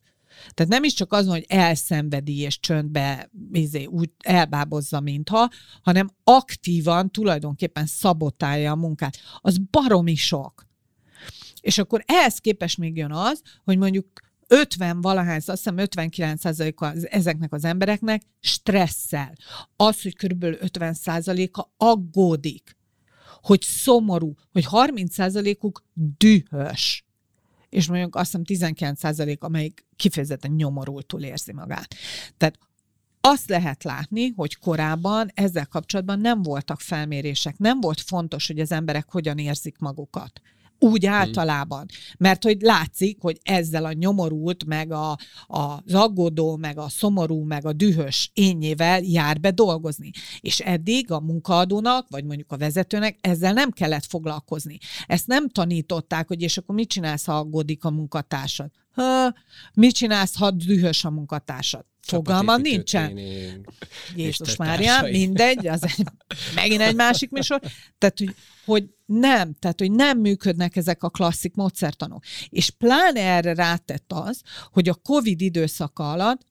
Tehát 0.53 0.71
nem 0.71 0.83
is 0.83 0.93
csak 0.93 1.13
az, 1.13 1.27
hogy 1.27 1.45
elszenvedi 1.47 2.39
és 2.39 2.59
csöndbe 2.59 3.29
izé, 3.51 3.85
úgy 3.85 4.09
elbábozza, 4.19 4.99
mintha, 4.99 5.49
hanem 5.81 6.09
aktívan 6.23 7.11
tulajdonképpen 7.11 7.85
szabotálja 7.85 8.71
a 8.71 8.75
munkát. 8.75 9.17
Az 9.41 9.57
baromi 9.57 10.15
sok. 10.15 10.65
És 11.61 11.77
akkor 11.77 12.03
ehhez 12.07 12.37
képest 12.37 12.77
még 12.77 12.97
jön 12.97 13.11
az, 13.11 13.41
hogy 13.63 13.77
mondjuk 13.77 14.07
50 14.53 15.01
valahány, 15.01 15.35
azt 15.35 15.47
hiszem 15.47 15.77
59 15.77 16.45
az, 16.45 17.09
ezeknek 17.09 17.53
az 17.53 17.63
embereknek 17.65 18.21
stresszel. 18.39 19.33
Az, 19.75 20.01
hogy 20.01 20.15
körülbelül 20.15 20.57
50 20.61 20.95
a 21.51 21.73
aggódik, 21.77 22.77
hogy 23.41 23.61
szomorú, 23.61 24.33
hogy 24.51 24.65
30 24.65 25.15
uk 25.59 25.83
dühös 25.93 27.05
és 27.69 27.87
mondjuk 27.87 28.15
azt 28.15 28.25
hiszem 28.25 28.43
19 28.43 28.99
százalék, 28.99 29.43
amelyik 29.43 29.85
kifejezetten 29.95 30.51
nyomorultul 30.51 31.23
érzi 31.23 31.53
magát. 31.53 31.95
Tehát 32.37 32.59
azt 33.21 33.49
lehet 33.49 33.83
látni, 33.83 34.33
hogy 34.35 34.57
korábban 34.57 35.31
ezzel 35.33 35.67
kapcsolatban 35.67 36.19
nem 36.19 36.41
voltak 36.41 36.79
felmérések, 36.79 37.57
nem 37.57 37.81
volt 37.81 38.01
fontos, 38.01 38.47
hogy 38.47 38.59
az 38.59 38.71
emberek 38.71 39.11
hogyan 39.11 39.37
érzik 39.37 39.77
magukat 39.77 40.41
úgy 40.83 41.05
általában. 41.05 41.85
Mert 42.17 42.43
hogy 42.43 42.61
látszik, 42.61 43.17
hogy 43.21 43.39
ezzel 43.43 43.85
a 43.85 43.93
nyomorult, 43.93 44.65
meg 44.65 44.91
a, 44.91 45.11
a, 45.11 45.17
az 45.85 45.93
aggódó, 45.93 46.55
meg 46.55 46.77
a 46.77 46.89
szomorú, 46.89 47.43
meg 47.43 47.65
a 47.65 47.73
dühös 47.73 48.31
énnyével 48.33 49.01
jár 49.01 49.39
be 49.39 49.51
dolgozni. 49.51 50.11
És 50.39 50.59
eddig 50.59 51.11
a 51.11 51.19
munkaadónak, 51.19 52.07
vagy 52.09 52.25
mondjuk 52.25 52.51
a 52.51 52.57
vezetőnek 52.57 53.17
ezzel 53.21 53.53
nem 53.53 53.71
kellett 53.71 54.05
foglalkozni. 54.05 54.77
Ezt 55.05 55.27
nem 55.27 55.49
tanították, 55.49 56.27
hogy 56.27 56.41
és 56.41 56.57
akkor 56.57 56.75
mit 56.75 56.89
csinálsz, 56.89 57.25
ha 57.25 57.37
aggódik 57.37 57.85
a 57.85 57.91
munkatársad? 57.91 58.69
Ha, 58.91 59.33
mit 59.73 59.95
csinálsz, 59.95 60.37
ha 60.37 60.51
dühös 60.51 61.05
a 61.05 61.09
munkatársad? 61.09 61.85
Fogalma 62.07 62.57
nincsen. 62.57 63.17
Jézus 64.15 64.55
Mária, 64.55 65.01
mindegy, 65.01 65.67
az 65.67 65.83
egy, 65.83 66.05
megint 66.55 66.81
egy 66.81 66.95
másik 66.95 67.29
műsor. 67.29 67.61
Tehát, 67.97 68.17
hogy, 68.17 68.35
hogy 68.65 68.89
nem, 69.05 69.53
tehát, 69.53 69.79
hogy 69.79 69.91
nem 69.91 70.19
működnek 70.19 70.75
ezek 70.75 71.03
a 71.03 71.09
klasszik 71.09 71.55
módszertanok. 71.55 72.23
És 72.49 72.69
pláne 72.69 73.21
erre 73.21 73.53
rátett 73.53 74.13
az, 74.13 74.41
hogy 74.71 74.89
a 74.89 74.93
COVID 74.93 75.41
időszaka 75.41 76.11
alatt 76.11 76.41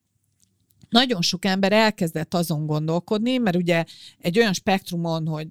nagyon 0.88 1.22
sok 1.22 1.44
ember 1.44 1.72
elkezdett 1.72 2.34
azon 2.34 2.66
gondolkodni, 2.66 3.36
mert 3.36 3.57
ugye 3.57 3.84
egy 4.18 4.38
olyan 4.38 4.53
spektrumon, 4.53 5.26
hogy 5.26 5.48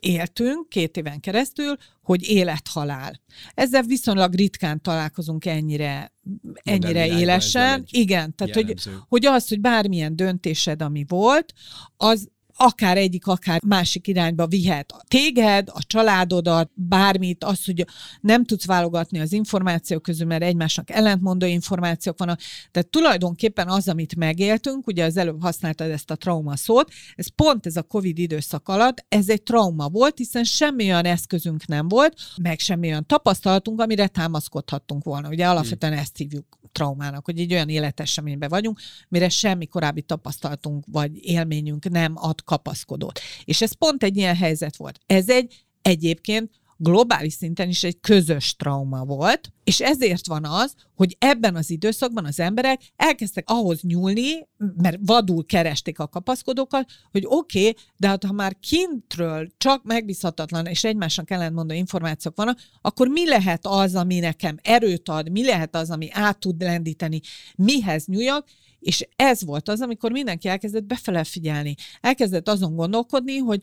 éltünk 0.00 0.68
két 0.68 0.96
éven 0.96 1.20
keresztül, 1.20 1.76
hogy 2.02 2.28
élet-halál. 2.28 3.20
Ezzel 3.54 3.82
viszonylag 3.82 4.34
ritkán 4.34 4.82
találkozunk 4.82 5.44
ennyire, 5.44 6.12
ennyire 6.54 7.06
élesen. 7.06 7.84
Igen, 7.90 8.34
tehát 8.34 8.54
hogy, 8.54 8.74
hogy 9.08 9.26
az, 9.26 9.48
hogy 9.48 9.60
bármilyen 9.60 10.16
döntésed, 10.16 10.82
ami 10.82 11.04
volt, 11.08 11.52
az 11.96 12.28
akár 12.56 12.96
egyik, 12.96 13.26
akár 13.26 13.60
másik 13.64 14.06
irányba 14.06 14.46
vihet 14.46 14.92
a 14.92 15.02
téged, 15.08 15.68
a 15.72 15.82
családodat, 15.86 16.70
bármit, 16.74 17.44
az, 17.44 17.64
hogy 17.64 17.86
nem 18.20 18.44
tudsz 18.44 18.66
válogatni 18.66 19.20
az 19.20 19.32
információk 19.32 20.02
közül, 20.02 20.26
mert 20.26 20.42
egymásnak 20.42 20.90
ellentmondó 20.90 21.46
információk 21.46 22.18
vannak. 22.18 22.40
Tehát 22.70 22.88
tulajdonképpen 22.88 23.68
az, 23.68 23.88
amit 23.88 24.16
megéltünk, 24.16 24.86
ugye 24.86 25.04
az 25.04 25.16
előbb 25.16 25.42
használtad 25.42 25.90
ezt 25.90 26.10
a 26.10 26.16
trauma 26.16 26.56
szót, 26.56 26.90
ez 27.14 27.28
pont 27.34 27.66
ez 27.66 27.76
a 27.76 27.82
COVID 27.82 28.18
időszak 28.18 28.68
alatt, 28.68 29.04
ez 29.08 29.28
egy 29.28 29.42
trauma 29.42 29.88
volt, 29.88 30.18
hiszen 30.18 30.44
semmi 30.44 30.84
olyan 30.84 31.04
eszközünk 31.04 31.66
nem 31.66 31.88
volt, 31.88 32.14
meg 32.42 32.58
semmi 32.58 32.88
olyan 32.88 33.06
tapasztalatunk, 33.06 33.80
amire 33.80 34.06
támaszkodhattunk 34.06 35.04
volna. 35.04 35.28
Ugye 35.28 35.48
alapvetően 35.48 35.92
ezt 35.92 36.16
hívjuk 36.16 36.58
traumának, 36.72 37.24
hogy 37.24 37.38
egy 37.38 37.52
olyan 37.52 37.68
életeseményben 37.68 38.48
vagyunk, 38.48 38.80
mire 39.08 39.28
semmi 39.28 39.66
korábbi 39.66 40.02
tapasztalatunk 40.02 40.84
vagy 40.90 41.10
élményünk 41.24 41.88
nem 41.88 42.12
ad 42.16 42.44
kapaszkodót. 42.46 43.20
És 43.44 43.62
ez 43.62 43.72
pont 43.72 44.02
egy 44.02 44.16
ilyen 44.16 44.36
helyzet 44.36 44.76
volt. 44.76 44.98
Ez 45.06 45.28
egy 45.28 45.64
egyébként 45.82 46.50
globális 46.76 47.32
szinten 47.32 47.68
is 47.68 47.84
egy 47.84 48.00
közös 48.00 48.56
trauma 48.56 49.04
volt, 49.04 49.52
és 49.64 49.80
ezért 49.80 50.26
van 50.26 50.44
az, 50.44 50.74
hogy 50.94 51.16
ebben 51.18 51.56
az 51.56 51.70
időszakban 51.70 52.24
az 52.24 52.40
emberek 52.40 52.80
elkezdtek 52.96 53.44
ahhoz 53.50 53.80
nyúlni, 53.80 54.48
mert 54.76 54.98
vadul 55.00 55.46
keresték 55.46 55.98
a 55.98 56.08
kapaszkodókat, 56.08 56.90
hogy 57.10 57.24
oké, 57.26 57.58
okay, 57.58 57.76
de 57.96 58.08
hát 58.08 58.24
ha 58.24 58.32
már 58.32 58.56
kintről 58.60 59.48
csak 59.58 59.84
megbízhatatlan 59.84 60.66
és 60.66 60.84
egymásnak 60.84 61.30
ellentmondó 61.30 61.74
információk 61.74 62.36
vannak, 62.36 62.58
akkor 62.80 63.08
mi 63.08 63.28
lehet 63.28 63.66
az, 63.66 63.94
ami 63.94 64.18
nekem 64.18 64.56
erőt 64.62 65.08
ad, 65.08 65.30
mi 65.30 65.44
lehet 65.44 65.76
az, 65.76 65.90
ami 65.90 66.08
át 66.12 66.38
tud 66.38 66.62
lendíteni, 66.62 67.20
mihez 67.56 68.06
nyúljak, 68.06 68.48
és 68.78 69.08
ez 69.16 69.44
volt 69.44 69.68
az, 69.68 69.80
amikor 69.80 70.10
mindenki 70.10 70.48
elkezdett 70.48 70.84
befele 70.84 71.24
figyelni. 71.24 71.74
Elkezdett 72.00 72.48
azon 72.48 72.74
gondolkodni, 72.74 73.36
hogy 73.36 73.62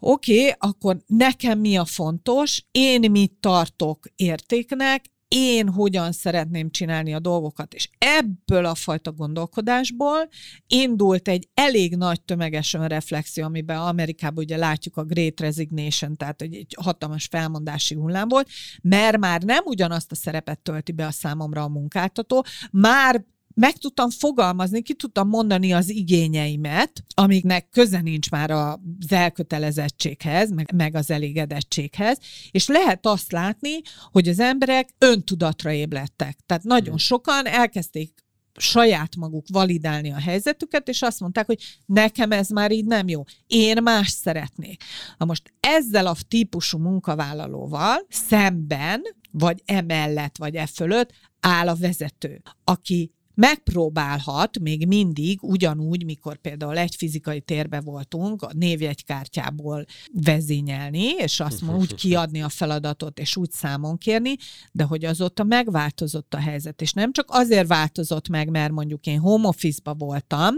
oké, 0.00 0.38
okay, 0.38 0.54
akkor 0.58 0.96
nekem 1.06 1.58
mi 1.58 1.76
a 1.76 1.84
fontos, 1.84 2.64
én 2.70 3.10
mit 3.10 3.32
tartok 3.40 4.06
értéknek, 4.16 5.12
én 5.34 5.68
hogyan 5.68 6.12
szeretném 6.12 6.70
csinálni 6.70 7.14
a 7.14 7.18
dolgokat. 7.18 7.74
És 7.74 7.88
ebből 7.98 8.64
a 8.64 8.74
fajta 8.74 9.12
gondolkodásból 9.12 10.28
indult 10.66 11.28
egy 11.28 11.48
elég 11.54 11.96
nagy 11.96 12.22
tömeges 12.22 12.74
önreflexió, 12.74 13.44
amiben 13.44 13.76
Amerikában 13.76 14.44
ugye 14.44 14.56
látjuk 14.56 14.96
a 14.96 15.04
Great 15.04 15.40
Resignation, 15.40 16.16
tehát 16.16 16.42
egy 16.42 16.76
hatalmas 16.80 17.26
felmondási 17.30 17.94
hullám 17.94 18.28
volt, 18.28 18.48
mert 18.82 19.18
már 19.18 19.42
nem 19.42 19.62
ugyanazt 19.64 20.12
a 20.12 20.14
szerepet 20.14 20.60
tölti 20.60 20.92
be 20.92 21.06
a 21.06 21.10
számomra 21.10 21.62
a 21.62 21.68
munkáltató, 21.68 22.44
már 22.70 23.24
meg 23.54 23.72
tudtam 23.72 24.10
fogalmazni, 24.10 24.82
ki 24.82 24.94
tudtam 24.94 25.28
mondani 25.28 25.72
az 25.72 25.88
igényeimet, 25.88 27.04
amiknek 27.14 27.68
köze 27.68 28.00
nincs 28.00 28.30
már 28.30 28.50
az 28.50 28.78
elkötelezettséghez, 29.08 30.50
meg, 30.50 30.72
meg 30.74 30.94
az 30.94 31.10
elégedettséghez, 31.10 32.18
és 32.50 32.66
lehet 32.66 33.06
azt 33.06 33.32
látni, 33.32 33.80
hogy 34.10 34.28
az 34.28 34.38
emberek 34.38 34.94
öntudatra 34.98 35.72
ébledtek. 35.72 36.38
Tehát 36.46 36.62
nagyon 36.62 36.88
hmm. 36.88 36.96
sokan 36.96 37.46
elkezdték 37.46 38.22
saját 38.56 39.16
maguk 39.16 39.46
validálni 39.52 40.12
a 40.12 40.20
helyzetüket, 40.20 40.88
és 40.88 41.02
azt 41.02 41.20
mondták, 41.20 41.46
hogy 41.46 41.58
nekem 41.86 42.32
ez 42.32 42.48
már 42.48 42.70
így 42.70 42.84
nem 42.84 43.08
jó. 43.08 43.22
Én 43.46 43.82
más 43.82 44.08
szeretnék. 44.08 44.82
Na 45.18 45.24
most 45.24 45.52
ezzel 45.60 46.06
a 46.06 46.16
típusú 46.28 46.78
munkavállalóval 46.78 48.06
szemben, 48.08 49.02
vagy 49.30 49.62
emellett, 49.64 50.36
vagy 50.36 50.56
e 50.56 50.66
fölött 50.66 51.12
áll 51.40 51.68
a 51.68 51.74
vezető, 51.74 52.42
aki 52.64 53.12
megpróbálhat 53.34 54.58
még 54.58 54.86
mindig 54.86 55.42
ugyanúgy, 55.42 56.04
mikor 56.04 56.36
például 56.36 56.78
egy 56.78 56.94
fizikai 56.94 57.40
térbe 57.40 57.80
voltunk, 57.80 58.42
a 58.42 58.50
névjegykártyából 58.54 59.84
vezényelni, 60.12 61.04
és 61.04 61.40
azt 61.40 61.62
úgy 61.62 61.94
kiadni 62.02 62.42
a 62.42 62.48
feladatot, 62.48 63.18
és 63.18 63.36
úgy 63.36 63.50
számon 63.50 63.98
kérni, 63.98 64.36
de 64.72 64.84
hogy 64.84 65.04
azóta 65.04 65.44
megváltozott 65.44 66.34
a 66.34 66.38
helyzet, 66.38 66.82
és 66.82 66.92
nem 66.92 67.12
csak 67.12 67.26
azért 67.28 67.68
változott 67.68 68.28
meg, 68.28 68.50
mert 68.50 68.72
mondjuk 68.72 69.06
én 69.06 69.18
home 69.18 69.48
office-ba 69.48 69.94
voltam, 69.94 70.54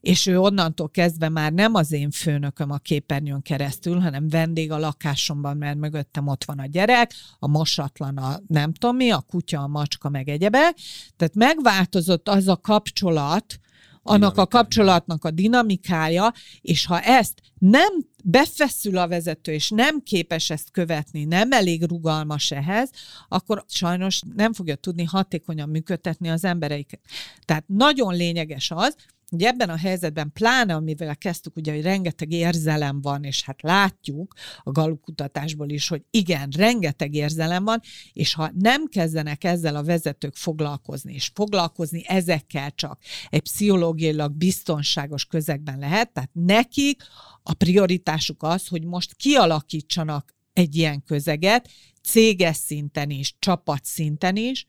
és 0.00 0.26
ő 0.26 0.40
onnantól 0.40 0.90
kezdve 0.90 1.28
már 1.28 1.52
nem 1.52 1.74
az 1.74 1.92
én 1.92 2.10
főnököm 2.10 2.70
a 2.70 2.78
képernyőn 2.78 3.42
keresztül, 3.42 3.98
hanem 3.98 4.28
vendég 4.28 4.70
a 4.70 4.78
lakásomban, 4.78 5.56
mert 5.56 5.78
mögöttem 5.78 6.26
ott 6.26 6.44
van 6.44 6.58
a 6.58 6.66
gyerek, 6.66 7.14
a 7.38 7.48
mosatlan 7.48 8.16
a 8.16 8.40
nem 8.46 8.72
tudom 8.72 8.96
mi, 8.96 9.10
a 9.10 9.20
kutya, 9.20 9.60
a 9.60 9.66
macska, 9.66 10.08
meg 10.08 10.28
egyebe. 10.28 10.74
Tehát 11.16 11.34
megváltozott 11.34 11.99
megváltozott 12.06 12.28
az 12.28 12.48
a 12.48 12.56
kapcsolat, 12.56 13.58
annak 14.02 14.36
a 14.36 14.46
kapcsolatnak 14.46 15.24
a 15.24 15.30
dinamikája, 15.30 16.32
és 16.60 16.86
ha 16.86 17.00
ezt 17.00 17.40
nem 17.58 17.92
befeszül 18.24 18.98
a 18.98 19.08
vezető, 19.08 19.52
és 19.52 19.70
nem 19.70 20.02
képes 20.02 20.50
ezt 20.50 20.70
követni, 20.70 21.24
nem 21.24 21.52
elég 21.52 21.84
rugalmas 21.84 22.50
ehhez, 22.50 22.90
akkor 23.28 23.64
sajnos 23.68 24.22
nem 24.34 24.52
fogja 24.52 24.74
tudni 24.74 25.04
hatékonyan 25.04 25.68
működtetni 25.68 26.30
az 26.30 26.44
embereiket. 26.44 27.00
Tehát 27.44 27.64
nagyon 27.66 28.14
lényeges 28.14 28.70
az, 28.70 28.94
Ugye 29.30 29.48
ebben 29.48 29.68
a 29.68 29.76
helyzetben, 29.76 30.32
pláne 30.32 30.74
amivel 30.74 31.16
kezdtük, 31.16 31.56
ugye, 31.56 31.72
hogy 31.72 31.82
rengeteg 31.82 32.32
érzelem 32.32 33.00
van, 33.00 33.24
és 33.24 33.42
hát 33.42 33.62
látjuk 33.62 34.34
a 34.62 34.70
Gallup 34.70 35.00
kutatásból 35.00 35.68
is, 35.68 35.88
hogy 35.88 36.02
igen, 36.10 36.48
rengeteg 36.56 37.14
érzelem 37.14 37.64
van, 37.64 37.80
és 38.12 38.34
ha 38.34 38.50
nem 38.54 38.86
kezdenek 38.86 39.44
ezzel 39.44 39.76
a 39.76 39.82
vezetők 39.82 40.36
foglalkozni, 40.36 41.14
és 41.14 41.30
foglalkozni 41.34 42.02
ezekkel 42.06 42.70
csak 42.70 43.00
egy 43.28 43.42
pszichológiailag 43.42 44.32
biztonságos 44.32 45.24
közegben 45.24 45.78
lehet, 45.78 46.12
tehát 46.12 46.30
nekik 46.32 47.02
a 47.42 47.54
prioritásuk 47.54 48.42
az, 48.42 48.66
hogy 48.66 48.84
most 48.84 49.14
kialakítsanak 49.14 50.38
egy 50.52 50.76
ilyen 50.76 51.04
közeget, 51.04 51.68
céges 52.02 52.56
szinten 52.56 53.10
is, 53.10 53.34
csapat 53.38 53.84
szinten 53.84 54.36
is, 54.36 54.66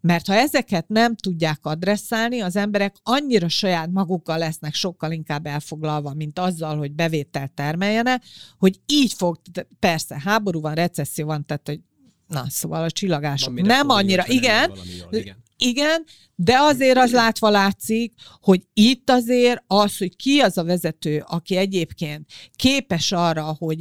mert 0.00 0.26
ha 0.26 0.34
ezeket 0.34 0.88
nem 0.88 1.16
tudják 1.16 1.58
adresszálni, 1.62 2.40
az 2.40 2.56
emberek 2.56 2.94
annyira 3.02 3.48
saját 3.48 3.90
magukkal 3.90 4.38
lesznek 4.38 4.74
sokkal 4.74 5.12
inkább 5.12 5.46
elfoglalva, 5.46 6.14
mint 6.14 6.38
azzal, 6.38 6.76
hogy 6.76 6.92
bevételt 6.92 7.52
termeljenek, 7.52 8.22
hogy 8.58 8.80
így 8.86 9.12
fog, 9.12 9.36
persze 9.78 10.20
háború 10.24 10.60
van, 10.60 10.74
recesszió 10.74 11.26
van, 11.26 11.46
tehát 11.46 11.66
hogy 11.66 11.80
na, 12.26 12.44
szóval 12.48 12.82
a 12.82 12.90
csillagások 12.90 13.60
nem 13.60 13.88
annyira, 13.88 14.24
igen, 14.26 14.72
jól, 14.98 15.08
igen, 15.10 15.36
igen, 15.56 16.04
de 16.34 16.58
azért 16.58 16.98
az 16.98 17.12
látva 17.12 17.50
látszik, 17.50 18.12
hogy 18.40 18.62
itt 18.72 19.10
azért 19.10 19.64
az, 19.66 19.98
hogy 19.98 20.16
ki 20.16 20.38
az 20.38 20.58
a 20.58 20.64
vezető, 20.64 21.24
aki 21.26 21.56
egyébként 21.56 22.30
képes 22.56 23.12
arra, 23.12 23.56
hogy 23.58 23.80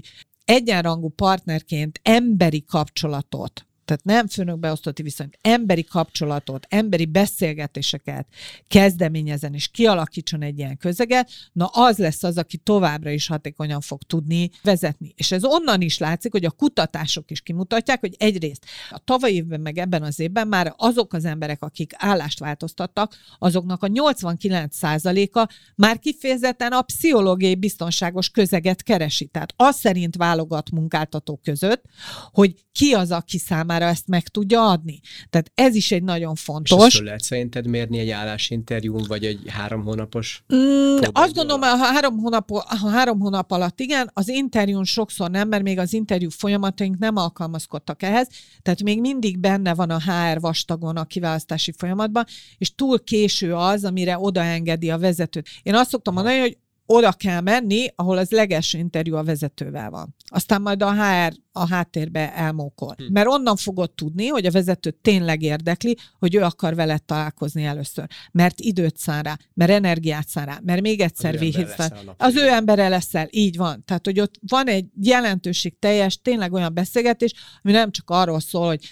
egyenrangú 0.49 1.09
partnerként 1.09 1.99
emberi 2.03 2.63
kapcsolatot 2.63 3.68
tehát 3.89 4.03
nem 4.03 4.27
főnök-beosztotti 4.27 5.03
viszonyt, 5.03 5.37
emberi 5.41 5.83
kapcsolatot, 5.83 6.65
emberi 6.69 7.05
beszélgetéseket 7.05 8.27
kezdeményezen 8.67 9.53
és 9.53 9.67
kialakítson 9.67 10.41
egy 10.41 10.57
ilyen 10.57 10.77
közeget, 10.77 11.29
na 11.51 11.65
az 11.65 11.97
lesz 11.97 12.23
az, 12.23 12.37
aki 12.37 12.57
továbbra 12.57 13.09
is 13.09 13.27
hatékonyan 13.27 13.81
fog 13.81 14.03
tudni 14.03 14.49
vezetni. 14.63 15.13
És 15.15 15.31
ez 15.31 15.43
onnan 15.43 15.81
is 15.81 15.97
látszik, 15.97 16.31
hogy 16.31 16.45
a 16.45 16.51
kutatások 16.51 17.31
is 17.31 17.41
kimutatják, 17.41 17.99
hogy 17.99 18.15
egyrészt 18.17 18.65
a 18.89 18.99
tavalyi 18.99 19.35
évben 19.35 19.61
meg 19.61 19.77
ebben 19.77 20.03
az 20.03 20.19
évben 20.19 20.47
már 20.47 20.73
azok 20.77 21.13
az 21.13 21.25
emberek, 21.25 21.63
akik 21.63 21.93
állást 21.95 22.39
változtattak, 22.39 23.15
azoknak 23.39 23.83
a 23.83 23.87
89%-a 23.87 25.53
már 25.75 25.99
kifejezetten 25.99 26.71
a 26.71 26.81
pszichológiai 26.81 27.55
biztonságos 27.55 28.29
közeget 28.29 28.83
keresi. 28.83 29.25
Tehát 29.25 29.53
az 29.55 29.75
szerint 29.75 30.15
válogat 30.15 30.71
munkáltatók 30.71 31.41
között, 31.41 31.83
hogy 32.31 32.55
ki 32.71 32.93
az, 32.93 33.11
aki 33.11 33.37
számára 33.37 33.78
ezt 33.85 34.07
meg 34.07 34.27
tudja 34.27 34.69
adni. 34.69 34.99
Tehát 35.29 35.51
ez 35.55 35.75
is 35.75 35.91
egy 35.91 36.03
nagyon 36.03 36.35
fontos. 36.35 36.87
És 36.87 36.93
ezt 36.93 37.03
lehet 37.03 37.21
szerinted 37.21 37.67
mérni 37.67 37.99
egy 37.99 38.09
állásinterjún, 38.09 39.05
vagy 39.07 39.25
egy 39.25 39.39
három 39.47 39.83
hónapos? 39.83 40.43
Mm, 40.55 40.97
azt 41.11 41.33
gondolom, 41.33 41.61
ha 41.61 41.75
három, 41.75 42.17
hónap, 42.17 42.49
ha 42.51 42.89
három 42.89 43.19
hónap 43.19 43.51
alatt 43.51 43.79
igen, 43.79 44.09
az 44.13 44.27
interjún 44.27 44.83
sokszor 44.83 45.29
nem, 45.29 45.47
mert 45.47 45.63
még 45.63 45.79
az 45.79 45.93
interjú 45.93 46.29
folyamataink 46.29 46.97
nem 46.97 47.15
alkalmazkodtak 47.15 48.03
ehhez, 48.03 48.27
tehát 48.61 48.83
még 48.83 48.99
mindig 48.99 49.39
benne 49.39 49.73
van 49.73 49.89
a 49.89 49.99
HR 49.99 50.39
vastagon 50.39 50.97
a 50.97 51.05
kiválasztási 51.05 51.73
folyamatban, 51.77 52.25
és 52.57 52.75
túl 52.75 53.03
késő 53.03 53.55
az, 53.55 53.83
amire 53.83 54.19
odaengedi 54.19 54.89
a 54.89 54.97
vezetőt. 54.97 55.47
Én 55.63 55.75
azt 55.75 55.89
szoktam 55.89 56.13
mondani, 56.13 56.39
hogy 56.39 56.57
oda 56.91 57.11
kell 57.11 57.41
menni, 57.41 57.87
ahol 57.95 58.17
az 58.17 58.31
legelső 58.31 58.77
interjú 58.77 59.15
a 59.15 59.23
vezetővel 59.23 59.89
van. 59.89 60.15
Aztán 60.25 60.61
majd 60.61 60.81
a 60.81 60.93
HR 60.93 61.33
a 61.51 61.67
háttérbe 61.67 62.35
elmókol. 62.35 62.95
Hm. 62.97 63.03
Mert 63.11 63.27
onnan 63.27 63.55
fogod 63.55 63.91
tudni, 63.91 64.27
hogy 64.27 64.45
a 64.45 64.51
vezető 64.51 64.97
tényleg 65.01 65.41
érdekli, 65.41 65.97
hogy 66.19 66.35
ő 66.35 66.41
akar 66.41 66.75
veled 66.75 67.03
találkozni 67.03 67.63
először. 67.63 68.05
Mert 68.31 68.59
időt 68.59 68.97
szán 68.97 69.23
rá, 69.23 69.37
mert 69.53 69.71
energiát 69.71 70.27
szán 70.27 70.45
rá, 70.45 70.59
mert 70.63 70.81
még 70.81 70.99
egyszer 70.99 71.39
véhít 71.39 71.75
Az 72.17 72.35
ő 72.35 72.47
embere 72.47 72.87
leszel, 72.87 73.27
így 73.29 73.57
van. 73.57 73.83
Tehát, 73.85 74.05
hogy 74.05 74.19
ott 74.19 74.35
van 74.47 74.67
egy 74.67 74.85
jelentőség 75.01 75.79
teljes, 75.79 76.21
tényleg 76.21 76.53
olyan 76.53 76.73
beszélgetés, 76.73 77.33
ami 77.63 77.73
nem 77.73 77.91
csak 77.91 78.09
arról 78.09 78.39
szól, 78.39 78.67
hogy 78.67 78.89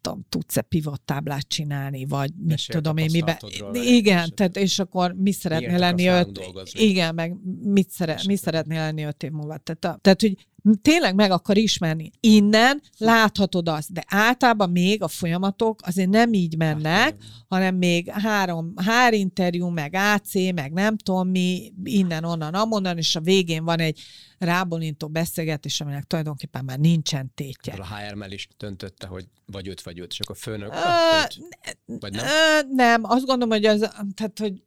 tudom, 0.00 0.26
tudsz-e 0.28 0.60
pivot 0.60 1.00
táblát 1.00 1.48
csinálni, 1.48 2.04
vagy 2.04 2.30
mit 2.36 2.48
Mesél 2.48 2.74
tudom 2.74 2.96
én, 2.96 3.08
miben. 3.12 3.36
Igen, 3.72 4.34
tehát, 4.34 4.56
és 4.56 4.78
akkor 4.78 5.12
mi 5.12 5.32
szeretnél 5.32 5.78
lenni 5.78 6.06
öt, 6.06 6.40
igen, 6.72 7.14
meg 7.14 7.36
mit, 7.62 7.90
szere, 7.90 8.18
mi 8.26 8.36
szeretnél 8.36 8.80
lenni 8.80 9.02
öt 9.02 9.22
év 9.22 9.30
múlva. 9.30 9.56
Tehát, 9.56 9.84
a, 9.84 9.98
tehát, 10.00 10.20
hogy 10.20 10.46
tényleg 10.82 11.14
meg 11.14 11.30
akar 11.30 11.56
ismerni. 11.56 12.10
Innen 12.20 12.82
láthatod 12.98 13.68
azt, 13.68 13.92
de 13.92 14.04
általában 14.06 14.70
még 14.70 15.02
a 15.02 15.08
folyamatok 15.08 15.80
azért 15.82 16.08
nem 16.08 16.32
így 16.32 16.56
mennek, 16.56 17.16
hanem 17.48 17.76
még 17.76 18.10
három, 18.10 18.72
hár 18.76 19.12
interjú, 19.12 19.68
meg 19.68 19.94
AC, 19.94 20.34
meg 20.34 20.72
nem 20.72 20.96
tudom 20.96 21.28
mi, 21.28 21.72
innen, 21.84 22.24
onnan, 22.24 22.54
amonnan, 22.54 22.96
és 22.96 23.16
a 23.16 23.20
végén 23.20 23.64
van 23.64 23.78
egy 23.78 24.00
rábonintó 24.38 25.08
beszélgetés, 25.08 25.80
aminek 25.80 26.04
tulajdonképpen 26.04 26.64
már 26.64 26.78
nincsen 26.78 27.32
tétje. 27.34 27.74
A 27.74 27.86
HR-mel 27.96 28.32
is 28.32 28.48
döntötte, 28.56 29.06
hogy 29.06 29.26
vagy 29.46 29.68
őt, 29.68 29.82
vagy 29.82 29.98
őt, 29.98 30.10
és 30.10 30.20
akkor 30.20 30.36
a 30.36 30.38
főnök, 30.38 30.72
uh, 30.72 31.98
vagy 32.00 32.12
nem? 32.12 32.24
Uh, 32.24 32.74
nem, 32.74 33.04
azt 33.04 33.24
gondolom, 33.24 33.50
hogy 33.50 33.64
az, 33.64 33.80
tehát, 34.14 34.38
hogy 34.38 34.62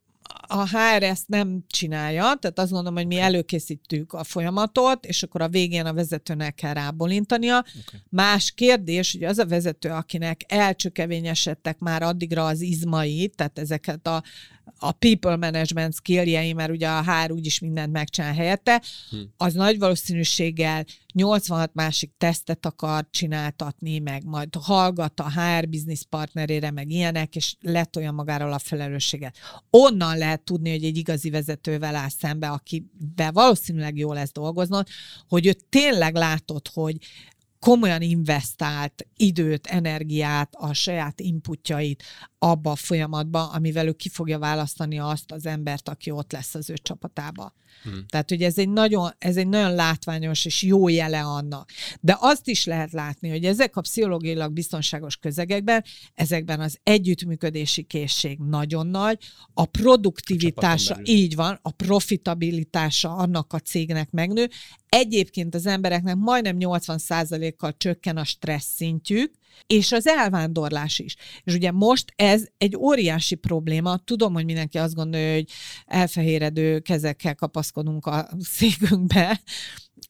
a 0.48 0.68
HR 0.68 1.04
ezt 1.04 1.28
nem 1.28 1.64
csinálja, 1.68 2.22
tehát 2.22 2.60
azt 2.60 2.72
gondolom, 2.72 2.96
hogy 2.96 3.08
mi 3.08 3.20
előkészítjük 3.20 4.14
a 4.14 4.24
folyamatot, 4.24 5.06
és 5.06 5.24
akkor 5.24 5.42
a 5.42 5.50
végén 5.50 5.86
a 5.86 5.94
vezetőnek 5.94 6.56
kell 6.56 6.74
rábolintania. 6.74 7.58
Okay. 7.58 8.00
Más 8.10 8.52
kérdés, 8.52 9.12
hogy 9.12 9.24
az 9.24 9.38
a 9.38 9.46
vezető, 9.46 9.90
akinek 9.90 10.42
elcsökevényesedtek 10.48 11.80
már 11.80 12.02
addigra 12.02 12.46
az 12.46 12.62
izmai, 12.62 13.32
tehát 13.36 13.60
ezeket 13.60 14.08
a 14.08 14.24
a 14.78 14.92
people 14.92 15.36
management 15.36 15.94
skilljei, 15.94 16.54
mert 16.54 16.72
ugye 16.72 16.90
a 16.90 17.04
HR 17.04 17.32
úgyis 17.32 17.60
mindent 17.60 17.92
megcsinál 17.92 18.34
helyette, 18.34 18.82
hm. 19.10 19.18
az 19.38 19.54
nagy 19.54 19.80
valószínűséggel 19.80 20.86
86 21.14 21.74
másik 21.74 22.12
tesztet 22.18 22.66
akar 22.66 23.08
csináltatni, 23.10 24.00
meg 24.00 24.24
majd 24.26 24.56
hallgat 24.56 25.20
a 25.20 25.32
HR 25.32 25.70
business 25.70 26.02
partnerére, 26.10 26.72
meg 26.72 26.90
ilyenek, 26.90 27.36
és 27.36 27.56
letolja 27.62 28.12
magáról 28.12 28.54
a 28.54 28.60
felelősséget. 28.60 29.38
Onnan 29.70 30.18
lehet 30.18 30.42
tudni, 30.42 30.70
hogy 30.70 30.84
egy 30.84 30.98
igazi 30.98 31.30
vezetővel 31.30 31.96
áll 31.96 32.10
szembe, 32.10 32.50
akivel 32.50 33.32
valószínűleg 33.32 33.98
jó 33.98 34.14
lesz 34.14 34.32
dolgoznod, 34.32 34.88
hogy 35.28 35.46
ő 35.46 35.54
tényleg 35.70 36.16
látod, 36.16 36.68
hogy 36.74 36.98
komolyan 37.64 38.02
investált 38.02 39.08
időt, 39.16 39.68
energiát, 39.68 40.56
a 40.56 40.74
saját 40.74 41.20
inputjait 41.20 42.04
abba 42.44 42.72
a 42.72 42.76
folyamatba, 42.76 43.48
amivel 43.48 43.88
ő 43.88 43.92
ki 43.92 44.10
fogja 44.10 44.40
választani 44.40 45.00
azt 45.00 45.32
az 45.32 45.46
embert, 45.46 45.90
aki 45.90 46.12
ott 46.12 46.32
lesz 46.32 46.56
az 46.56 46.70
ő 46.70 46.74
csapatába. 46.74 47.54
Hmm. 47.84 48.06
Tehát, 48.08 48.30
hogy 48.30 48.44
ez 48.44 48.58
egy, 48.58 48.70
nagyon, 48.70 49.12
ez 49.18 49.38
egy 49.38 49.48
nagyon 49.48 49.76
látványos 49.76 50.46
és 50.46 50.62
jó 50.62 50.88
jele 50.88 51.22
annak. 51.22 51.70
De 52.00 52.18
azt 52.20 52.48
is 52.48 52.66
lehet 52.66 52.92
látni, 52.92 53.30
hogy 53.30 53.46
ezek 53.46 53.76
a 53.76 53.82
pszichológiailag 53.82 54.52
biztonságos 54.54 55.18
közegekben, 55.18 55.84
ezekben 56.14 56.60
az 56.60 56.80
együttműködési 56.84 57.84
készség 57.84 58.40
nagyon 58.40 58.88
nagy, 58.88 59.18
a 59.54 59.66
produktivitása, 59.66 60.96
a 60.96 61.00
így 61.04 61.36
van, 61.36 61.60
a 61.62 61.72
profitabilitása 61.72 63.16
annak 63.16 63.54
a 63.54 63.60
cégnek 63.60 64.12
megnő. 64.12 64.50
Egyébként 64.90 65.56
az 65.56 65.66
embereknek 65.66 66.16
majdnem 66.16 66.56
80%-kal 66.60 67.78
csökken 67.78 68.18
a 68.18 68.24
stressz 68.24 68.76
szintjük, 68.76 69.34
és 69.68 69.92
az 69.92 70.08
elvándorlás 70.08 71.00
is. 71.00 71.16
És 71.44 71.54
ugye 71.54 71.72
most 71.72 72.14
ez 72.16 72.44
egy 72.58 72.76
óriási 72.76 73.36
probléma. 73.36 73.98
Tudom, 73.98 74.34
hogy 74.34 74.46
mindenki 74.46 74.78
azt 74.78 74.96
gondolja, 74.96 75.34
hogy 75.34 75.50
elfehéredő 75.86 76.80
kezekkel 76.80 77.36
kapaszkodunk 77.36 78.06
a 78.06 78.30
székünkbe, 78.40 79.42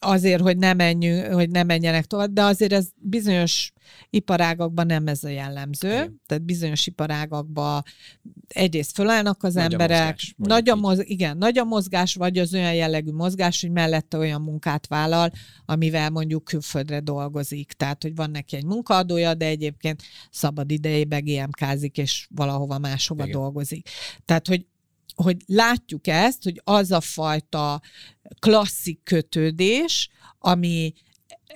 azért, 0.03 0.41
hogy 0.41 0.57
ne, 0.57 0.73
menjünk, 0.73 1.33
hogy 1.33 1.49
ne 1.49 1.63
menjenek 1.63 2.05
tovább, 2.05 2.33
de 2.33 2.43
azért 2.43 2.73
ez 2.73 2.87
bizonyos 2.95 3.73
iparágakban 4.09 4.85
nem 4.85 5.07
ez 5.07 5.23
a 5.23 5.29
jellemző. 5.29 5.87
Igen. 5.87 6.21
Tehát 6.25 6.43
bizonyos 6.43 6.87
iparágakban 6.87 7.83
egyrészt 8.47 8.95
fölállnak 8.95 9.43
az 9.43 9.53
nagy 9.53 9.71
emberek, 9.71 9.99
a 9.99 10.03
mozgás, 10.03 10.33
nagy 10.37 10.69
a 10.69 10.75
moz, 10.75 11.09
igen, 11.09 11.37
nagy 11.37 11.57
a 11.57 11.63
mozgás, 11.63 12.15
vagy 12.15 12.37
az 12.37 12.53
olyan 12.53 12.73
jellegű 12.73 13.11
mozgás, 13.11 13.61
hogy 13.61 13.71
mellette 13.71 14.17
olyan 14.17 14.41
munkát 14.41 14.87
vállal, 14.87 15.31
amivel 15.65 16.09
mondjuk 16.09 16.43
külföldre 16.43 16.99
dolgozik. 16.99 17.71
Tehát, 17.71 18.03
hogy 18.03 18.15
van 18.15 18.31
neki 18.31 18.55
egy 18.55 18.65
munkaadója, 18.65 19.33
de 19.33 19.45
egyébként 19.45 20.01
szabad 20.31 20.71
idejébe 20.71 21.19
GMK-zik, 21.19 21.97
és 21.97 22.27
valahova 22.35 22.79
máshova 22.79 23.23
igen. 23.23 23.39
dolgozik. 23.39 23.89
Tehát, 24.25 24.47
hogy 24.47 24.65
hogy 25.15 25.37
látjuk 25.45 26.07
ezt, 26.07 26.43
hogy 26.43 26.61
az 26.63 26.91
a 26.91 27.01
fajta 27.01 27.81
klasszik 28.39 28.99
kötődés, 29.03 30.09
ami 30.39 30.93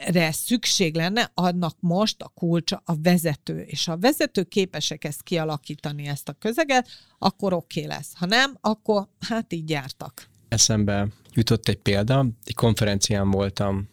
re 0.06 0.32
szükség 0.32 0.96
lenne, 0.96 1.32
annak 1.34 1.76
most 1.80 2.22
a 2.22 2.28
kulcsa 2.28 2.82
a 2.86 3.02
vezető, 3.02 3.60
és 3.60 3.86
ha 3.86 3.92
a 3.92 3.98
vezető 3.98 4.44
képesek 4.44 5.04
ezt 5.04 5.24
kialakítani, 5.24 6.08
ezt 6.08 6.30
a 6.30 6.34
közeget, 6.34 6.90
akkor 7.18 7.54
oké 7.54 7.84
okay 7.84 7.96
lesz. 7.96 8.12
Ha 8.16 8.26
nem, 8.26 8.58
akkor 8.62 9.08
hát 9.20 9.54
így 9.54 9.70
jártak. 9.70 10.30
Eszembe 10.48 11.08
jutott 11.34 11.68
egy 11.68 11.78
példa, 11.78 12.26
egy 12.44 12.56
konferencián 12.56 13.32
voltam 13.32 13.90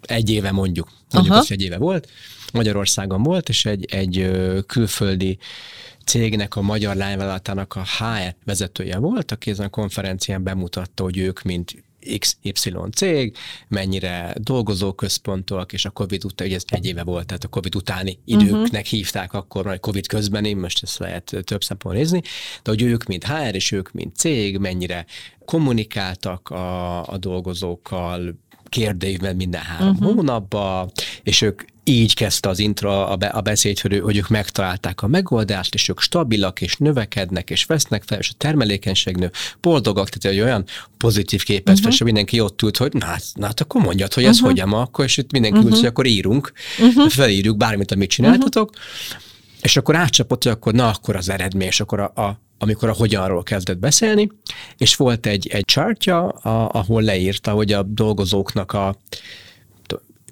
egy 0.00 0.30
éve 0.30 0.52
mondjuk, 0.52 0.92
mondjuk 1.12 1.34
Aha. 1.34 1.44
egy 1.48 1.62
éve 1.62 1.78
volt, 1.78 2.10
Magyarországon 2.52 3.22
volt, 3.22 3.48
és 3.48 3.64
egy, 3.64 3.84
egy 3.84 4.30
külföldi 4.66 5.38
cégnek, 6.06 6.56
a 6.56 6.62
magyar 6.62 6.96
lányvállalatának 6.96 7.74
a 7.74 7.82
HR 7.98 8.34
vezetője 8.44 8.98
volt, 8.98 9.32
aki 9.32 9.50
ezen 9.50 9.66
a 9.66 9.68
konferencián 9.68 10.42
bemutatta, 10.42 11.02
hogy 11.02 11.18
ők, 11.18 11.42
mint 11.42 11.84
XY 12.18 12.74
cég, 12.94 13.36
mennyire 13.68 14.34
dolgozóközpontok, 14.38 15.72
és 15.72 15.84
a 15.84 15.90
Covid 15.90 16.24
után, 16.24 16.46
ugye 16.46 16.56
ez 16.56 16.64
egy 16.66 16.86
éve 16.86 17.02
volt, 17.02 17.26
tehát 17.26 17.44
a 17.44 17.48
Covid 17.48 17.74
utáni 17.74 18.18
időknek 18.24 18.64
uh-huh. 18.64 18.82
hívták 18.82 19.32
akkor, 19.32 19.64
majd 19.64 19.80
Covid 19.80 20.06
közben, 20.06 20.44
én 20.44 20.56
most 20.56 20.82
ezt 20.82 20.98
lehet 20.98 21.24
több 21.24 21.64
szempontból 21.64 21.92
nézni, 21.92 22.22
de 22.62 22.70
hogy 22.70 22.82
ők, 22.82 23.04
mint 23.04 23.24
HR, 23.24 23.54
és 23.54 23.72
ők, 23.72 23.92
mint 23.92 24.16
cég, 24.16 24.58
mennyire 24.58 25.06
kommunikáltak 25.44 26.48
a, 26.48 27.02
a 27.08 27.16
dolgozókkal, 27.18 28.38
kérdőívben 28.68 29.36
minden 29.36 29.62
három 29.62 29.88
uh-huh. 29.88 30.14
hónapban, 30.14 30.90
és 31.22 31.42
ők 31.42 31.62
így 31.88 32.14
kezdte 32.14 32.48
az 32.48 32.58
intra 32.58 33.08
a, 33.08 33.16
be, 33.16 33.26
a 33.26 33.40
beszéd, 33.40 33.78
hogy, 33.78 34.00
hogy 34.00 34.16
ők 34.16 34.28
megtalálták 34.28 35.02
a 35.02 35.06
megoldást, 35.06 35.74
és 35.74 35.88
ők 35.88 36.00
stabilak, 36.00 36.60
és 36.60 36.76
növekednek, 36.76 37.50
és 37.50 37.64
vesznek 37.64 38.02
fel, 38.06 38.18
és 38.18 38.30
a 38.30 38.34
termelékenység 38.36 39.16
nő, 39.16 39.30
boldogak, 39.60 40.08
tehát 40.08 40.36
egy 40.36 40.44
olyan 40.44 40.64
pozitív 40.96 41.42
képet 41.42 41.78
uh-huh. 41.78 42.00
mindenki 42.00 42.40
ott 42.40 42.62
ült, 42.62 42.76
hogy 42.76 42.92
na, 42.92 43.06
hát, 43.06 43.22
na 43.34 43.46
hát 43.46 43.60
akkor 43.60 43.82
mondjad, 43.82 44.12
hogy 44.12 44.24
ez 44.24 44.34
uh-huh. 44.34 44.48
hogyan 44.48 44.72
akkor, 44.72 45.04
és 45.04 45.16
itt 45.16 45.32
mindenki 45.32 45.56
uh-huh. 45.56 45.72
ült, 45.72 45.80
hogy 45.80 45.90
akkor 45.90 46.06
írunk, 46.06 46.52
uh-huh. 46.78 47.08
felírjuk 47.08 47.56
bármit, 47.56 47.92
amit 47.92 48.10
csináltatok, 48.10 48.70
uh-huh. 48.70 49.22
és 49.62 49.76
akkor 49.76 49.96
átcsapott, 49.96 50.42
hogy 50.42 50.52
akkor 50.52 50.72
na, 50.72 50.88
akkor 50.88 51.16
az 51.16 51.28
eredmény, 51.28 51.66
és 51.66 51.80
akkor 51.80 52.00
a, 52.00 52.04
a 52.04 52.40
amikor 52.58 52.88
a 52.88 52.92
hogyanról 52.92 53.42
kezdett 53.42 53.78
beszélni, 53.78 54.30
és 54.76 54.96
volt 54.96 55.26
egy, 55.26 55.46
egy 55.46 55.64
chartja, 55.64 56.28
a, 56.28 56.70
ahol 56.72 57.02
leírta, 57.02 57.50
hogy 57.50 57.72
a 57.72 57.82
dolgozóknak 57.82 58.72
a 58.72 58.96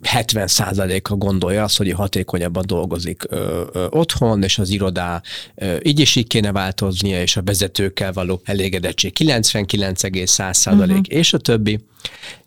70%-a 0.02 1.14
gondolja 1.14 1.62
azt, 1.62 1.76
hogy 1.76 1.92
hatékonyabban 1.92 2.64
dolgozik 2.66 3.22
ö, 3.28 3.64
ö, 3.72 3.86
otthon, 3.90 4.42
és 4.42 4.58
az 4.58 4.70
irodá 4.70 5.22
ö, 5.54 5.76
így 5.82 6.00
is 6.00 6.16
így 6.16 6.26
kéne 6.26 6.52
változnia, 6.52 7.22
és 7.22 7.36
a 7.36 7.42
vezetőkkel 7.42 8.12
való 8.12 8.40
elégedettség 8.44 9.12
99,1% 9.18 10.72
uh-huh. 10.72 10.86
Mhm. 10.86 10.98
és 11.08 11.32
a 11.32 11.38
többi. 11.38 11.84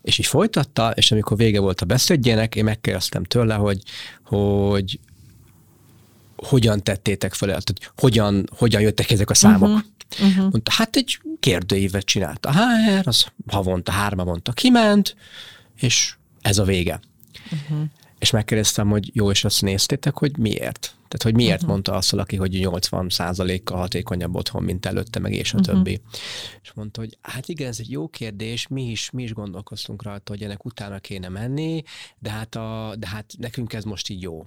És 0.02 0.18
így 0.18 0.26
folytatta, 0.26 0.90
és 0.90 1.10
amikor 1.10 1.36
vége 1.36 1.60
volt 1.60 1.80
a 1.80 1.86
beszédjének, 1.86 2.54
én 2.54 2.64
megkérdeztem 2.64 3.24
tőle, 3.24 3.54
hogy, 3.54 3.82
hogy 4.24 4.98
hogyan 6.36 6.82
tettétek 6.82 7.34
fel, 7.34 7.48
tehát 7.48 7.92
hogyan, 7.96 8.48
hogyan 8.56 8.80
jöttek 8.80 9.10
ezek 9.10 9.30
a 9.30 9.34
számok. 9.34 9.68
Uh-huh. 9.68 9.82
Uh-huh. 10.20 10.50
Mondta, 10.50 10.72
hát 10.74 10.96
egy 10.96 11.20
kérdőívet 11.40 12.04
csinált 12.04 12.46
a 12.46 12.52
HR, 12.52 13.08
az 13.08 13.26
havonta, 13.46 13.92
hárma 13.92 14.24
mondta, 14.24 14.52
kiment, 14.52 15.16
és 15.76 16.14
ez 16.40 16.58
a 16.58 16.64
vége. 16.64 17.00
Uh-huh. 17.52 17.88
És 18.18 18.30
megkérdeztem, 18.30 18.88
hogy 18.88 19.10
jó, 19.14 19.30
és 19.30 19.44
azt 19.44 19.62
néztétek, 19.62 20.18
hogy 20.18 20.36
miért? 20.36 20.80
Tehát, 21.08 21.22
hogy 21.22 21.34
miért 21.34 21.54
uh-huh. 21.54 21.70
mondta 21.70 21.92
azt 21.92 22.10
valaki, 22.10 22.36
hogy 22.36 22.58
80% 22.62 23.60
kal 23.64 23.78
hatékonyabb 23.78 24.34
otthon, 24.34 24.62
mint 24.62 24.86
előtte, 24.86 25.18
meg 25.18 25.32
és 25.32 25.54
a 25.54 25.58
uh-huh. 25.58 25.74
többi. 25.74 26.00
És 26.62 26.72
mondta, 26.72 27.00
hogy 27.00 27.18
hát 27.20 27.48
igen, 27.48 27.68
ez 27.68 27.78
egy 27.80 27.90
jó 27.90 28.08
kérdés, 28.08 28.66
mi 28.66 28.90
is, 28.90 29.10
mi 29.10 29.22
is 29.22 29.32
gondolkoztunk 29.32 30.02
rajta, 30.02 30.32
hogy 30.32 30.42
ennek 30.42 30.64
utána 30.64 30.98
kéne 30.98 31.28
menni, 31.28 31.82
de 32.18 32.30
hát, 32.30 32.54
a, 32.54 32.94
de 32.98 33.08
hát 33.08 33.34
nekünk 33.38 33.72
ez 33.72 33.84
most 33.84 34.08
így 34.08 34.22
jó. 34.22 34.44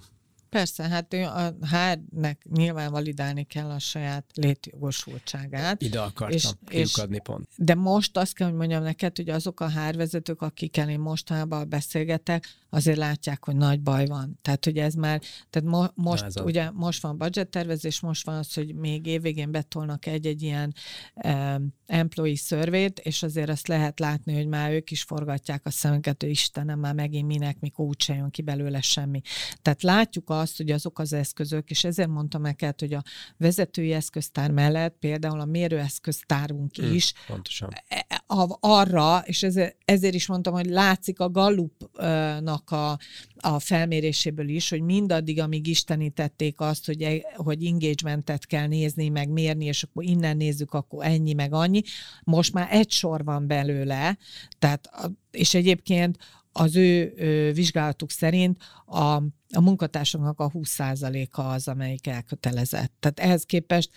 Persze, 0.52 0.88
hát 0.88 1.14
ő 1.14 1.24
a 1.24 1.54
HR-nek 1.60 2.46
nyilván 2.50 2.90
validálni 2.90 3.44
kell 3.44 3.70
a 3.70 3.78
saját 3.78 4.24
létjogosultságát. 4.34 5.82
Ide 5.82 6.00
akartam 6.00 6.36
és, 6.36 6.48
és, 6.68 6.96
adni 6.96 7.20
pont. 7.20 7.48
De 7.56 7.74
most 7.74 8.16
azt 8.16 8.34
kell, 8.34 8.48
hogy 8.48 8.56
mondjam 8.56 8.82
neked, 8.82 9.16
hogy 9.16 9.28
azok 9.28 9.60
a 9.60 9.70
HR 9.70 9.96
vezetők, 9.96 10.42
akikkel 10.42 10.88
én 10.88 11.00
mostanában 11.00 11.68
beszélgetek, 11.68 12.48
azért 12.74 12.96
látják, 12.96 13.44
hogy 13.44 13.56
nagy 13.56 13.80
baj 13.80 14.06
van. 14.06 14.38
Tehát, 14.42 14.64
hogy 14.64 14.78
ez 14.78 14.94
már, 14.94 15.20
tehát 15.50 15.68
mo- 15.68 15.92
most, 15.94 16.22
ez 16.22 16.36
ugye, 16.36 16.70
most 16.70 17.02
van 17.02 17.18
budgettervezés, 17.18 18.00
most 18.00 18.26
van 18.26 18.34
az, 18.34 18.54
hogy 18.54 18.74
még 18.74 19.06
évvégén 19.06 19.50
betolnak 19.50 20.06
egy-egy 20.06 20.42
ilyen 20.42 20.74
um, 21.14 21.74
employee 21.86 22.36
survey 22.36 22.92
és 23.02 23.22
azért 23.22 23.48
azt 23.48 23.68
lehet 23.68 24.00
látni, 24.00 24.34
hogy 24.34 24.46
már 24.46 24.72
ők 24.72 24.90
is 24.90 25.02
forgatják 25.02 25.66
a 25.66 25.70
szemünket, 25.70 26.22
hogy 26.22 26.30
Istenem, 26.30 26.78
már 26.78 26.94
megint 26.94 27.26
minek, 27.26 27.60
mikor 27.60 27.86
úgyse 27.86 28.14
jön 28.14 28.30
ki 28.30 28.42
belőle 28.42 28.80
semmi. 28.80 29.20
Tehát 29.62 29.82
látjuk 29.82 30.30
azt, 30.30 30.56
hogy 30.56 30.70
azok 30.70 30.98
az 30.98 31.12
eszközök, 31.12 31.70
és 31.70 31.84
ezért 31.84 32.08
mondtam 32.08 32.42
neked, 32.42 32.80
hogy 32.80 32.94
a 32.94 33.02
vezetői 33.36 33.92
eszköztár 33.92 34.50
mellett 34.50 34.96
például 34.98 35.40
a 35.40 35.44
mérőeszköztárunk 35.44 36.76
hmm, 36.76 36.94
is 36.94 37.12
pontosan. 37.26 37.68
E, 37.88 38.04
e, 38.08 38.22
arra, 38.60 39.22
és 39.24 39.42
ezért, 39.42 39.76
ezért 39.84 40.14
is 40.14 40.26
mondtam, 40.26 40.52
hogy 40.52 40.66
látszik 40.66 41.20
a 41.20 41.30
Gallupnak 41.30 42.61
a, 42.70 42.98
a 43.36 43.58
felméréséből 43.58 44.48
is, 44.48 44.68
hogy 44.68 44.80
mindaddig, 44.80 45.40
amíg 45.40 45.66
istenítették 45.66 46.60
azt, 46.60 46.86
hogy, 46.86 47.02
e, 47.02 47.20
hogy 47.36 47.66
engagementet 47.66 48.46
kell 48.46 48.66
nézni, 48.66 49.08
meg 49.08 49.28
mérni, 49.28 49.64
és 49.64 49.82
akkor 49.82 50.04
innen 50.04 50.36
nézzük, 50.36 50.72
akkor 50.72 51.04
ennyi, 51.04 51.32
meg 51.32 51.52
annyi. 51.52 51.82
Most 52.24 52.52
már 52.52 52.68
egy 52.70 52.90
sor 52.90 53.24
van 53.24 53.46
belőle, 53.46 54.18
tehát, 54.58 54.90
és 55.30 55.54
egyébként 55.54 56.18
az 56.52 56.76
ő, 56.76 57.12
ő 57.16 57.52
vizsgálatuk 57.52 58.10
szerint 58.10 58.58
a, 58.86 59.14
a 59.52 59.60
munkatársaknak 59.60 60.40
a 60.40 60.50
20%-a 60.50 61.40
az, 61.40 61.68
amelyik 61.68 62.06
elkötelezett. 62.06 62.92
Tehát 63.00 63.20
ehhez 63.20 63.44
képest 63.44 63.90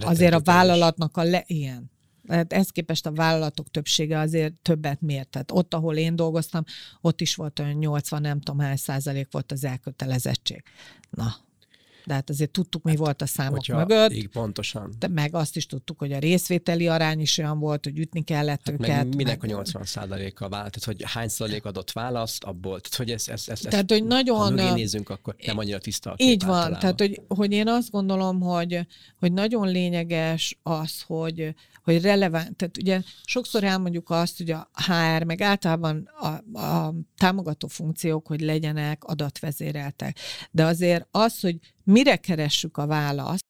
azért 0.00 0.34
a 0.34 0.40
vállalatnak 0.40 1.16
a 1.16 1.22
le, 1.22 1.44
ilyen, 1.46 1.90
tehát 2.26 2.52
ehhez 2.52 2.70
képest 2.70 3.06
a 3.06 3.12
vállalatok 3.12 3.70
többsége 3.70 4.18
azért 4.18 4.54
többet 4.54 5.00
mért. 5.00 5.28
Tehát 5.28 5.50
ott, 5.50 5.74
ahol 5.74 5.96
én 5.96 6.16
dolgoztam, 6.16 6.64
ott 7.00 7.20
is 7.20 7.34
volt 7.34 7.58
olyan 7.58 7.74
80, 7.74 8.20
nem 8.20 8.40
tudom 8.40 8.60
hány 8.60 8.76
százalék 8.76 9.28
volt 9.30 9.52
az 9.52 9.64
elkötelezettség. 9.64 10.62
Na, 11.10 11.34
de 12.06 12.14
hát 12.14 12.30
azért 12.30 12.50
tudtuk, 12.50 12.82
mi 12.82 12.90
hát, 12.90 12.98
volt 12.98 13.22
a 13.22 13.26
számok 13.26 13.56
hogyha, 13.56 13.76
mögött. 13.76 14.12
Így, 14.12 14.28
pontosan. 14.28 14.92
De 14.98 15.08
meg 15.08 15.34
azt 15.34 15.56
is 15.56 15.66
tudtuk, 15.66 15.98
hogy 15.98 16.12
a 16.12 16.18
részvételi 16.18 16.88
arány 16.88 17.20
is 17.20 17.38
olyan 17.38 17.58
volt, 17.58 17.84
hogy 17.84 17.98
ütni 17.98 18.22
kellett 18.22 18.60
hát 18.64 18.74
őket. 18.74 18.88
Meg 18.88 19.14
minek 19.14 19.40
meg... 19.40 19.50
a 19.50 19.54
80 19.54 19.84
százaléka 19.84 20.48
vált, 20.48 20.78
tehát 20.78 20.84
hogy 20.84 21.02
hány 21.12 21.28
százalék 21.28 21.64
adott 21.64 21.92
választ 21.92 22.44
abból, 22.44 22.80
tehát 22.80 22.96
hogy 22.96 23.10
ez, 23.10 23.28
ez, 23.28 23.44
ez, 23.48 23.60
tehát, 23.60 23.90
hogy 23.90 24.04
nagyon, 24.04 24.58
ha 24.58 24.74
nézzünk, 24.74 25.08
akkor 25.08 25.36
nem 25.46 25.58
annyira 25.58 25.78
tiszta 25.78 26.10
a 26.10 26.14
kép 26.14 26.28
Így 26.28 26.44
van, 26.44 26.54
általában. 26.54 26.80
tehát 26.80 27.00
hogy, 27.00 27.20
hogy 27.28 27.52
én 27.52 27.68
azt 27.68 27.90
gondolom, 27.90 28.40
hogy, 28.40 28.86
hogy 29.18 29.32
nagyon 29.32 29.68
lényeges 29.68 30.58
az, 30.62 31.02
hogy, 31.06 31.54
hogy 31.84 32.02
releváns, 32.02 32.48
tehát 32.56 32.76
ugye 32.76 33.00
sokszor 33.24 33.64
elmondjuk 33.64 34.10
azt, 34.10 34.36
hogy 34.36 34.50
a 34.50 34.70
HR, 34.86 35.22
meg 35.22 35.40
általában 35.40 36.10
a, 36.18 36.58
a 36.60 36.94
támogató 37.16 37.66
funkciók, 37.66 38.26
hogy 38.26 38.40
legyenek 38.40 39.04
adatvezéreltek. 39.04 40.18
De 40.50 40.64
azért 40.64 41.08
az, 41.10 41.40
hogy 41.40 41.58
mire 41.86 42.16
keressük 42.16 42.76
a 42.76 42.86
választ, 42.86 43.44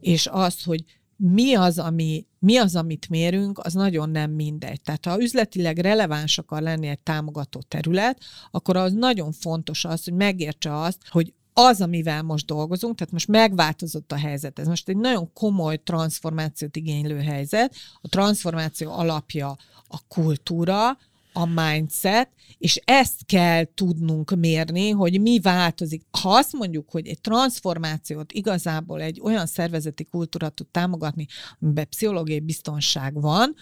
és 0.00 0.28
az, 0.30 0.62
hogy 0.62 0.84
mi 1.16 1.54
az, 1.54 1.78
ami, 1.78 2.26
mi 2.38 2.56
az, 2.56 2.76
amit 2.76 3.08
mérünk, 3.08 3.58
az 3.58 3.72
nagyon 3.72 4.10
nem 4.10 4.30
mindegy. 4.30 4.80
Tehát 4.80 5.04
ha 5.06 5.22
üzletileg 5.22 5.78
releváns 5.78 6.38
akar 6.38 6.62
lenni 6.62 6.86
egy 6.86 6.98
támogató 6.98 7.60
terület, 7.68 8.20
akkor 8.50 8.76
az 8.76 8.92
nagyon 8.92 9.32
fontos 9.32 9.84
az, 9.84 10.04
hogy 10.04 10.14
megértse 10.14 10.80
azt, 10.80 11.08
hogy 11.08 11.34
az, 11.52 11.80
amivel 11.80 12.22
most 12.22 12.46
dolgozunk, 12.46 12.96
tehát 12.96 13.12
most 13.12 13.28
megváltozott 13.28 14.12
a 14.12 14.16
helyzet. 14.16 14.58
Ez 14.58 14.66
most 14.66 14.88
egy 14.88 14.96
nagyon 14.96 15.32
komoly 15.32 15.82
transformációt 15.82 16.76
igénylő 16.76 17.18
helyzet. 17.18 17.74
A 18.00 18.08
transformáció 18.08 18.92
alapja 18.92 19.56
a 19.88 20.00
kultúra, 20.08 20.98
a 21.36 21.46
mindset, 21.46 22.28
és 22.58 22.80
ezt 22.84 23.26
kell 23.26 23.64
tudnunk 23.74 24.36
mérni, 24.36 24.90
hogy 24.90 25.20
mi 25.20 25.40
változik. 25.40 26.02
Ha 26.20 26.28
azt 26.28 26.52
mondjuk, 26.52 26.90
hogy 26.90 27.06
egy 27.06 27.20
transformációt 27.20 28.32
igazából 28.32 29.00
egy 29.00 29.20
olyan 29.22 29.46
szervezeti 29.46 30.04
kultúra 30.04 30.48
tud 30.48 30.66
támogatni, 30.66 31.26
amiben 31.60 31.88
pszichológiai 31.88 32.40
biztonság 32.40 33.20
van, 33.20 33.54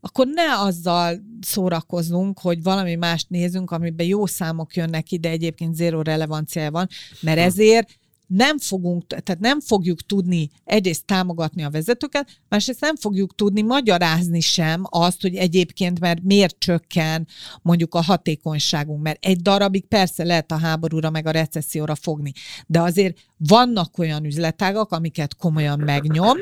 akkor 0.00 0.26
ne 0.26 0.58
azzal 0.58 1.20
szórakozzunk, 1.40 2.40
hogy 2.40 2.62
valami 2.62 2.94
mást 2.94 3.30
nézünk, 3.30 3.70
amiben 3.70 4.06
jó 4.06 4.26
számok 4.26 4.76
jönnek 4.76 5.10
ide, 5.10 5.28
egyébként 5.28 5.74
zéro 5.74 6.02
relevanciája 6.02 6.70
van, 6.70 6.88
mert 7.20 7.38
ezért 7.38 7.98
nem 8.28 8.58
fogunk, 8.58 9.06
tehát 9.06 9.40
nem 9.40 9.60
fogjuk 9.60 10.06
tudni 10.06 10.50
egyrészt 10.64 11.04
támogatni 11.04 11.62
a 11.62 11.70
vezetőket, 11.70 12.40
másrészt 12.48 12.80
nem 12.80 12.96
fogjuk 12.96 13.34
tudni 13.34 13.62
magyarázni 13.62 14.40
sem 14.40 14.82
azt, 14.84 15.22
hogy 15.22 15.34
egyébként 15.34 16.00
mert 16.00 16.22
miért 16.22 16.58
csökken 16.58 17.26
mondjuk 17.62 17.94
a 17.94 18.02
hatékonyságunk, 18.02 19.02
mert 19.02 19.24
egy 19.24 19.40
darabig 19.40 19.86
persze 19.86 20.24
lehet 20.24 20.52
a 20.52 20.58
háborúra 20.58 21.10
meg 21.10 21.26
a 21.26 21.30
recesszióra 21.30 21.94
fogni, 21.94 22.32
de 22.66 22.80
azért 22.80 23.18
vannak 23.36 23.98
olyan 23.98 24.24
üzletágak, 24.24 24.92
amiket 24.92 25.36
komolyan 25.36 25.78
megnyom, 25.78 26.36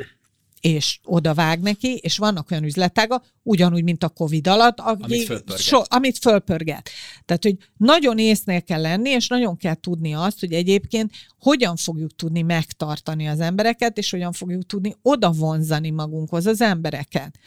és 0.61 0.99
oda 1.05 1.35
vág 1.35 1.61
neki, 1.61 1.97
és 1.97 2.19
vannak 2.19 2.51
olyan 2.51 2.65
üzletága, 2.65 3.23
ugyanúgy, 3.43 3.83
mint 3.83 4.03
a 4.03 4.09
Covid 4.09 4.47
alatt, 4.47 4.81
amit 4.81 5.25
fölpörget. 5.25 5.59
So, 5.59 5.81
amit 5.85 6.19
fölpörget. 6.19 6.91
Tehát, 7.25 7.43
hogy 7.43 7.57
nagyon 7.77 8.19
észnél 8.19 8.63
kell 8.63 8.81
lenni, 8.81 9.11
és 9.11 9.29
nagyon 9.29 9.57
kell 9.57 9.75
tudni 9.75 10.15
azt, 10.15 10.41
hogy 10.41 10.53
egyébként 10.53 11.13
hogyan 11.39 11.77
fogjuk 11.77 12.15
tudni 12.15 12.43
megtartani 12.43 13.29
az 13.29 13.41
embereket, 13.41 13.99
és 13.99 14.11
hogyan 14.11 14.33
fogjuk 14.33 14.67
tudni 14.67 14.95
oda 15.03 15.31
vonzani 15.31 15.91
magunkhoz 15.91 16.47
az 16.47 16.61
embereket. 16.61 17.39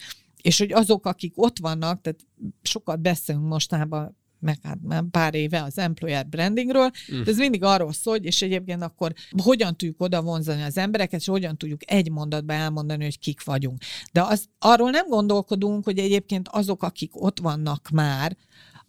És 0.42 0.58
hogy 0.58 0.72
azok, 0.72 1.06
akik 1.06 1.32
ott 1.36 1.58
vannak, 1.58 2.00
tehát 2.00 2.20
sokat 2.62 3.00
beszélünk 3.00 3.46
mostában 3.46 4.18
meg 4.40 4.58
hát 4.62 4.78
már 4.82 5.04
pár 5.10 5.34
éve 5.34 5.62
az 5.62 5.78
employer 5.78 6.26
brandingről, 6.26 6.90
mm. 7.14 7.22
de 7.22 7.30
ez 7.30 7.36
mindig 7.36 7.62
arról 7.62 7.92
szól, 7.92 8.14
hogy 8.14 8.24
és 8.24 8.42
egyébként 8.42 8.82
akkor 8.82 9.12
hogyan 9.42 9.76
tudjuk 9.76 10.00
oda 10.00 10.22
vonzani 10.22 10.62
az 10.62 10.78
embereket, 10.78 11.20
és 11.20 11.26
hogyan 11.26 11.56
tudjuk 11.56 11.90
egy 11.90 12.10
mondatban 12.10 12.56
elmondani, 12.56 13.04
hogy 13.04 13.18
kik 13.18 13.44
vagyunk. 13.44 13.78
De 14.12 14.22
az, 14.22 14.44
arról 14.58 14.90
nem 14.90 15.08
gondolkodunk, 15.08 15.84
hogy 15.84 15.98
egyébként 15.98 16.48
azok, 16.48 16.82
akik 16.82 17.22
ott 17.22 17.40
vannak 17.40 17.88
már, 17.92 18.36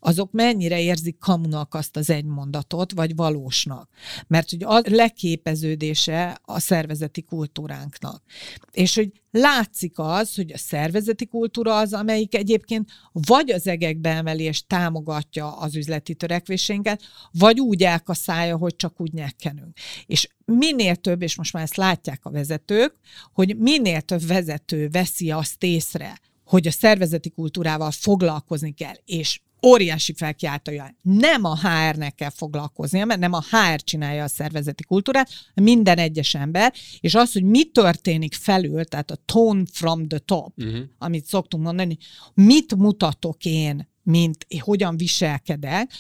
azok 0.04 0.32
mennyire 0.32 0.82
érzik 0.82 1.18
kamunak 1.18 1.74
azt 1.74 1.98
az 1.98 2.10
egy 2.10 2.26
mondatot, 2.26 2.92
vagy 2.92 3.16
valósnak. 3.16 3.90
Mert 4.28 4.50
hogy 4.50 4.64
a 4.64 4.82
leképeződése 4.86 6.40
a 6.42 6.60
szervezeti 6.60 7.22
kultúránknak. 7.22 8.24
És 8.72 8.96
hogy 8.96 9.12
látszik 9.32 9.94
az, 9.96 10.36
hogy 10.36 10.52
a 10.52 10.58
szervezeti 10.58 11.26
kultúra 11.26 11.78
az, 11.78 11.94
amelyik 11.94 12.36
egyébként 12.36 12.90
vagy 13.12 13.52
az 13.52 13.68
egekbe 13.68 14.10
emeli 14.10 14.44
és 14.44 14.66
támogatja 14.68 15.58
az 15.58 15.76
üzleti 15.76 16.16
törekvésénket, 16.16 17.02
vagy 17.32 17.60
úgy 17.60 17.84
elkaszálja, 17.84 18.58
hogy 18.58 18.76
csak 18.76 19.02
úgy 19.02 19.14
nyekkenünk. 19.14 19.78
És 20.06 20.28
minél 20.46 20.96
több, 20.96 21.22
és 21.22 21.36
most 21.36 21.54
már 21.54 21.64
ezt 21.64 21.76
látják 21.76 22.26
a 22.26 22.32
vezetők, 22.32 22.96
hogy 23.34 23.58
minél 23.58 24.02
több 24.02 24.26
vezető 24.28 24.90
veszi 24.90 25.32
azt 25.32 25.64
észre, 25.64 26.20
hogy 26.44 26.68
a 26.68 26.72
szervezeti 26.72 27.30
kultúrával 27.30 27.92
foglalkozni 27.92 28.72
kell, 28.72 28.96
és 29.06 29.42
óriási 29.66 30.14
felkiáltója. 30.14 30.96
Nem 31.02 31.44
a 31.44 31.56
HR-nek 31.56 32.16
kell 32.16 32.30
foglalkoznia, 32.30 33.06
mert 33.06 33.20
nem 33.20 33.34
a 33.34 33.42
HR 33.42 33.84
csinálja 33.84 34.24
a 34.24 34.28
szervezeti 34.28 34.84
kultúrát, 34.84 35.30
minden 35.54 35.98
egyes 35.98 36.36
ember, 36.36 36.74
és 37.00 37.16
az, 37.16 37.34
hogy 37.34 37.44
mi 37.44 37.64
történik 37.64 38.34
felül, 38.34 38.86
tehát 38.86 39.12
a 39.12 39.18
tone 39.26 39.64
from 39.72 40.08
the 40.08 40.20
top, 40.20 40.54
uh-huh. 40.58 40.80
amit 40.98 41.26
szoktunk 41.26 41.64
mondani, 41.64 41.98
mit 42.34 42.76
mutatok 42.76 43.46
én, 43.46 43.90
mint 44.04 44.46
hogyan 44.60 44.98
viselkedek, 44.98 45.92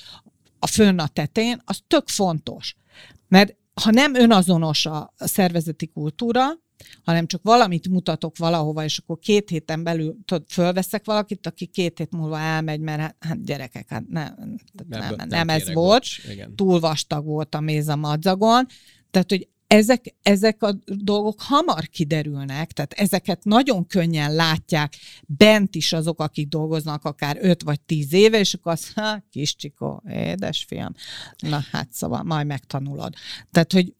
a 0.59 0.67
fönn 0.67 0.99
a 0.99 1.07
tetén, 1.07 1.61
az 1.65 1.79
tök 1.87 2.07
fontos. 2.07 2.75
Mert 3.27 3.55
ha 3.73 3.91
nem 3.91 4.15
önazonos 4.15 4.85
a 4.85 5.13
szervezeti 5.17 5.87
kultúra, 5.87 6.60
hanem 7.03 7.27
csak 7.27 7.41
valamit 7.43 7.89
mutatok 7.89 8.37
valahova, 8.37 8.83
és 8.83 8.97
akkor 8.97 9.19
két 9.19 9.49
héten 9.49 9.83
belül 9.83 10.17
tudod, 10.25 10.43
fölveszek 10.49 11.05
valakit, 11.05 11.47
aki 11.47 11.65
két 11.65 11.97
hét 11.97 12.11
múlva 12.11 12.39
elmegy, 12.39 12.79
mert 12.79 12.99
hát, 12.99 13.15
hát 13.19 13.43
gyerekek, 13.43 13.89
hát 13.89 14.07
nem, 14.07 14.35
nem, 14.87 15.15
nem, 15.15 15.27
nem 15.27 15.49
ez 15.49 15.73
volt, 15.73 15.73
bocs, 15.73 16.21
túl 16.55 16.79
vastag 16.79 17.25
volt 17.25 17.55
a 17.55 17.59
méz 17.59 17.87
a 17.87 17.95
madzagon, 17.95 18.65
tehát, 19.11 19.29
hogy 19.29 19.47
ezek, 19.71 20.15
ezek 20.21 20.63
a 20.63 20.75
dolgok 20.85 21.41
hamar 21.41 21.87
kiderülnek, 21.87 22.71
tehát 22.71 22.93
ezeket 22.93 23.43
nagyon 23.43 23.87
könnyen 23.87 24.33
látják 24.33 24.93
bent 25.27 25.75
is 25.75 25.93
azok, 25.93 26.19
akik 26.19 26.47
dolgoznak 26.47 27.05
akár 27.05 27.37
5 27.41 27.63
vagy 27.63 27.81
10 27.81 28.13
éve, 28.13 28.39
és 28.39 28.53
akkor 28.53 28.71
az, 28.71 28.93
ha, 28.93 29.23
kis 29.29 29.55
csikó, 29.55 30.03
édesfiam, 30.09 30.93
na 31.39 31.63
hát 31.71 31.87
szóval 31.91 32.23
majd 32.23 32.45
megtanulod. 32.45 33.13
Tehát, 33.51 33.71
hogy 33.71 33.93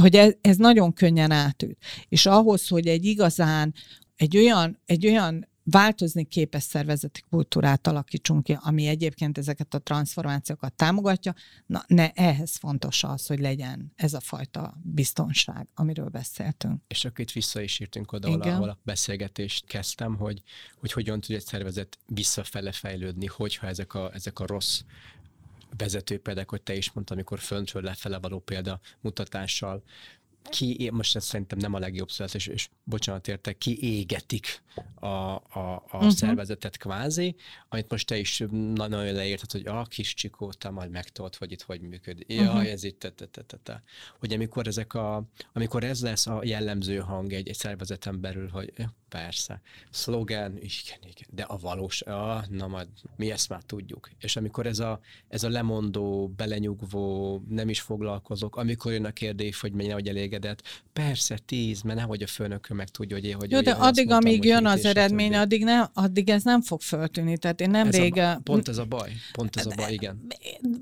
hogy 0.00 0.16
ez, 0.16 0.32
ez 0.40 0.56
nagyon 0.56 0.92
könnyen 0.92 1.30
átüt. 1.30 1.78
És 2.08 2.26
ahhoz, 2.26 2.68
hogy 2.68 2.86
egy 2.86 3.04
igazán, 3.04 3.74
egy 4.16 4.36
olyan, 4.36 4.80
egy 4.86 5.06
olyan 5.06 5.48
változni 5.64 6.24
képes 6.24 6.62
szervezeti 6.62 7.22
kultúrát 7.30 7.86
alakítsunk 7.86 8.42
ki, 8.42 8.56
ami 8.60 8.86
egyébként 8.86 9.38
ezeket 9.38 9.74
a 9.74 9.78
transformációkat 9.78 10.72
támogatja, 10.72 11.34
na 11.66 11.84
ne, 11.86 12.10
ehhez 12.10 12.56
fontos 12.56 13.04
az, 13.04 13.26
hogy 13.26 13.38
legyen 13.38 13.92
ez 13.96 14.14
a 14.14 14.20
fajta 14.20 14.74
biztonság, 14.82 15.68
amiről 15.74 16.08
beszéltünk. 16.08 16.82
És 16.88 17.04
akkor 17.04 17.20
itt 17.20 17.30
vissza 17.30 17.60
is 17.60 17.80
írtunk 17.80 18.12
oda, 18.12 18.28
ahol, 18.28 18.40
ahol 18.40 18.68
a 18.68 18.78
beszélgetést 18.82 19.66
kezdtem, 19.66 20.16
hogy, 20.16 20.42
hogy 20.76 20.92
hogyan 20.92 21.20
tud 21.20 21.34
egy 21.34 21.44
szervezet 21.44 21.98
visszafele 22.06 22.72
fejlődni, 22.72 23.26
hogyha 23.26 23.66
ezek 23.66 23.94
a, 23.94 24.10
ezek 24.14 24.38
a 24.38 24.46
rossz 24.46 24.80
vezető 25.76 26.18
példák, 26.18 26.50
hogy 26.50 26.62
te 26.62 26.74
is 26.74 26.92
mondtad, 26.92 27.16
amikor 27.16 27.38
föntről 27.38 27.82
lefele 27.82 28.18
való 28.18 28.38
példa 28.38 28.80
mutatással 29.00 29.82
ki, 30.50 30.90
most 30.92 31.16
ez 31.16 31.24
szerintem 31.24 31.58
nem 31.58 31.74
a 31.74 31.78
legjobb 31.78 32.10
szület, 32.10 32.34
és, 32.34 32.46
és 32.46 32.68
bocsánat 32.84 33.28
érte, 33.28 33.52
kiégetik 33.52 34.62
a, 34.94 35.06
a, 35.06 35.40
a 35.50 35.82
uh-huh. 35.92 36.10
szervezetet 36.10 36.76
kvázi, 36.76 37.34
amit 37.68 37.90
most 37.90 38.06
te 38.06 38.18
is 38.18 38.42
nagyon 38.74 39.12
leírtad, 39.12 39.50
hogy 39.50 39.66
a 39.66 39.82
kis 39.82 40.14
csikó, 40.14 40.52
te 40.52 40.70
majd 40.70 40.90
megtudod, 40.90 41.34
hogy 41.34 41.52
itt 41.52 41.62
hogy 41.62 41.80
működik. 41.80 42.28
Uh-huh. 42.28 42.44
Jaj, 42.44 42.70
ez 42.70 42.84
itt, 42.84 42.98
te, 42.98 43.10
te, 43.10 43.26
te, 43.26 43.42
te, 43.42 43.56
te. 43.62 43.82
Hogy 44.18 44.32
amikor, 44.32 44.66
ezek 44.66 44.94
a, 44.94 45.24
amikor 45.52 45.84
ez 45.84 46.02
lesz 46.02 46.26
a 46.26 46.40
jellemző 46.44 46.98
hang 46.98 47.32
egy, 47.32 47.48
egy 47.48 47.56
szervezeten 47.56 48.20
belül, 48.20 48.48
hogy 48.48 48.72
persze, 49.08 49.60
szlogen, 49.90 50.50
igen, 50.56 50.98
igen, 51.00 51.28
de 51.30 51.42
a 51.42 51.56
valós, 51.56 52.00
ah, 52.02 52.46
na 52.46 52.66
majd 52.66 52.88
mi 53.16 53.30
ezt 53.30 53.48
már 53.48 53.62
tudjuk. 53.62 54.10
És 54.18 54.36
amikor 54.36 54.66
ez 54.66 54.78
a, 54.78 55.00
ez 55.28 55.42
a 55.42 55.48
lemondó, 55.48 56.28
belenyugvó, 56.36 57.42
nem 57.48 57.68
is 57.68 57.80
foglalkozok, 57.80 58.56
amikor 58.56 58.92
jön 58.92 59.04
a 59.04 59.10
kérdés, 59.10 59.60
hogy 59.60 59.72
mennyi 59.72 59.92
vagy 59.92 60.08
elégedett, 60.34 60.62
persze 60.92 61.38
tíz, 61.46 61.82
mert 61.82 61.98
nehogy 61.98 62.22
a 62.22 62.26
főnökön 62.26 62.76
meg 62.76 62.88
tudja, 62.88 63.16
hogy 63.16 63.24
én, 63.24 63.34
hogy 63.34 63.50
Jó, 63.50 63.60
de 63.60 63.70
addig, 63.70 64.08
mondtam, 64.08 64.30
amíg 64.30 64.44
jön 64.44 64.66
az 64.66 64.84
eredmény, 64.84 65.34
addig, 65.34 65.64
ne, 65.64 65.80
addig 65.80 66.28
ez 66.28 66.42
nem 66.42 66.62
fog 66.62 66.80
föltűnni. 66.80 67.38
Tehát 67.38 67.60
én 67.60 67.70
nem 67.70 67.86
ez 67.86 67.96
rége... 67.96 68.30
A, 68.30 68.40
pont 68.42 68.68
ez 68.68 68.78
a 68.78 68.84
baj, 68.84 69.12
pont 69.32 69.56
ez 69.56 69.66
a 69.66 69.72
baj, 69.76 69.92
igen. 69.92 70.26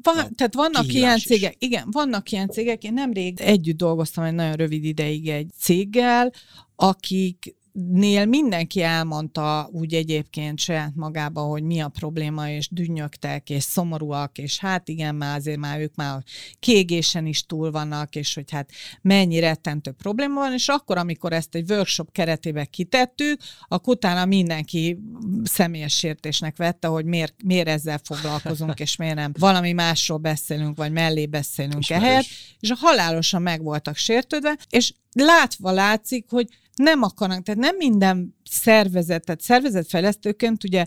Van, 0.02 0.18
a 0.18 0.28
tehát 0.34 0.54
vannak 0.54 0.92
ilyen 0.92 1.18
cégek, 1.18 1.56
is. 1.58 1.68
igen, 1.68 1.88
vannak 1.90 2.30
ilyen 2.30 2.48
cégek, 2.48 2.82
én 2.84 2.92
nemrég 2.92 3.40
együtt 3.40 3.76
dolgoztam 3.76 4.24
egy 4.24 4.34
nagyon 4.34 4.54
rövid 4.54 4.84
ideig 4.84 5.28
egy 5.28 5.50
céggel, 5.58 6.32
akik 6.76 7.54
nél 7.72 8.24
mindenki 8.24 8.82
elmondta 8.82 9.68
úgy 9.72 9.94
egyébként 9.94 10.58
saját 10.58 10.94
magába, 10.94 11.40
hogy 11.40 11.62
mi 11.62 11.80
a 11.80 11.88
probléma, 11.88 12.50
és 12.50 12.68
dünnyögtek, 12.70 13.50
és 13.50 13.62
szomorúak, 13.62 14.38
és 14.38 14.58
hát 14.58 14.88
igen, 14.88 15.14
már 15.14 15.36
azért 15.36 15.58
már 15.58 15.80
ők 15.80 15.94
már 15.94 16.22
kiégésen 16.58 17.26
is 17.26 17.46
túl 17.46 17.70
vannak, 17.70 18.16
és 18.16 18.34
hogy 18.34 18.50
hát 18.50 18.70
mennyi 19.02 19.38
rettentő 19.38 19.90
probléma 19.90 20.34
van, 20.40 20.52
és 20.52 20.68
akkor, 20.68 20.98
amikor 20.98 21.32
ezt 21.32 21.54
egy 21.54 21.70
workshop 21.70 22.12
keretébe 22.12 22.64
kitettük, 22.64 23.40
akkor 23.68 23.94
utána 23.94 24.24
mindenki 24.24 24.98
személyes 25.44 25.94
sértésnek 25.94 26.56
vette, 26.56 26.88
hogy 26.88 27.04
miért, 27.04 27.34
miért 27.44 27.68
ezzel 27.68 28.00
foglalkozunk, 28.04 28.80
és 28.80 28.96
miért 28.96 29.14
nem. 29.14 29.32
Valami 29.38 29.72
másról 29.72 30.18
beszélünk, 30.18 30.76
vagy 30.76 30.92
mellé 30.92 31.26
beszélünk 31.26 31.90
ehhez, 31.90 32.26
és 32.60 32.70
a 32.70 32.76
halálosan 32.80 33.42
meg 33.42 33.62
voltak 33.62 33.96
sértődve, 33.96 34.58
és 34.70 34.92
látva 35.12 35.70
látszik, 35.70 36.26
hogy 36.28 36.48
nem 36.74 37.02
akarnak, 37.02 37.42
tehát 37.42 37.60
nem 37.60 37.76
minden 37.76 38.36
szervezet, 38.44 39.24
tehát 39.24 39.40
szervezetfejlesztőként 39.40 40.64
ugye 40.64 40.86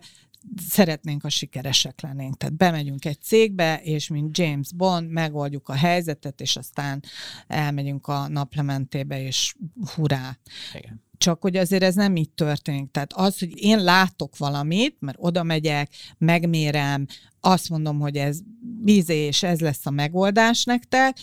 szeretnénk, 0.68 1.24
a 1.24 1.30
sikeresek 1.30 2.02
lennénk. 2.02 2.38
Tehát 2.38 2.56
bemegyünk 2.56 3.06
egy 3.06 3.22
cégbe, 3.22 3.82
és 3.84 4.08
mint 4.08 4.38
James 4.38 4.74
Bond 4.74 5.10
megoldjuk 5.10 5.70
a 5.70 5.74
helyzetet, 5.74 6.42
és 6.42 6.56
aztán 6.56 7.04
elmegyünk 7.48 8.08
a 8.08 8.28
naplementébe, 8.28 9.22
és 9.22 9.56
hurrá. 9.96 10.38
Igen. 10.74 11.04
Csak 11.18 11.42
hogy 11.42 11.56
azért 11.56 11.84
ez 11.84 11.96
nem 11.96 12.16
így 12.16 12.30
történik. 12.30 12.92
Tehát 12.92 13.14
az, 13.14 13.40
hogy 13.40 13.64
én 13.64 13.84
látok 13.84 14.38
valamit, 14.38 14.96
mert 15.00 15.18
oda 15.20 15.44
megyek, 15.44 15.92
megmérem, 16.18 17.06
azt 17.40 17.70
mondom, 17.70 18.00
hogy 18.00 18.16
ez 18.16 18.40
bízé, 18.84 19.16
és 19.16 19.44
ez 19.44 19.60
lesz 19.60 19.86
a 19.86 19.90
megoldás 19.90 20.64
nektek, 20.64 21.18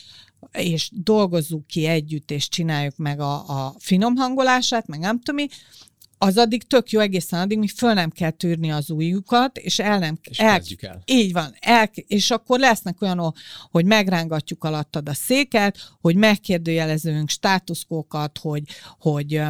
és 0.53 0.91
dolgozzuk 0.95 1.67
ki 1.67 1.87
együtt, 1.87 2.31
és 2.31 2.49
csináljuk 2.49 2.97
meg 2.97 3.21
a, 3.21 3.35
a 3.35 3.75
finom 3.79 4.17
hangolását, 4.17 4.87
meg 4.87 4.99
nem 4.99 5.21
tudom 5.21 5.45
mi, 5.45 5.49
az 6.23 6.37
addig 6.37 6.63
tök 6.63 6.91
jó 6.91 7.01
egészen 7.01 7.41
addig, 7.41 7.59
mi 7.59 7.69
föl 7.69 7.93
nem 7.93 8.11
kell 8.11 8.31
tűrni 8.31 8.71
az 8.71 8.91
újjukat, 8.91 9.59
és 9.59 9.79
el 9.79 9.99
nem... 9.99 10.19
És 10.23 10.39
el, 10.39 10.63
el. 10.81 11.03
Így 11.05 11.33
van. 11.33 11.55
El, 11.61 11.91
és 11.95 12.31
akkor 12.31 12.59
lesznek 12.59 13.03
olyanok, 13.03 13.37
hogy 13.71 13.85
megrángatjuk 13.85 14.65
alattad 14.65 15.09
a 15.09 15.15
széket, 15.15 15.79
hogy 16.01 16.17
megkérdőjelezünk 16.17 17.29
státuszkókat, 17.29 18.39
hogy, 18.39 18.63
hogy, 18.99 19.41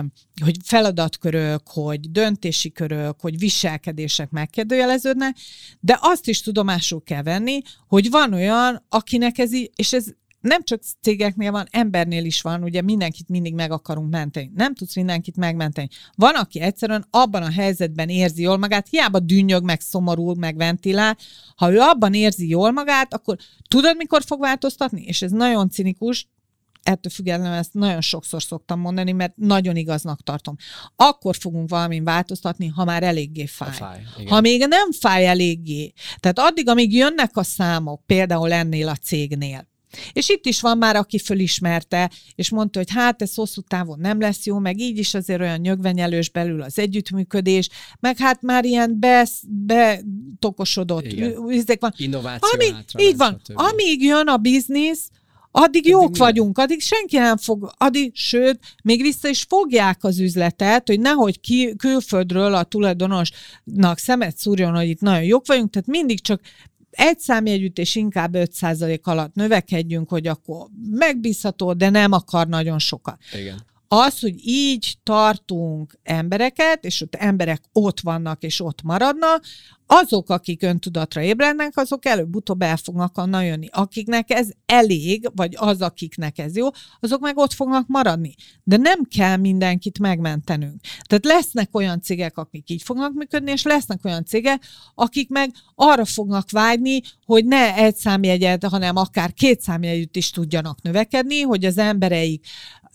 hogy 0.42 0.56
feladatkörök, 0.64 1.68
hogy 1.68 2.10
döntési 2.10 2.72
körök, 2.72 3.20
hogy 3.20 3.38
viselkedések 3.38 4.30
megkérdőjeleződnek, 4.30 5.36
de 5.80 5.98
azt 6.00 6.28
is 6.28 6.42
tudomásul 6.42 7.02
kell 7.02 7.22
venni, 7.22 7.60
hogy 7.88 8.10
van 8.10 8.32
olyan, 8.32 8.84
akinek 8.88 9.38
ez 9.38 9.54
így, 9.54 9.70
és 9.76 9.92
ez 9.92 10.06
nem 10.42 10.64
csak 10.64 10.82
cégeknél 11.00 11.50
van, 11.50 11.66
embernél 11.70 12.24
is 12.24 12.40
van, 12.40 12.62
ugye 12.62 12.82
mindenkit 12.82 13.28
mindig 13.28 13.54
meg 13.54 13.72
akarunk 13.72 14.10
menteni. 14.10 14.50
Nem 14.54 14.74
tudsz 14.74 14.96
mindenkit 14.96 15.36
megmenteni. 15.36 15.88
Van, 16.14 16.34
aki 16.34 16.60
egyszerűen 16.60 17.06
abban 17.10 17.42
a 17.42 17.50
helyzetben 17.50 18.08
érzi 18.08 18.42
jól 18.42 18.56
magát, 18.56 18.88
hiába 18.88 19.18
dünnyög, 19.18 19.64
meg 19.64 19.80
szomorú, 19.80 20.34
meg 20.34 20.56
ventilál. 20.56 21.16
Ha 21.56 21.72
ő 21.72 21.78
abban 21.78 22.14
érzi 22.14 22.48
jól 22.48 22.70
magát, 22.70 23.14
akkor 23.14 23.36
tudod, 23.68 23.96
mikor 23.96 24.22
fog 24.22 24.40
változtatni? 24.40 25.02
És 25.02 25.22
ez 25.22 25.30
nagyon 25.30 25.70
cinikus, 25.70 26.28
ettől 26.82 27.12
függetlenül 27.12 27.56
ezt 27.56 27.74
nagyon 27.74 28.00
sokszor 28.00 28.42
szoktam 28.42 28.80
mondani, 28.80 29.12
mert 29.12 29.36
nagyon 29.36 29.76
igaznak 29.76 30.22
tartom. 30.22 30.56
Akkor 30.96 31.36
fogunk 31.36 31.68
valamin 31.68 32.04
változtatni, 32.04 32.66
ha 32.66 32.84
már 32.84 33.02
eléggé 33.02 33.46
fáj. 33.46 33.72
fáj 33.72 34.02
ha 34.26 34.40
még 34.40 34.66
nem 34.66 34.92
fáj 34.92 35.26
eléggé. 35.26 35.92
Tehát 36.20 36.38
addig, 36.38 36.68
amíg 36.68 36.94
jönnek 36.94 37.36
a 37.36 37.42
számok, 37.42 38.06
például 38.06 38.52
ennél 38.52 38.88
a 38.88 38.96
cégnél, 38.96 39.70
és 40.12 40.28
itt 40.28 40.46
is 40.46 40.60
van 40.60 40.78
már, 40.78 40.96
aki 40.96 41.18
fölismerte, 41.18 42.10
és 42.34 42.50
mondta, 42.50 42.78
hogy 42.78 42.90
hát 42.90 43.22
ez 43.22 43.34
hosszú 43.34 43.60
távon 43.60 43.98
nem 43.98 44.20
lesz 44.20 44.46
jó, 44.46 44.58
meg 44.58 44.80
így 44.80 44.98
is 44.98 45.14
azért 45.14 45.40
olyan 45.40 45.60
nyögvenyelős 45.60 46.30
belül 46.30 46.62
az 46.62 46.78
együttműködés, 46.78 47.68
meg 48.00 48.18
hát 48.18 48.42
már 48.42 48.64
ilyen 48.64 48.98
betokosodott 49.46 51.12
izék 51.48 51.80
van. 51.80 51.92
Innováció 51.96 52.48
Amíg, 52.52 52.74
így 52.98 53.16
van. 53.16 53.40
Amíg 53.54 54.02
jön 54.02 54.28
a 54.28 54.36
biznisz, 54.36 55.10
addig 55.52 55.86
jók 55.86 56.02
addig 56.02 56.16
vagyunk, 56.16 56.58
addig 56.58 56.80
senki 56.80 57.16
nem 57.16 57.36
fog, 57.36 57.72
addig, 57.76 58.10
sőt, 58.14 58.58
még 58.82 59.02
vissza 59.02 59.28
is 59.28 59.42
fogják 59.48 60.04
az 60.04 60.18
üzletet, 60.18 60.88
hogy 60.88 61.00
nehogy 61.00 61.40
ki, 61.40 61.74
külföldről 61.76 62.54
a 62.54 62.62
tulajdonosnak 62.62 63.98
szemet 63.98 64.36
szúrjon, 64.36 64.74
hogy 64.74 64.88
itt 64.88 65.00
nagyon 65.00 65.24
jók 65.24 65.46
vagyunk, 65.46 65.70
tehát 65.70 65.88
mindig 65.88 66.20
csak 66.20 66.40
egy 66.92 67.18
számjegyütt 67.18 67.78
és 67.78 67.94
inkább 67.94 68.34
5% 68.34 69.02
alatt 69.02 69.34
növekedjünk, 69.34 70.08
hogy 70.08 70.26
akkor 70.26 70.66
megbízható, 70.90 71.72
de 71.72 71.90
nem 71.90 72.12
akar 72.12 72.48
nagyon 72.48 72.78
sokat. 72.78 73.18
Igen. 73.38 73.70
Az, 73.94 74.20
hogy 74.20 74.46
így 74.46 74.96
tartunk 75.02 75.98
embereket, 76.02 76.84
és 76.84 77.00
ott 77.00 77.14
emberek 77.14 77.62
ott 77.72 78.00
vannak 78.00 78.42
és 78.42 78.60
ott 78.60 78.82
maradnak, 78.82 79.44
azok, 79.86 80.30
akik 80.30 80.62
öntudatra 80.62 81.22
ébrednek, 81.22 81.76
azok 81.76 82.06
előbb-utóbb 82.06 82.62
el 82.62 82.76
fognak 82.76 83.18
onnan 83.18 83.44
jönni. 83.44 83.68
Akiknek 83.70 84.30
ez 84.30 84.48
elég, 84.66 85.30
vagy 85.34 85.54
az, 85.56 85.80
akiknek 85.80 86.38
ez 86.38 86.56
jó, 86.56 86.68
azok 87.00 87.20
meg 87.20 87.36
ott 87.36 87.52
fognak 87.52 87.86
maradni. 87.86 88.34
De 88.62 88.76
nem 88.76 89.04
kell 89.16 89.36
mindenkit 89.36 89.98
megmentenünk. 89.98 90.80
Tehát 91.02 91.24
lesznek 91.24 91.74
olyan 91.74 92.00
cégek, 92.00 92.36
akik 92.36 92.70
így 92.70 92.82
fognak 92.82 93.12
működni, 93.12 93.50
és 93.50 93.62
lesznek 93.62 94.04
olyan 94.04 94.24
cégek, 94.24 94.62
akik 94.94 95.28
meg 95.28 95.50
arra 95.74 96.04
fognak 96.04 96.50
vágyni, 96.50 97.00
hogy 97.26 97.44
ne 97.44 97.74
egy 97.74 97.96
számjegyet, 97.96 98.64
hanem 98.64 98.96
akár 98.96 99.32
két 99.32 99.60
számjegyütt 99.60 100.16
is 100.16 100.30
tudjanak 100.30 100.82
növekedni, 100.82 101.40
hogy 101.40 101.64
az 101.64 101.78
embereik 101.78 102.46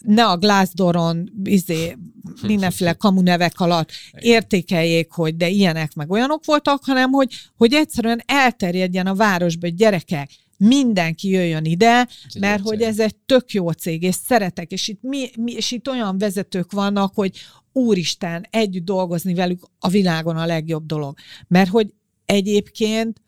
ne 0.01 0.25
a 0.25 0.37
Glassdooron 0.37 1.31
izé, 1.43 1.97
mindenféle 2.41 2.93
kamunevek 3.03 3.59
alatt 3.59 3.91
értékeljék, 4.19 5.11
hogy 5.11 5.35
de 5.35 5.49
ilyenek 5.49 5.93
meg 5.93 6.11
olyanok 6.11 6.45
voltak, 6.45 6.83
hanem 6.85 7.11
hogy, 7.11 7.33
hogy 7.57 7.73
egyszerűen 7.73 8.21
elterjedjen 8.25 9.07
a 9.07 9.15
városba, 9.15 9.67
hogy 9.67 9.75
gyerekek, 9.75 10.29
mindenki 10.57 11.29
jöjjön 11.29 11.65
ide, 11.65 12.07
mert 12.39 12.63
hogy 12.63 12.81
ez 12.81 12.99
egy 12.99 13.15
tök 13.15 13.51
jó 13.51 13.71
cég, 13.71 14.03
és 14.03 14.15
szeretek, 14.25 14.71
és 14.71 14.87
itt, 14.87 15.01
mi, 15.01 15.29
mi, 15.39 15.51
és 15.51 15.71
itt 15.71 15.89
olyan 15.89 16.17
vezetők 16.17 16.71
vannak, 16.71 17.11
hogy 17.15 17.31
úristen, 17.71 18.45
együtt 18.49 18.85
dolgozni 18.85 19.33
velük 19.33 19.69
a 19.79 19.87
világon 19.89 20.37
a 20.37 20.45
legjobb 20.45 20.85
dolog. 20.85 21.17
Mert 21.47 21.69
hogy 21.69 21.93
egyébként 22.25 23.21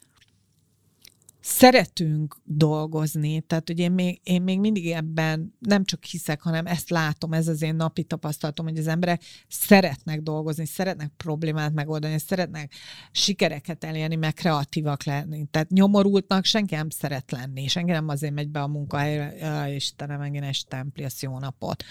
szeretünk 1.49 2.35
dolgozni, 2.43 3.41
tehát 3.41 3.67
hogy 3.67 3.79
én 3.79 3.91
még, 3.91 4.19
én 4.23 4.41
még 4.41 4.59
mindig 4.59 4.91
ebben 4.91 5.55
nem 5.59 5.83
csak 5.83 6.03
hiszek, 6.03 6.41
hanem 6.41 6.65
ezt 6.65 6.89
látom, 6.89 7.33
ez 7.33 7.47
az 7.47 7.61
én 7.61 7.75
napi 7.75 8.03
tapasztalatom, 8.03 8.65
hogy 8.65 8.77
az 8.77 8.87
emberek 8.87 9.23
szeretnek 9.47 10.21
dolgozni, 10.21 10.65
szeretnek 10.65 11.11
problémát 11.17 11.73
megoldani, 11.73 12.19
szeretnek 12.19 12.73
sikereket 13.11 13.83
elérni, 13.83 14.15
meg 14.15 14.33
kreatívak 14.33 15.03
lenni. 15.03 15.45
Tehát 15.51 15.69
nyomorultnak 15.69 16.45
senki 16.45 16.75
nem 16.75 16.89
szeret 16.89 17.31
lenni, 17.31 17.67
senki 17.67 17.91
nem 17.91 18.07
azért 18.07 18.33
megy 18.33 18.49
be 18.49 18.61
a 18.61 18.67
munkahelyre, 18.67 19.33
és 19.69 19.75
Istenem, 19.75 20.19
megint 20.19 20.43
este 20.43 20.75
templi, 20.75 21.05
jó 21.19 21.39
napot. 21.39 21.83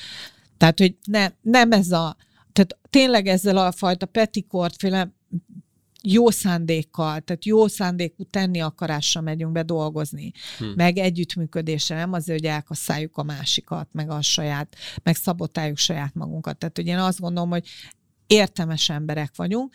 Tehát, 0.57 0.79
hogy 0.79 0.97
ne, 1.05 1.29
nem 1.41 1.73
ez 1.73 1.91
a, 1.91 2.17
tehát 2.53 2.79
tényleg 2.91 3.27
ezzel 3.27 3.57
a 3.57 3.73
fajta 3.73 4.07
petikort 4.07 4.77
féle 4.77 5.13
jó 6.03 6.31
szándékkal, 6.31 7.21
tehát 7.21 7.45
jó 7.45 7.67
szándékú 7.67 8.25
tenni 8.25 8.61
akarással 8.61 9.23
megyünk 9.23 9.53
be 9.53 9.63
dolgozni, 9.63 10.33
hmm. 10.59 10.73
meg 10.77 10.99
együttműködésre, 10.99 11.97
nem 11.97 12.13
azért, 12.13 12.41
hogy 12.41 12.49
elkasszáljuk 12.49 13.17
a 13.17 13.23
másikat, 13.23 13.89
meg 13.93 14.11
a 14.11 14.23
saját, 14.23 14.77
meg 15.03 15.17
szabotáljuk 15.17 15.77
saját 15.77 16.15
magunkat. 16.15 16.59
Tehát, 16.59 16.77
hogy 16.77 16.87
én 16.87 16.99
azt 16.99 17.21
gondolom, 17.21 17.51
hogy 17.51 17.69
értelmes 18.27 18.89
emberek 18.89 19.37
vagyunk, 19.37 19.75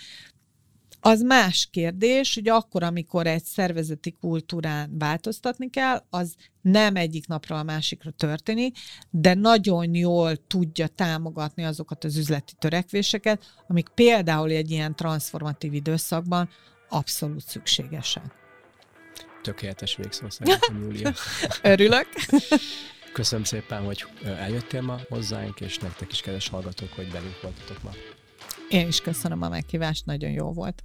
az 1.06 1.22
más 1.22 1.68
kérdés, 1.72 2.34
hogy 2.34 2.50
akkor, 2.50 2.84
amikor 2.84 3.28
egy 3.28 3.44
szervezeti 3.44 4.12
kultúrán 4.12 4.98
változtatni 4.98 5.70
kell, 5.70 6.04
az 6.10 6.36
nem 6.62 6.96
egyik 6.96 7.28
napra 7.28 7.60
a 7.60 7.64
másikra 7.64 8.12
történik, 8.12 8.78
de 9.10 9.34
nagyon 9.34 9.96
jól 9.96 10.36
tudja 10.48 10.88
támogatni 10.88 11.64
azokat 11.64 12.04
az 12.04 12.18
üzleti 12.18 12.54
törekvéseket, 12.60 13.46
amik 13.68 13.90
például 13.90 14.50
egy 14.50 14.72
ilyen 14.72 14.96
transformatív 14.96 15.74
időszakban 15.74 16.50
abszolút 16.90 17.48
szükségesek. 17.48 18.26
Tökéletes 19.42 19.96
végszó 19.96 20.30
szerintem, 20.30 20.82
Júlia. 20.82 21.14
Örülök. 21.74 22.08
Köszönöm 23.14 23.44
szépen, 23.44 23.84
hogy 23.84 24.06
eljöttél 24.26 24.82
ma 24.82 25.00
hozzánk, 25.10 25.62
és 25.62 25.78
nektek 25.78 26.12
is 26.12 26.22
kedves 26.22 26.50
hallgatók, 26.50 26.94
hogy 26.94 27.12
velünk 27.12 27.42
voltatok 27.42 27.84
ma. 27.84 27.92
Én 28.70 28.88
is 28.88 29.02
köszönöm 29.02 29.42
a 29.42 29.50
meghívást, 29.50 30.06
nagyon 30.06 30.32
jó 30.32 30.52
volt. 30.52 30.84